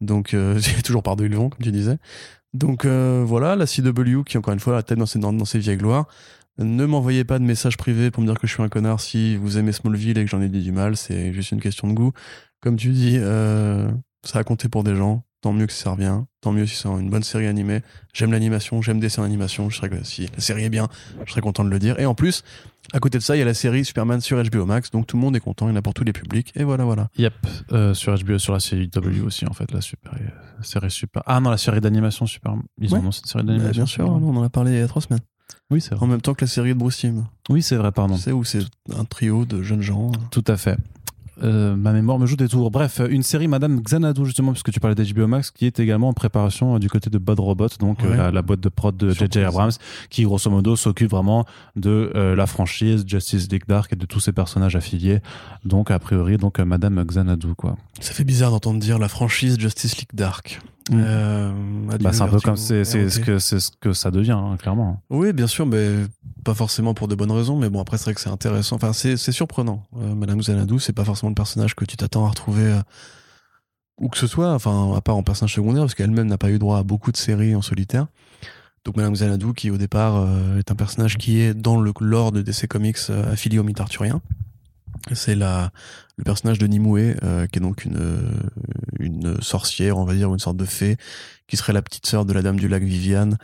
[0.00, 1.98] Donc, euh, c'est toujours par deux ils vont, comme tu disais.
[2.54, 5.58] Donc euh, voilà, la CW qui encore une fois la tête dans ses, dans ses
[5.58, 6.06] vieilles gloires.
[6.58, 9.36] Ne m'envoyez pas de messages privés pour me dire que je suis un connard si
[9.36, 11.94] vous aimez Smallville et que j'en ai dit du mal, c'est juste une question de
[11.94, 12.12] goût.
[12.60, 13.90] Comme tu dis, euh,
[14.22, 15.24] ça a compté pour des gens.
[15.42, 16.20] Tant mieux que ça revient.
[16.40, 17.82] Tant mieux si c'est une bonne série animée.
[18.14, 19.68] J'aime l'animation, j'aime dessin d'animation.
[19.70, 20.88] Je serais si la série est bien,
[21.26, 21.98] je serais content de le dire.
[21.98, 22.44] Et en plus,
[22.92, 25.16] à côté de ça, il y a la série Superman sur HBO Max, donc tout
[25.16, 26.52] le monde est content, il y en a pour tous les publics.
[26.54, 27.08] Et voilà, voilà.
[27.18, 27.34] Yep,
[27.72, 31.22] euh, sur HBO, sur la série W aussi, en fait, la super, la série super.
[31.26, 32.54] Ah non, la série d'animation super.
[32.80, 32.98] Ils Ouais.
[32.98, 33.82] ont annoncé une série Bah, d'animation.
[33.82, 35.20] bien sûr, on en a parlé il y a trois semaines.
[35.70, 36.06] Oui, c'est En vrai.
[36.06, 37.24] même temps que la série de Bruce Timm.
[37.48, 38.16] Oui, c'est vrai, pardon.
[38.16, 38.60] Sais, où c'est
[38.96, 40.12] un trio de jeunes gens.
[40.30, 40.76] Tout à fait.
[41.42, 42.70] Euh, ma mémoire me joue des tours.
[42.70, 46.12] Bref, une série Madame Xanadu, justement, puisque tu parlais d'HBO Max, qui est également en
[46.12, 49.10] préparation euh, du côté de Bad Robot, donc euh, la, la boîte de prod de.
[49.10, 49.40] J.J.
[49.40, 49.72] Abrams,
[50.10, 51.44] qui grosso modo s'occupe vraiment
[51.76, 55.20] de euh, la franchise Justice League Dark et de tous ses personnages affiliés.
[55.64, 57.76] Donc, a priori, donc euh, Madame Xanadu, quoi.
[58.00, 60.60] Ça fait bizarre d'entendre dire la franchise Justice League Dark.
[60.90, 61.02] Mm.
[61.04, 61.52] Euh,
[62.00, 64.56] Bah, c'est un peu comme c'est c'est ce que c'est ce que ça devient, hein,
[64.58, 65.02] clairement.
[65.10, 65.90] Oui, bien sûr, mais
[66.44, 67.56] pas forcément pour de bonnes raisons.
[67.56, 68.76] Mais bon, après, c'est vrai que c'est intéressant.
[68.76, 69.84] Enfin, c'est c'est surprenant.
[69.98, 72.80] Euh, Madame Xanadu, c'est pas forcément le personnage que tu t'attends à retrouver euh,
[74.00, 74.52] où que ce soit.
[74.52, 77.16] Enfin, à part en personnage secondaire, parce qu'elle-même n'a pas eu droit à beaucoup de
[77.16, 78.06] séries en solitaire.
[78.84, 82.32] Donc Madame Xanadu, qui au départ euh, est un personnage qui est dans le lore
[82.32, 82.98] de DC Comics
[83.30, 84.20] affilié au mythe arthurien.
[85.12, 85.72] C'est la
[86.16, 88.20] le personnage de Nimue, euh, qui est donc une euh,
[88.98, 90.96] une sorcière, on va dire, une sorte de fée,
[91.46, 93.38] qui serait la petite sœur de la Dame du Lac Viviane,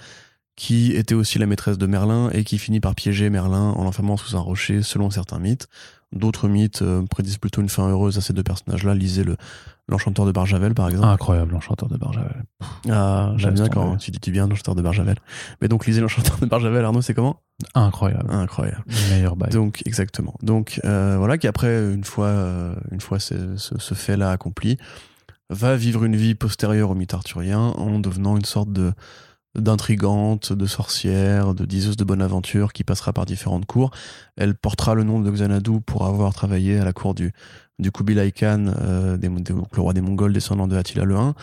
[0.57, 4.17] qui était aussi la maîtresse de Merlin et qui finit par piéger Merlin en l'enfermant
[4.17, 5.69] sous un rocher, selon certains mythes.
[6.13, 8.95] D'autres mythes euh, prédisent plutôt une fin heureuse à ces deux personnages-là.
[8.95, 9.37] Lisez le
[9.91, 11.09] l'Enchanteur de Barjavel, par exemple.
[11.09, 12.45] Incroyable, l'enchanteur de Barjavel.
[12.91, 15.17] Ah, j'aime bien quand tu dis tu bien l'Enchanteur de Barjavel.
[15.63, 17.41] Mais donc lisez l'Enchanteur de Barjavel, Arnaud, c'est comment?
[17.75, 18.31] Incroyable.
[18.31, 18.85] Incroyable.
[19.11, 19.51] Meilleur bail.
[19.51, 20.35] Donc exactement.
[20.43, 24.77] Donc euh, voilà qui après une fois euh, une fois ce, ce, ce fait-là accompli,
[25.51, 28.93] va vivre une vie postérieure au mythe arthurien en devenant une sorte de
[29.61, 33.91] d'intrigante, de sorcière, de diseuse de bonne aventure qui passera par différentes cours.
[34.37, 37.33] Elle portera le nom de Xanadu pour avoir travaillé à la cour du
[37.79, 41.35] du Kubilai Khan, euh, le roi des Mongols descendant de Attila le Hun,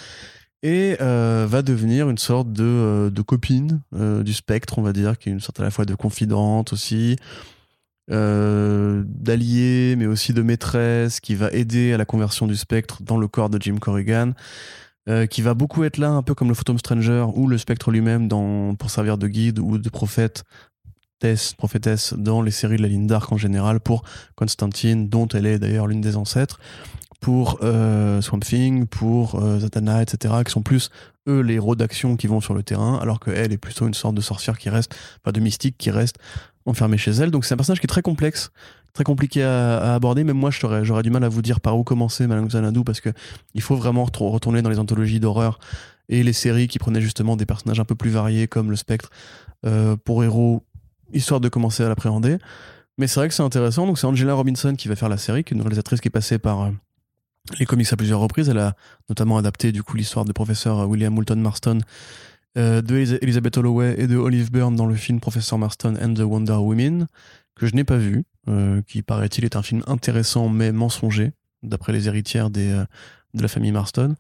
[0.64, 5.18] et euh, va devenir une sorte de, euh, de copine du spectre, on va dire,
[5.18, 7.16] qui est une sorte à la fois de confidente aussi,
[8.12, 13.18] euh, d'allié, mais aussi de maîtresse, qui va aider à la conversion du spectre dans
[13.18, 14.34] le corps de Jim Corrigan,
[15.08, 17.92] euh, qui va beaucoup être là, un peu comme le Phantom Stranger ou le spectre
[17.92, 18.28] lui-même
[18.78, 20.44] pour servir de guide ou de prophète.
[21.20, 24.04] Tess, prophétesse dans les séries de la ligne d'arc en général pour
[24.36, 26.60] Constantine, dont elle est d'ailleurs l'une des ancêtres,
[27.22, 30.90] pour euh, Swamp Thing, pour euh, Zatanna, etc., qui sont plus
[31.28, 34.16] eux les héros d'action qui vont sur le terrain, alors qu'elle est plutôt une sorte
[34.16, 36.18] de sorcière qui reste, enfin de mystique qui reste
[36.66, 37.32] enfermée chez elle.
[37.32, 38.52] Donc c'est un personnage qui est très complexe,
[38.96, 40.24] très compliqué à, aborder.
[40.24, 43.10] Même moi, j'aurais, du mal à vous dire par où commencer Madame Xanadu parce que
[43.54, 45.60] il faut vraiment retourner dans les anthologies d'horreur
[46.10, 49.10] et les séries qui prenaient justement des personnages un peu plus variés comme le Spectre
[49.66, 50.64] euh, pour héros,
[51.14, 52.38] histoire de commencer à l'appréhender.
[52.98, 53.86] Mais c'est vrai que c'est intéressant.
[53.86, 56.12] Donc c'est Angela Robinson qui va faire la série, qui est une réalisatrice qui est
[56.12, 56.72] passée par euh,
[57.60, 58.48] les comics à plusieurs reprises.
[58.48, 58.76] Elle a
[59.10, 61.80] notamment adapté du coup l'histoire de professeur William Moulton Marston,
[62.58, 66.22] euh, de Elizabeth Holloway et de Olive Byrne dans le film Professeur Marston and the
[66.22, 67.08] Wonder Women,
[67.56, 71.34] que je n'ai pas vu, euh, qui paraît-il est un film intéressant mais mensonger,
[71.64, 72.86] d'après les héritières des, euh,
[73.34, 74.16] de la famille Marston,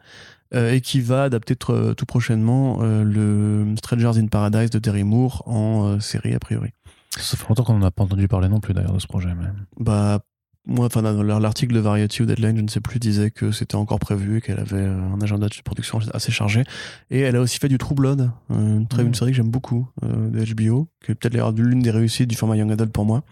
[0.54, 6.00] euh, et qui va adapter tout prochainement le Strangers in Paradise de Terry Moore en
[6.00, 6.72] série a priori.
[7.18, 9.34] Ça fait longtemps qu'on n'en a pas entendu parler non plus d'ailleurs de ce projet.
[9.36, 9.48] Mais...
[9.80, 10.20] Bah,
[10.68, 14.00] moi, enfin, l'article de Variety ou Deadline, je ne sais plus, disait que c'était encore
[14.00, 16.64] prévu, qu'elle avait un agenda de production assez chargé.
[17.12, 19.52] Et elle a aussi fait du True Blood, euh, une, très, une série que j'aime
[19.52, 23.06] beaucoup, euh, de HBO, qui est peut-être l'une des réussites du format Young Adult pour
[23.06, 23.24] moi,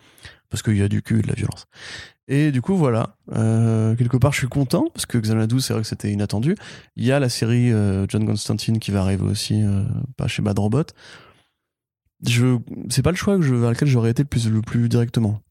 [0.49, 1.65] parce qu'il y a du cul et de la violence.
[2.27, 3.17] Et du coup, voilà.
[3.33, 6.55] Euh, quelque part, je suis content, parce que Xanadu, c'est vrai que c'était inattendu.
[6.95, 9.63] Il y a la série euh, John Constantine qui va arriver aussi,
[10.17, 10.85] pas chez Bad Robot.
[12.25, 12.57] Je,
[12.89, 15.41] c'est pas le choix que je, vers lequel j'aurais été le plus, le plus directement.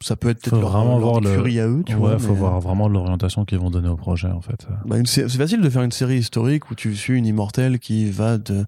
[0.00, 2.18] Ça peut être peut-être leur, vraiment leur voir le- à eux, tu ouais, vois.
[2.18, 4.66] faut mais- voir vraiment l'orientation qu'ils vont donner au projet en fait.
[4.84, 8.38] Bah, c'est facile de faire une série historique où tu suis une immortelle qui va
[8.38, 8.64] de,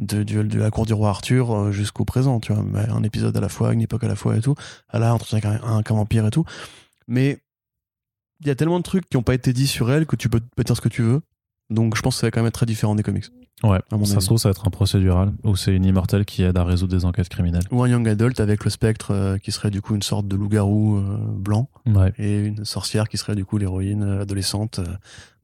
[0.00, 2.64] de, de la cour du roi Arthur euh, jusqu'au présent, tu vois.
[2.90, 4.54] Un épisode à la fois, une époque à la fois et tout.
[4.88, 6.44] À la entre un, un, vampire et tout.
[7.06, 7.38] Mais
[8.40, 10.30] il y a tellement de trucs qui n'ont pas été dits sur elle que tu
[10.30, 11.20] peux, peux dire ce que tu veux.
[11.70, 13.24] Donc je pense que ça va quand même être très différent des comics.
[13.62, 14.06] Ouais, ça avis.
[14.06, 16.96] se trouve, ça va être un procédural où c'est une immortelle qui aide à résoudre
[16.96, 17.64] des enquêtes criminelles.
[17.70, 20.34] Ou un young adult avec le spectre euh, qui serait du coup une sorte de
[20.34, 24.86] loup-garou euh, blanc Ouais, et une sorcière qui serait du coup l'héroïne euh, adolescente euh,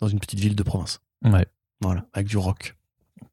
[0.01, 1.01] dans une petite ville de province.
[1.25, 1.47] ouais.
[1.83, 2.75] Voilà, avec du rock.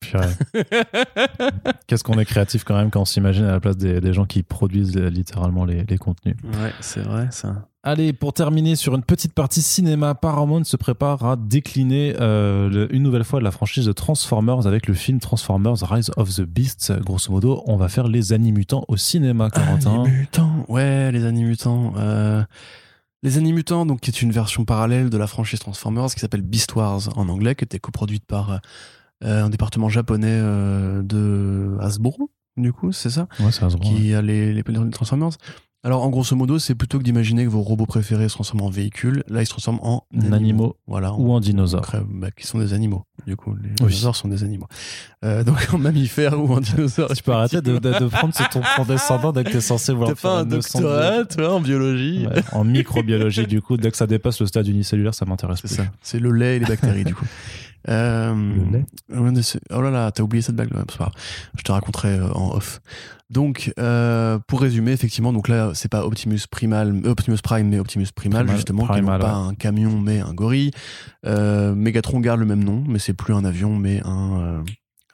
[1.87, 4.25] Qu'est-ce qu'on est créatif quand même quand on s'imagine à la place des, des gens
[4.25, 6.35] qui produisent littéralement les, les contenus.
[6.43, 7.67] Ouais, c'est vrai ça.
[7.85, 12.95] Allez, pour terminer sur une petite partie cinéma, Paramount se prépare à décliner euh, le-
[12.95, 16.93] une nouvelle fois la franchise de Transformers avec le film Transformers Rise of the Beasts.
[17.01, 20.03] Grosso modo, on va faire les animutants au cinéma, Corentin.
[20.05, 21.93] Animutants, ouais, les Animutants.
[21.97, 22.41] Euh,
[23.21, 26.75] les Animutants, donc, qui est une version parallèle de la franchise Transformers qui s'appelle Beast
[26.75, 28.57] Wars en anglais, qui était coproduite par euh,
[29.23, 33.27] un département japonais euh, de Hasbro, du coup, c'est ça?
[33.39, 33.95] Ouais, c'est Hasbro, ouais.
[33.95, 35.29] qui a les, les Transformers.
[35.85, 38.69] Alors, en grosso modo, c'est plutôt que d'imaginer que vos robots préférés se transforment en
[38.69, 39.21] véhicules.
[39.27, 41.11] Là, ils se transforment en animaux Voilà.
[41.13, 41.85] ou en dinosaures.
[42.09, 43.03] Bah, qui sont des animaux.
[43.27, 43.87] Du coup, les Oui.
[43.89, 44.67] dinosaures sont des animaux.
[45.25, 47.11] Euh, donc, en mammifères ou en dinosaures.
[47.13, 50.11] Tu peux arrêter de, de- de prendre ce ton condescendant dès que t'es censé vouloir
[50.15, 54.07] T'as pas un doctorat, toi, en biologie Ouais, en microbiologie, du coup, dès que ça
[54.07, 55.81] dépasse le stade unicellulaire, ça m'intéresse plus.
[56.01, 57.25] C'est le lait et les bactéries, du coup.
[57.89, 58.81] Euh,
[59.41, 60.69] c'est- Oh là là, t'as oublié cette blague.
[60.89, 61.13] c'est pas grave.
[61.57, 62.81] Je te raconterai euh, en off.
[63.29, 67.79] Donc, euh, pour résumer, effectivement, donc là, c'est pas Optimus Primal, euh, Optimus Prime, mais
[67.79, 69.47] Optimus Primal, Primal, justement, qui Primal, n'est pas ouais.
[69.49, 70.71] un camion, mais un gorille.
[71.25, 74.61] Euh, Megatron garde le même nom, mais c'est plus un avion, mais un, euh,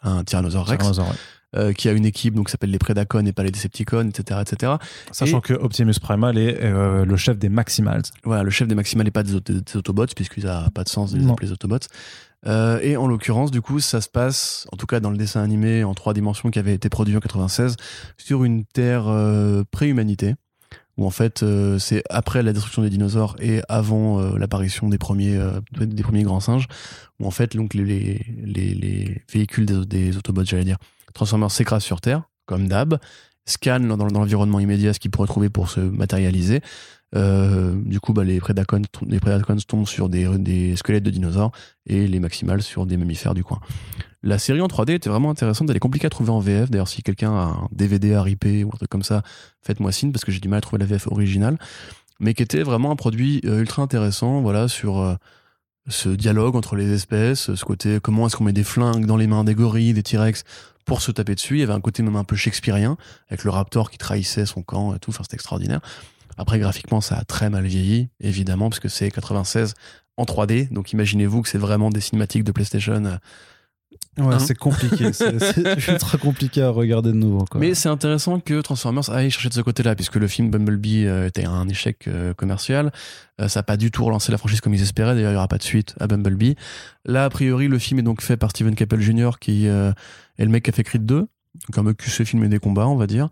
[0.04, 1.60] un Tyrannosaure Rex, Tyrannosaure, ouais.
[1.60, 4.42] euh, qui a une équipe donc qui s'appelle les Predacons et pas les Decepticons, etc.,
[4.42, 4.74] etc.
[5.14, 8.02] Sachant Et- que Optimus Primal est euh, le chef des Maximals.
[8.26, 11.14] Voilà, le chef des Maximals n'est pas des, des Autobots, puisqu'il n'a pas de sens
[11.14, 11.78] de les appeler Autobots.
[12.46, 15.42] Euh, et en l'occurrence, du coup, ça se passe, en tout cas dans le dessin
[15.42, 17.76] animé en trois dimensions qui avait été produit en 96,
[18.18, 20.36] sur une Terre euh, pré-humanité,
[20.98, 24.98] où en fait, euh, c'est après la destruction des dinosaures et avant euh, l'apparition des
[24.98, 25.40] premiers,
[25.80, 26.68] des premiers grands singes,
[27.20, 30.78] où en fait, donc, les, les, les, les véhicules des, des Autobots, j'allais dire,
[31.14, 33.00] Transformers s'écrasent sur Terre, comme d'hab,
[33.46, 36.62] scannent dans, dans l'environnement immédiat ce qu'ils pourraient trouver pour se matérialiser.
[37.16, 38.82] Euh, du coup, bah, les Predacons,
[39.68, 41.52] tombent sur des, squelettes de dinosaures
[41.86, 43.60] et les Maximals sur des mammifères du coin.
[44.22, 45.70] La série en 3D était vraiment intéressante.
[45.70, 46.70] Elle est compliquée à trouver en VF.
[46.70, 49.24] D'ailleurs, si quelqu'un a un DVD à ripper ou un truc comme ça,
[49.62, 51.58] faites-moi signe parce que j'ai du mal à trouver la VF originale.
[52.20, 55.16] Mais qui était vraiment un produit euh, ultra intéressant, voilà, sur euh,
[55.88, 59.28] ce dialogue entre les espèces, ce côté comment est-ce qu'on met des flingues dans les
[59.28, 60.44] mains des gorilles, des T-Rex
[60.84, 61.56] pour se taper dessus.
[61.56, 62.98] Il y avait un côté même un peu shakespearien
[63.30, 65.12] avec le raptor qui trahissait son camp et tout.
[65.12, 65.80] Enfin, c'était extraordinaire.
[66.40, 69.74] Après, graphiquement, ça a très mal vieilli, évidemment, parce que c'est 96
[70.16, 70.72] en 3D.
[70.72, 73.04] Donc, imaginez-vous que c'est vraiment des cinématiques de PlayStation.
[73.06, 73.18] euh.
[74.18, 75.12] Ouais, Hein c'est compliqué.
[75.14, 75.32] C'est
[75.90, 77.44] ultra compliqué à regarder de nouveau.
[77.46, 77.60] Quoi.
[77.60, 81.28] Mais c'est intéressant que Transformers aille chercher de ce côté-là, puisque le film Bumblebee euh,
[81.28, 82.92] était un échec euh, commercial.
[83.48, 85.16] Ça n'a pas du tout relancé la franchise comme ils espéraient.
[85.16, 86.56] D'ailleurs, il n'y aura pas de suite à Bumblebee.
[87.06, 89.94] Là, a priori, le film est donc fait par Steven Caple Jr., qui est
[90.38, 92.88] le mec qui a fait Creed 2, donc un mec qui sait filmer des combats,
[92.88, 93.30] on va dire.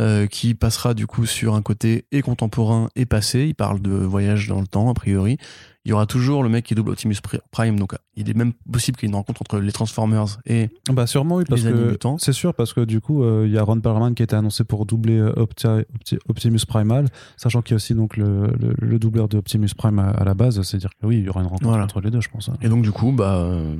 [0.00, 3.46] Euh, qui passera du coup sur un côté et contemporain et passé.
[3.48, 5.38] Il parle de voyage dans le temps, a priori.
[5.84, 7.78] il y aura toujours le mec qui double Optimus Pri- Prime.
[7.78, 11.06] Donc, il est même possible qu'il y ait une rencontre entre les Transformers et Bah
[11.06, 13.62] sûrement oui parce Les que c'est sûr parce que du coup euh, il y a
[13.62, 17.06] Ron Perlman qui a été annoncé pour doubler euh, Opti- Opti- Optimus Primal,
[17.36, 20.24] sachant qu'il y a aussi donc le, le, le doubleur de Optimus Prime à, à
[20.24, 21.84] la base, c'est-à-dire que oui il y aura une rencontre Voilà.
[21.84, 22.48] entre les deux je pense.
[22.48, 22.54] hein.
[22.60, 23.76] et donc du coup, bah, euh,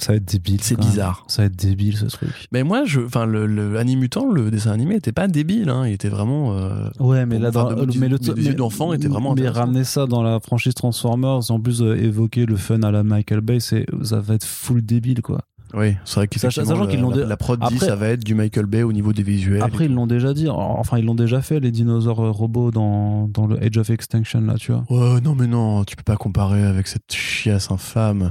[0.00, 0.60] Ça va être débile.
[0.62, 1.24] c'est bizarre.
[1.26, 2.30] Ça va être débile ce truc.
[2.52, 5.68] Mais moi, je, enfin, le, le Animutant, le dessin animé, était pas débile.
[5.70, 5.86] Hein.
[5.88, 6.56] Il était vraiment.
[6.56, 8.18] euh, Ouais, mais là, dans, de- mais le
[8.54, 12.54] d'enfant était vraiment Mais ramener ça dans la franchise Transformers, en plus euh, évoquer le
[12.56, 15.40] fun à la Michael Bay, c'est ça va être full débile quoi.
[15.74, 18.08] Oui, c'est vrai qu'effectivement, Sachant la- qu'ils l'ont la, la prod dit Après- ça va
[18.08, 19.62] être du Michael Bay au niveau des visuels.
[19.62, 23.28] Après, ils l'ont déjà dit, enfin ils l'ont déjà fait les dinosaures euh, robots dans,
[23.28, 24.84] dans le Age of Extinction là, tu vois.
[24.88, 28.30] Ouais, non, mais non, tu peux pas comparer avec cette chiasse infâme.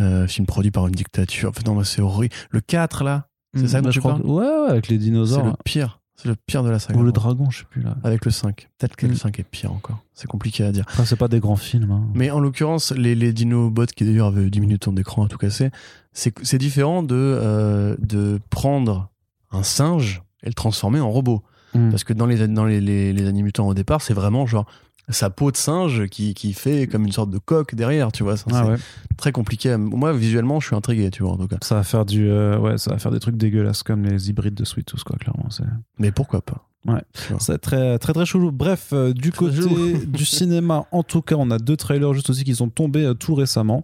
[0.00, 1.50] Euh, film produit par une dictature.
[1.50, 2.34] Enfin, non, c'est horrible.
[2.50, 4.96] Le 4, là, c'est ça dont Bah, tu je crois que- Ouais, ouais, avec les
[4.96, 5.44] c'est dinosaures.
[5.46, 6.00] le pire.
[6.18, 6.98] C'est le pire de la saga.
[6.98, 7.94] Ou le dragon, je sais plus là.
[8.02, 8.68] Avec le 5.
[8.78, 9.16] Peut-être que le Mm.
[9.16, 9.98] 5 est pire encore.
[10.14, 10.84] C'est compliqué à dire.
[10.88, 11.90] Après, c'est pas des grands films.
[11.90, 12.04] hein.
[12.14, 15.70] Mais en l'occurrence, les, les Dinobots qui d'ailleurs avaient 10 minutes d'écran à tout casser,
[16.14, 19.10] c'est c'est différent de, euh, de prendre
[19.52, 21.42] un singe et le transformer en robot.
[21.74, 21.90] Mm.
[21.90, 24.64] Parce que dans les, dans les, les, les animutants au départ, c'est vraiment genre
[25.08, 28.36] sa peau de singe qui, qui fait comme une sorte de coque derrière, tu vois.
[28.36, 28.76] Ça, Ah c'est ouais.
[29.16, 29.76] très compliqué.
[29.76, 31.58] Moi, visuellement, je suis intrigué, tu vois, en tout cas.
[31.62, 34.54] Ça va faire du, euh, ouais, ça va faire des trucs dégueulasses comme les hybrides
[34.54, 35.48] de Sweet Tooth, quoi, clairement.
[35.50, 35.64] C'est
[35.98, 36.68] Mais pourquoi pas?
[36.86, 37.02] Ouais.
[37.38, 38.52] C'est très, très, très chelou.
[38.52, 42.30] Bref, euh, du Très côté du cinéma, en tout cas, on a deux trailers juste
[42.30, 43.82] aussi qui sont tombés euh, tout récemment,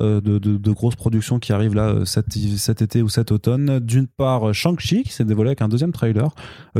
[0.00, 3.80] euh, de, de, de grosses productions qui arrivent là cet, cet été ou cet automne.
[3.80, 6.28] D'une part, Shang-Chi qui s'est dévoilé avec un deuxième trailer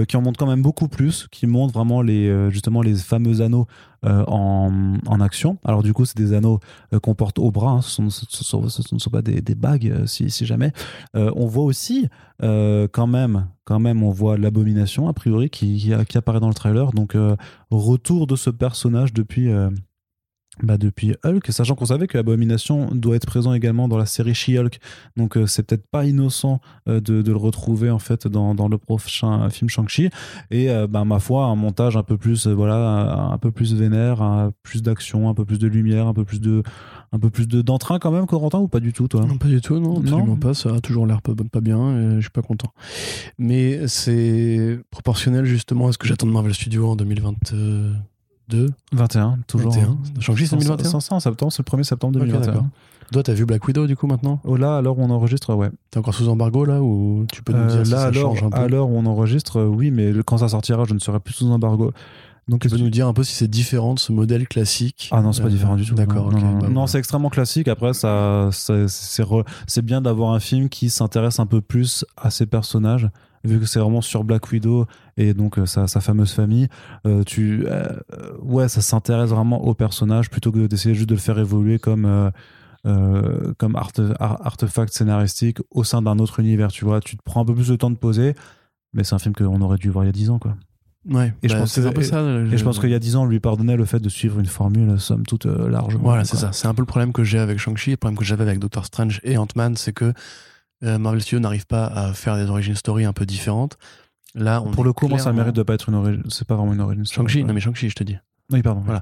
[0.08, 3.66] qui en montre quand même beaucoup plus, qui montre vraiment les, justement les fameux anneaux
[4.04, 5.58] euh, en, action.
[5.64, 6.58] Alors du coup, c'est des anneaux
[6.92, 7.82] euh, qu'on porte au bras, hein.
[7.82, 10.72] ce, ne sont pas des, bagues, euh, si, jamais.
[11.14, 12.08] On voit aussi
[12.40, 16.92] quand même, quand même, on voit l'abomination a priori qui, apparaît dans le trailer.
[16.92, 17.16] Donc
[17.70, 19.50] retour de ce personnage depuis.
[20.62, 24.34] Bah depuis Hulk, sachant qu'on savait que l'abomination doit être présent également dans la série
[24.34, 24.78] She-Hulk,
[25.16, 28.68] donc euh, c'est peut-être pas innocent euh, de, de le retrouver en fait dans, dans
[28.68, 30.10] le prochain film Shang-Chi.
[30.52, 33.74] Et euh, bah, ma foi, un montage un peu plus, euh, voilà, un, peu plus
[33.74, 36.62] vénère, un- plus d'action, un peu plus de lumière, un peu plus de,
[37.12, 39.24] un peu plus de d'entrain quand même, Corentin ou pas du tout toi?
[39.26, 40.00] Non, pas du tout, non, Non?
[40.00, 40.54] absolument pas.
[40.54, 42.72] Ça a toujours l'air pas, pas bien et je suis pas content.
[43.38, 46.96] Mais c'est proportionnel justement à ce que j'attends de Marvel Studios en
[48.48, 48.72] 2022.
[48.92, 49.72] 21, toujours.
[49.72, 49.96] 21.
[50.20, 52.52] Shang-Chi, c'est 2021 C'est en septembre, c'est le 1er septembre Ok, 2021.
[52.52, 52.66] d'accord.
[53.12, 55.70] Toi, t'as vu Black Widow du coup maintenant oh là, où on enregistre, ouais.
[55.90, 58.10] T'es encore sous embargo là ou tu peux nous Euh, dire si là, ça à
[58.10, 60.98] l'heure change un peu où on enregistre, euh, oui, mais quand ça sortira, je ne
[60.98, 61.92] serai plus sous embargo.
[62.48, 65.22] Donc, Tu peux nous dire un peu si c'est différent de ce modèle classique Ah
[65.22, 65.94] non, c'est pas Euh, différent du tout.
[65.94, 66.58] D'accord, Non, non, non.
[66.58, 67.68] bah, Non, c'est extrêmement classique.
[67.68, 72.04] Après, ça, ça- c'est re- c'est bien d'avoir un film qui s'intéresse un peu plus
[72.18, 73.08] à ses personnages,
[73.44, 76.68] vu que c'est vraiment sur Black Widow et donc euh, sa, sa fameuse famille.
[77.06, 77.86] Euh, tu, euh,
[78.42, 82.04] ouais, ça s'intéresse vraiment au personnage plutôt que d'essayer juste de le faire évoluer comme.
[82.06, 82.30] euh,
[83.58, 87.00] comme arte- ar- artefact scénaristique au sein d'un autre univers, tu vois.
[87.00, 88.34] Tu te prends un peu plus de temps de poser,
[88.92, 90.54] mais c'est un film qu'on aurait dû voir il y a 10 ans, quoi.
[91.08, 92.20] Ouais, Et je bah, pense c'est que- un peu ça.
[92.22, 94.38] Et je pense qu'il y a 10 ans, on lui pardonnait le fait de suivre
[94.38, 96.02] une formule, somme toute, largement.
[96.04, 96.30] Voilà, quoi.
[96.30, 96.52] c'est ça.
[96.52, 98.84] C'est un peu le problème que j'ai avec Shang-Chi, le problème que j'avais avec Doctor
[98.84, 100.12] Strange et Ant-Man, c'est que
[100.82, 103.78] Marvel Studios n'arrive pas à faire des origin story un peu différentes.
[104.34, 106.22] Là, on Pour le coup, moi, ça mérite de pas être une origine.
[106.28, 107.04] C'est pas vraiment une origine.
[107.04, 108.18] story, Shang-Chi, non mais Shang-Chi, je te dis.
[108.50, 108.82] Oui, pardon.
[108.84, 109.00] Voilà.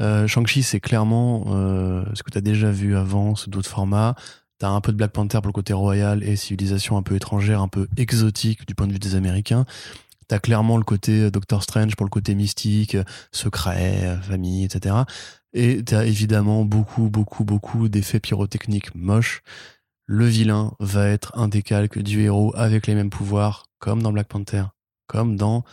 [0.00, 4.14] Euh, Shang-Chi, c'est clairement euh, ce que tu as déjà vu avant sous d'autres formats.
[4.58, 7.60] T'as un peu de Black Panther pour le côté royal et civilisation un peu étrangère,
[7.60, 9.64] un peu exotique du point de vue des Américains.
[10.28, 14.64] T'as clairement le côté euh, Doctor Strange pour le côté mystique, euh, secret, euh, famille,
[14.64, 14.96] etc.
[15.52, 19.42] Et t'as évidemment beaucoup, beaucoup, beaucoup d'effets pyrotechniques moches.
[20.06, 24.28] Le vilain va être un décalque du héros avec les mêmes pouvoirs, comme dans Black
[24.28, 24.64] Panther,
[25.06, 25.64] comme dans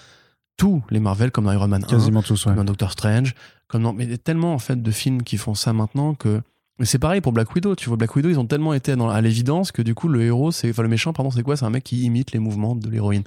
[0.57, 2.51] tous les Marvel, comme dans Iron Man 1 Quasiment tous, ouais.
[2.51, 3.35] comme dans Doctor Strange,
[3.67, 3.93] comme dans...
[3.93, 6.41] mais il y a tellement en fait de films qui font ça maintenant que
[6.79, 9.09] mais c'est pareil pour Black Widow, tu vois Black Widow, ils ont tellement été dans...
[9.09, 11.57] à l'évidence que du coup le héros c'est enfin le méchant pardon, c'est quoi?
[11.57, 13.23] C'est un mec qui imite les mouvements de l'héroïne.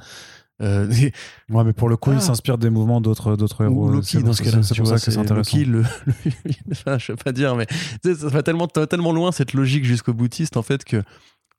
[0.63, 0.87] Euh,
[1.51, 2.17] Ouais, mais pour le coup, Ah.
[2.17, 3.91] il s'inspire des mouvements d'autres d'autres héros.
[3.91, 5.57] Loki dans ce cas-là, C'est tu pour vois, ça que c'est intéressant.
[5.59, 5.83] Loki, le,
[6.25, 9.53] le- enfin, je veux pas dire, mais tu sais, ça va tellement, tellement loin cette
[9.53, 11.03] logique jusqu'au boutiste en fait que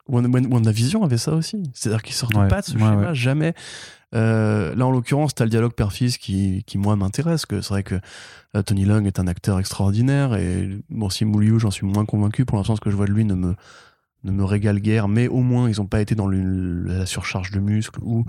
[0.08, 1.62] Wanda- Wanda- WandaVision avait ça aussi.
[1.74, 3.14] C'est-à-dire qu'ils sortent Ouais, pas de ce ouais, schéma, ouais.
[3.14, 3.54] jamais.
[4.14, 7.44] Euh, là, en l'occurrence, t'as le dialogue père-fils qui, qui, moi, m'intéresse.
[7.44, 7.96] que C'est vrai que
[8.54, 10.34] euh, Tony Long est un acteur extraordinaire.
[10.36, 12.44] Et bon, si Mouliou, j'en suis moins convaincu.
[12.44, 13.56] Pour l'instant, ce que je vois de lui ne me,
[14.26, 15.08] ne me régale guère.
[15.08, 18.24] Mais au moins, ils ont pas été dans le- la surcharge de muscles ou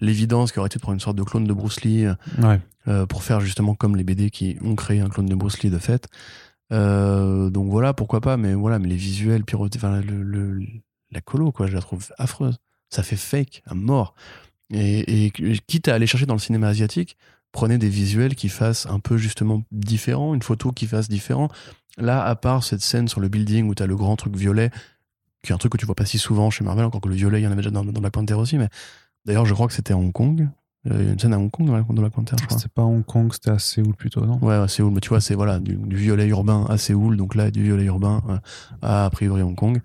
[0.00, 2.60] l'évidence qui aurait été de prendre une sorte de clone de Bruce Lee euh, Ouais.
[2.88, 5.70] euh, pour faire justement comme les BD qui ont créé un clone de Bruce Lee
[5.70, 6.08] de fait.
[6.72, 10.60] Euh, donc voilà, pourquoi pas, mais voilà, mais les visuels, pyroté, enfin, le, le-
[11.10, 12.58] la colo, quoi, je la trouve affreuse.
[12.88, 14.14] Ça fait fake à mort.
[14.70, 15.30] Et, et
[15.66, 17.18] quitte à aller chercher dans le cinéma asiatique,
[17.52, 21.48] prenez des visuels qui fassent un peu justement différent, une photo qui fasse différent.
[21.98, 24.70] Là, à part cette scène sur le building où tu as le grand truc violet,
[25.42, 27.14] qui est un truc que tu vois pas si souvent chez Marvel, encore que le
[27.14, 28.68] violet, il y en avait déjà dans, dans Black Panther aussi, mais
[29.24, 30.48] d'ailleurs, je crois que c'était à Hong Kong.
[30.84, 32.58] Il y a une scène à Hong Kong dans Black- dans Black Panther, je crois.
[32.58, 34.38] C'était pas Hong Kong, c'était à Séoul plutôt, non?
[34.42, 37.34] Ouais, à Séoul, mais tu vois, c'est voilà, du, du violet urbain à Séoul, donc
[37.36, 38.38] là, du violet urbain euh,
[38.82, 39.80] à, a priori Hong Kong.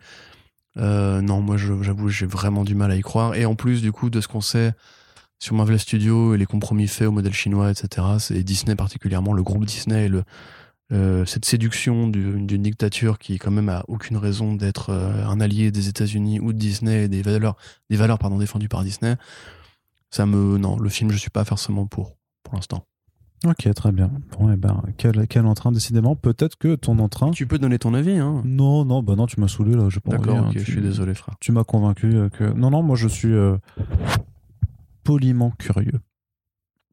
[0.77, 3.35] Euh, non, moi, j'avoue, j'ai vraiment du mal à y croire.
[3.35, 4.73] Et en plus, du coup, de ce qu'on sait
[5.39, 9.43] sur Marvel Studios et les compromis faits au modèle chinois, etc., c'est Disney particulièrement, le
[9.43, 10.23] groupe Disney et le,
[10.91, 15.39] euh, cette séduction du- d'une dictature qui, quand même, a aucune raison d'être euh, un
[15.41, 17.55] allié des États-Unis ou de Disney des valeurs,
[17.89, 19.15] des valeurs pardon, défendues par Disney.
[20.09, 20.57] Ça me.
[20.57, 22.85] Non, le film, je suis pas forcément pour, pour l'instant.
[23.45, 24.09] Ok, très bien.
[24.31, 26.15] Bon, et ben, quel, quel entrain, décidément.
[26.15, 27.29] Peut-être que ton entrain.
[27.31, 29.89] Tu peux donner ton avis, hein Non, non, bah non, tu m'as saoulé là.
[30.05, 31.35] D'accord, envie, hein, ok, tu- je suis désolé, frère.
[31.39, 32.45] Tu m'as convaincu euh, que.
[32.45, 33.57] Non, non, moi je suis euh,
[35.03, 35.99] poliment curieux.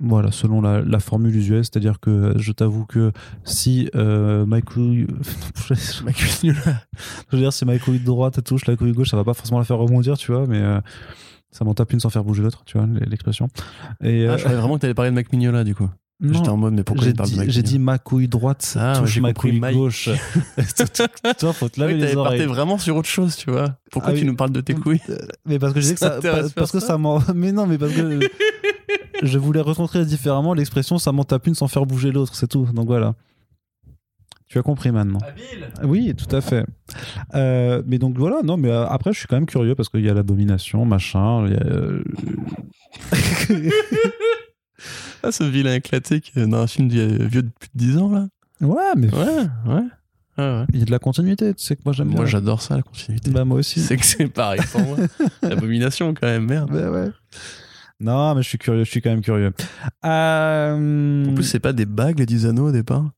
[0.00, 3.12] Voilà, selon la, la formule usuelle, c'est-à-dire que euh, je t'avoue que
[3.44, 5.06] si euh, ma couille.
[5.70, 6.50] je
[7.32, 9.64] veux dire, si ma couille droite touche la couille gauche, ça va pas forcément la
[9.64, 10.80] faire rebondir, tu vois, mais euh,
[11.50, 13.48] ça m'en tape une sans faire bouger l'autre, tu vois, l'expression.
[14.02, 15.88] Et, Ah, euh, je croyais vraiment que t'allais parler de Mac Mignola, du coup.
[16.20, 18.28] J'étais en mode, mais pourquoi j'ai il parle de dit, Mac j'ai dit ma couille
[18.28, 19.76] droite Ah, touche ma couille Mike.
[19.76, 20.08] gauche.
[21.38, 22.46] Toi, faut te laver oui, les oreilles.
[22.46, 23.76] vraiment sur autre chose, tu vois.
[23.90, 24.26] Pourquoi Ah tu oui.
[24.28, 25.00] nous parles de tes couilles?
[25.44, 26.18] Mais parce que je disais que Ça
[26.54, 26.96] parce que ça?
[26.98, 27.20] m'en.
[27.34, 28.20] Mais non, mais parce que
[29.24, 32.66] je voulais rencontrer différemment l'expression ça m'en tape une sans faire bouger l'autre, c'est tout.
[32.72, 33.14] Donc voilà.
[34.46, 35.18] Tu as compris maintenant.
[35.82, 36.64] Oui, tout à fait.
[37.34, 40.02] Euh, mais donc voilà, non, mais euh, après je suis quand même curieux parce qu'il
[40.04, 41.46] y a l'abomination, machin.
[41.46, 42.02] il y a, euh,
[45.22, 48.10] Ah, ce vilain éclaté qui est dans un film vieux de plus de 10 ans,
[48.12, 48.28] là.
[48.60, 49.82] Ouais, mais Ouais, ouais.
[50.36, 50.66] Ah, ouais.
[50.72, 51.54] il y a de la continuité.
[51.54, 53.30] Tu sais que moi j'aime Moi, j'adore ça, la continuité.
[53.30, 53.80] Bah moi aussi.
[53.80, 54.96] C'est que c'est pareil pour moi.
[55.42, 56.70] L'abomination, quand même, merde.
[56.70, 57.10] Bah ouais.
[58.00, 59.52] Non, mais je suis curieux, je suis quand même curieux.
[60.04, 63.10] Euh, En plus, c'est pas des bagues, les 10 anneaux, au départ?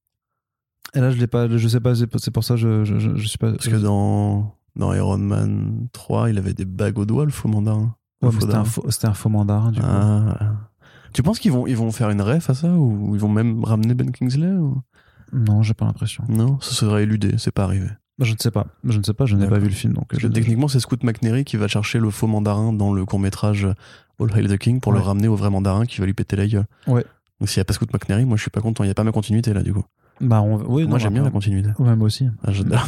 [0.95, 3.27] Et là je l'ai pas, je sais pas, c'est pour- ça je, je, je, je
[3.27, 3.53] suis pas.
[3.53, 7.49] Parce que dans, dans Iron Man 3, il avait des bagues au doigt, le faux
[7.49, 7.95] mandarin.
[8.23, 9.87] Ouais, c'était un faux, un faux mandarin du coup.
[9.89, 10.55] Ah.
[11.13, 13.63] Tu penses qu'ils vont, ils vont faire une ref à ça Ou ils vont même
[13.65, 14.81] ramener Ben Kingsley ou...
[15.33, 16.25] Non, j'ai pas l'impression.
[16.29, 17.89] Non, ça serait éludé, c'est pas arrivé.
[18.19, 18.67] Bah, Je ne sais pas.
[18.85, 19.93] Je ne sais pas, je n'ai pas vu le film.
[19.93, 22.93] Donc Parce je- que techniquement, c'est Scoot McNairy qui va chercher le faux mandarin dans
[22.93, 23.67] le court-métrage
[24.19, 26.47] All Hail the King pour le ramener au vrai mandarin qui va lui péter la
[26.47, 26.65] gueule.
[26.87, 27.05] Ouais.
[27.41, 28.95] Donc s'il n'y a pas Scoot McNairy, moi je suis pas content, il n'y a
[28.95, 29.85] pas ma continuité là du coup.
[30.21, 30.57] Bah, on...
[30.73, 31.69] oui, moi j'aime bien la bah, continuité.
[31.79, 32.29] Ouais, moi aussi.
[32.43, 32.83] Ah, la.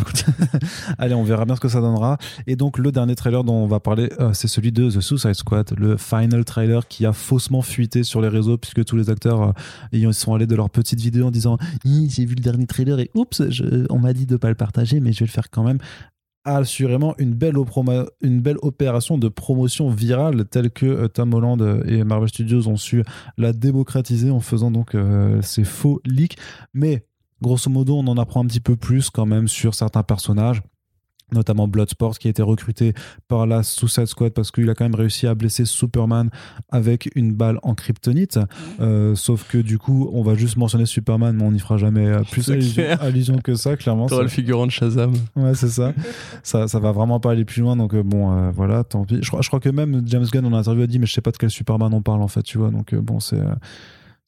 [0.98, 2.16] Allez, on verra bien ce que ça donnera.
[2.46, 5.34] Et donc, le dernier trailer dont on va parler, euh, c'est celui de The Suicide
[5.34, 9.42] Squad, le final trailer qui a faussement fuité sur les réseaux puisque tous les acteurs
[9.42, 9.52] euh,
[9.92, 13.10] ils sont allés de leur petite vidéo en disant J'ai vu le dernier trailer et
[13.14, 15.64] oups, je- on m'a dit de pas le partager, mais je vais le faire quand
[15.64, 15.78] même.
[16.44, 17.56] Assurément, une belle,
[18.22, 22.76] une belle opération de promotion virale telle que euh, Tom Holland et Marvel Studios ont
[22.76, 23.02] su
[23.36, 26.38] la démocratiser en faisant donc euh, ces faux leaks.
[26.72, 27.04] Mais
[27.42, 30.62] grosso modo, on en apprend un petit peu plus quand même sur certains personnages
[31.30, 32.94] notamment Bloodsport qui a été recruté
[33.28, 36.30] par la Suicide Squad parce qu'il a quand même réussi à blesser Superman
[36.70, 38.38] avec une balle en kryptonite
[38.80, 42.06] Euh, sauf que du coup on va juste mentionner Superman mais on n'y fera jamais
[42.06, 42.48] euh, plus
[42.98, 45.12] allusion, que ça clairement T'auras le ça- figurant de Shazam.
[45.36, 45.92] ouais c'est ça.
[46.42, 49.18] ça ça va vraiment pas aller plus loin donc euh, bon euh, voilà tant pis
[49.20, 51.20] je crois, je crois que même James Gunn en interview a dit mais je sais
[51.20, 53.52] pas de quel Superman on parle en fait tu vois donc bon c'est euh,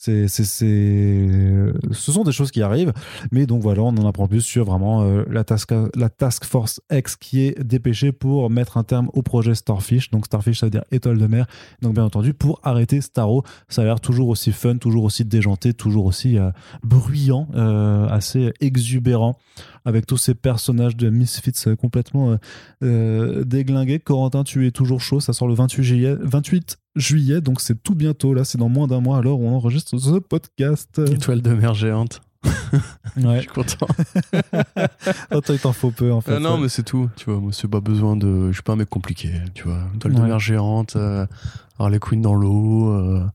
[0.02, 2.94] c'est, c'est, c'est- ce sont des choses qui arrivent,
[3.32, 6.80] mais donc voilà, on en apprend plus sur vraiment euh, la, task, la Task Force
[6.90, 10.10] X qui est dépêchée pour mettre un terme au projet Starfish.
[10.10, 11.46] Donc Starfish, ça veut dire étoile de mer.
[11.82, 15.74] Donc bien entendu, pour arrêter Starro, ça a l'air toujours aussi fun, toujours aussi déjanté,
[15.74, 16.50] toujours aussi euh,
[16.82, 19.36] bruyant, euh, assez exubérant,
[19.84, 22.38] avec tous ces personnages de Misfits complètement
[22.80, 23.98] déglingués.
[23.98, 27.94] Corentin, tu es toujours chaud, ça sort le 28 juillet, 28 juillet, donc c'est tout
[27.94, 31.00] bientôt, là, c'est dans moins d'un mois alors on enregistre ce podcast.
[31.10, 32.20] Étoile de mer géante.
[33.16, 33.86] Je suis content.
[35.30, 36.36] Attends, il t'en faut peu en fait.
[36.36, 37.10] Ah non, mais c'est tout.
[37.16, 38.48] Tu vois, moi, c'est pas besoin de.
[38.48, 39.30] Je suis pas un mec compliqué.
[39.54, 41.26] Tu vois, étoile de mer géante, euh,
[41.78, 43.26] Harley Quinn dans l'eau, euh,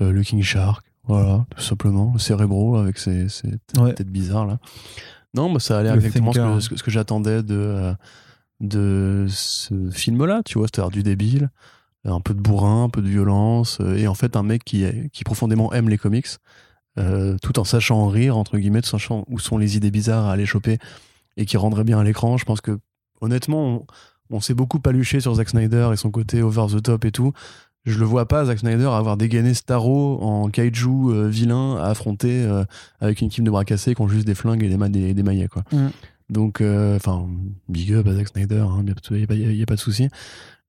[0.00, 0.84] euh, le King Shark.
[1.04, 2.10] Voilà, tout simplement.
[2.14, 3.52] Le cérébro avec ses, ses
[3.94, 4.58] têtes bizarres là.
[5.34, 6.56] Non, mais ça a l'air Le exactement ce thinker.
[6.56, 7.94] que, ce que, ce que j'attendais de, euh,
[8.60, 10.42] de ce film-là.
[10.44, 11.50] Tu vois, c'est-à-dire du débile,
[12.04, 14.84] un peu de bourrin, un peu de violence, euh, et en fait un mec qui,
[15.12, 16.26] qui profondément aime les comics,
[16.98, 19.90] euh, tout en sachant en rire, entre guillemets, tout en sachant où sont les idées
[19.90, 20.78] bizarres à aller choper
[21.36, 22.36] et qui rendrait bien à l'écran.
[22.36, 22.78] Je pense que,
[23.20, 23.86] honnêtement,
[24.30, 27.12] on, on s'est beaucoup paluché sur Zack Snyder et son côté over the top et
[27.12, 27.32] tout.
[27.84, 32.42] Je le vois pas, Zack Snyder, avoir dégainé Starro en kaiju euh, vilain à affronter
[32.44, 32.64] euh,
[33.00, 35.14] avec une équipe de bras cassés qui ont juste des flingues et des, ma- des,
[35.14, 35.62] des maillets, quoi.
[35.72, 35.88] Mm.
[36.28, 37.26] Donc, euh, enfin,
[37.68, 38.84] big up à Zack Snyder, il
[39.16, 40.08] n'y a, pas- y a pas de souci.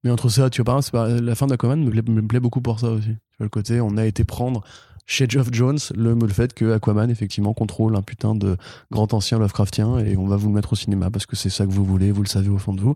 [0.03, 2.91] Mais entre ça, tu vois, par exemple, la fin d'Aquaman me, plaît- beaucoup pour ça
[2.91, 3.07] aussi.
[3.07, 4.63] Tu vois, le côté, on a été prendre
[5.05, 8.57] chez Geoff Jones le, le fait que Aquaman effectivement contrôle un putain de
[8.91, 11.65] grand ancien Lovecraftien et on va vous le mettre au cinéma parce que c'est ça
[11.65, 12.93] que vous voulez, vous le savez au fond de vous.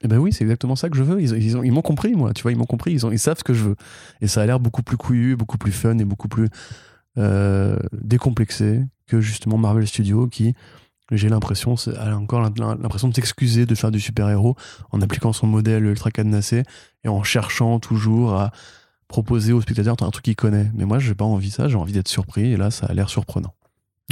[0.00, 1.20] Et ben oui, c'est exactement ça que je veux.
[1.20, 2.32] Ils, ils, ont, ils m'ont compris, moi.
[2.32, 2.92] Tu vois, ils m'ont compris.
[2.92, 3.76] Ils, ils savent ce que je veux.
[4.20, 6.48] Et ça a l'air beaucoup plus couillu, beaucoup plus fun et beaucoup plus
[7.18, 10.54] euh, décomplexé que justement Marvel Studios qui,
[11.10, 14.56] j'ai l'impression, a encore l'impression de s'excuser de faire du super-héros
[14.90, 16.64] en appliquant son modèle ultra cadenassé
[17.04, 18.52] et en cherchant toujours à
[19.08, 20.70] proposer au spectateur un truc qu'il connaît.
[20.74, 21.68] Mais moi, j'ai pas envie de ça.
[21.68, 22.52] J'ai envie d'être surpris.
[22.52, 23.54] Et là, ça a l'air surprenant.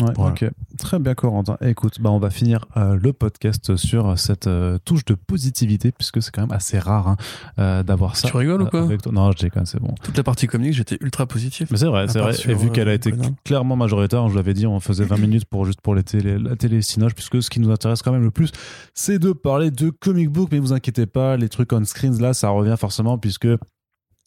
[0.03, 0.45] Ouais, ok.
[0.79, 1.57] Très bien, Corentin.
[1.63, 6.21] Écoute, bah, on va finir euh, le podcast sur cette euh, touche de positivité, puisque
[6.23, 7.17] c'est quand même assez rare hein,
[7.59, 8.29] euh, d'avoir ça.
[8.29, 9.95] Tu rigoles ou quoi Non, je déconne, c'est bon.
[10.03, 11.71] Toute la partie comique, j'étais ultra positif.
[11.71, 12.35] Mais c'est vrai, c'est vrai.
[12.47, 13.11] Et vu qu'elle a été
[13.45, 16.57] clairement majoritaire, je l'avais dit, on faisait 20 minutes pour juste pour les télé, la
[16.57, 18.51] télé Cinoche, puisque ce qui nous intéresse quand même le plus,
[18.93, 20.51] c'est de parler de comic book.
[20.53, 23.49] Mais vous inquiétez pas, les trucs on screens là, ça revient forcément, puisque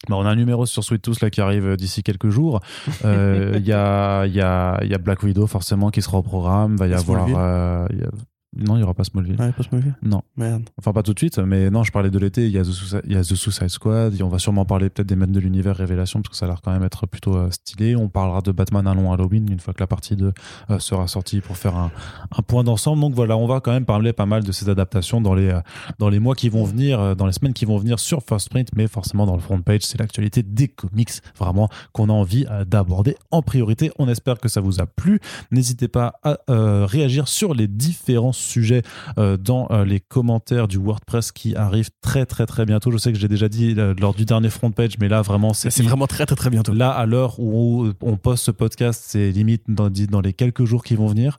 [0.08, 2.60] bah, on a un numéro sur Sweet Tooth là qui arrive euh, d'ici quelques jours.
[3.04, 6.76] Euh, il y, a, y, a, y a Black Widow forcément qui sera au programme.
[6.76, 7.26] Va y avoir.
[7.28, 8.10] Euh, y a,
[8.56, 9.36] non, il n'y aura pas Smallville.
[9.38, 9.94] Ah, pas Smallville?
[10.02, 10.22] Non.
[10.36, 10.68] Merde.
[10.76, 12.46] Enfin, pas tout de suite, mais non, je parlais de l'été.
[12.46, 14.20] Il y, a The il y a The Suicide Squad.
[14.20, 16.60] on va sûrement parler peut-être des maîtres de l'univers Révélation, parce que ça a l'air
[16.60, 17.94] quand même être plutôt euh, stylé.
[17.94, 20.32] On parlera de Batman un long Halloween, une fois que la partie 2
[20.70, 21.92] euh, sera sortie pour faire un,
[22.36, 23.00] un point d'ensemble.
[23.00, 25.60] Donc voilà, on va quand même parler pas mal de ces adaptations dans les, euh,
[26.00, 28.70] dans les mois qui vont venir, dans les semaines qui vont venir sur First Print,
[28.74, 33.14] mais forcément dans le front page, c'est l'actualité des comics, vraiment, qu'on a envie d'aborder
[33.30, 33.92] en priorité.
[34.00, 35.20] On espère que ça vous a plu.
[35.52, 38.82] N'hésitez pas à réagir sur les différents sujets
[39.18, 42.90] euh, dans euh, les commentaires du WordPress qui arrive très très très bientôt.
[42.90, 45.52] Je sais que j'ai déjà dit euh, lors du dernier front page, mais là vraiment
[45.52, 46.72] c'est vraiment très très très bientôt.
[46.72, 50.84] Là à l'heure où on poste ce podcast, c'est limite dans, dans les quelques jours
[50.84, 51.38] qui vont venir.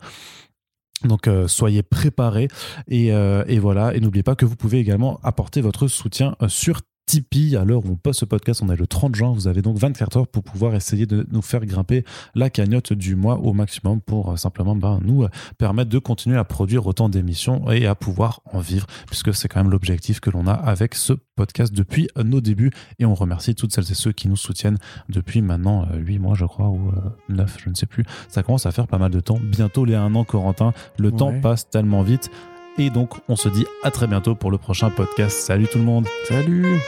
[1.03, 2.47] Donc soyez préparés
[2.87, 6.81] et, et voilà et n'oubliez pas que vous pouvez également apporter votre soutien sur
[7.11, 7.57] Tipeee.
[7.57, 9.33] À l'heure où on poste ce podcast, on est le 30 juin.
[9.33, 12.05] Vous avez donc 24 heures pour pouvoir essayer de nous faire grimper
[12.35, 16.37] la cagnotte du mois au maximum pour euh, simplement ben, nous euh, permettre de continuer
[16.37, 20.29] à produire autant d'émissions et à pouvoir en vivre, puisque c'est quand même l'objectif que
[20.29, 22.71] l'on a avec ce podcast depuis nos débuts.
[22.97, 24.77] Et on remercie toutes celles et ceux qui nous soutiennent
[25.09, 26.93] depuis maintenant 8 euh, mois, je crois, ou
[27.27, 28.05] 9, je ne sais plus.
[28.29, 29.39] Ça commence à faire pas mal de temps.
[29.41, 30.71] Bientôt les 1 an, Corentin.
[30.97, 32.31] Le temps passe tellement vite.
[32.77, 35.37] Et donc, on se dit à très bientôt pour le prochain podcast.
[35.37, 36.07] Salut tout le monde.
[36.27, 36.79] Salut.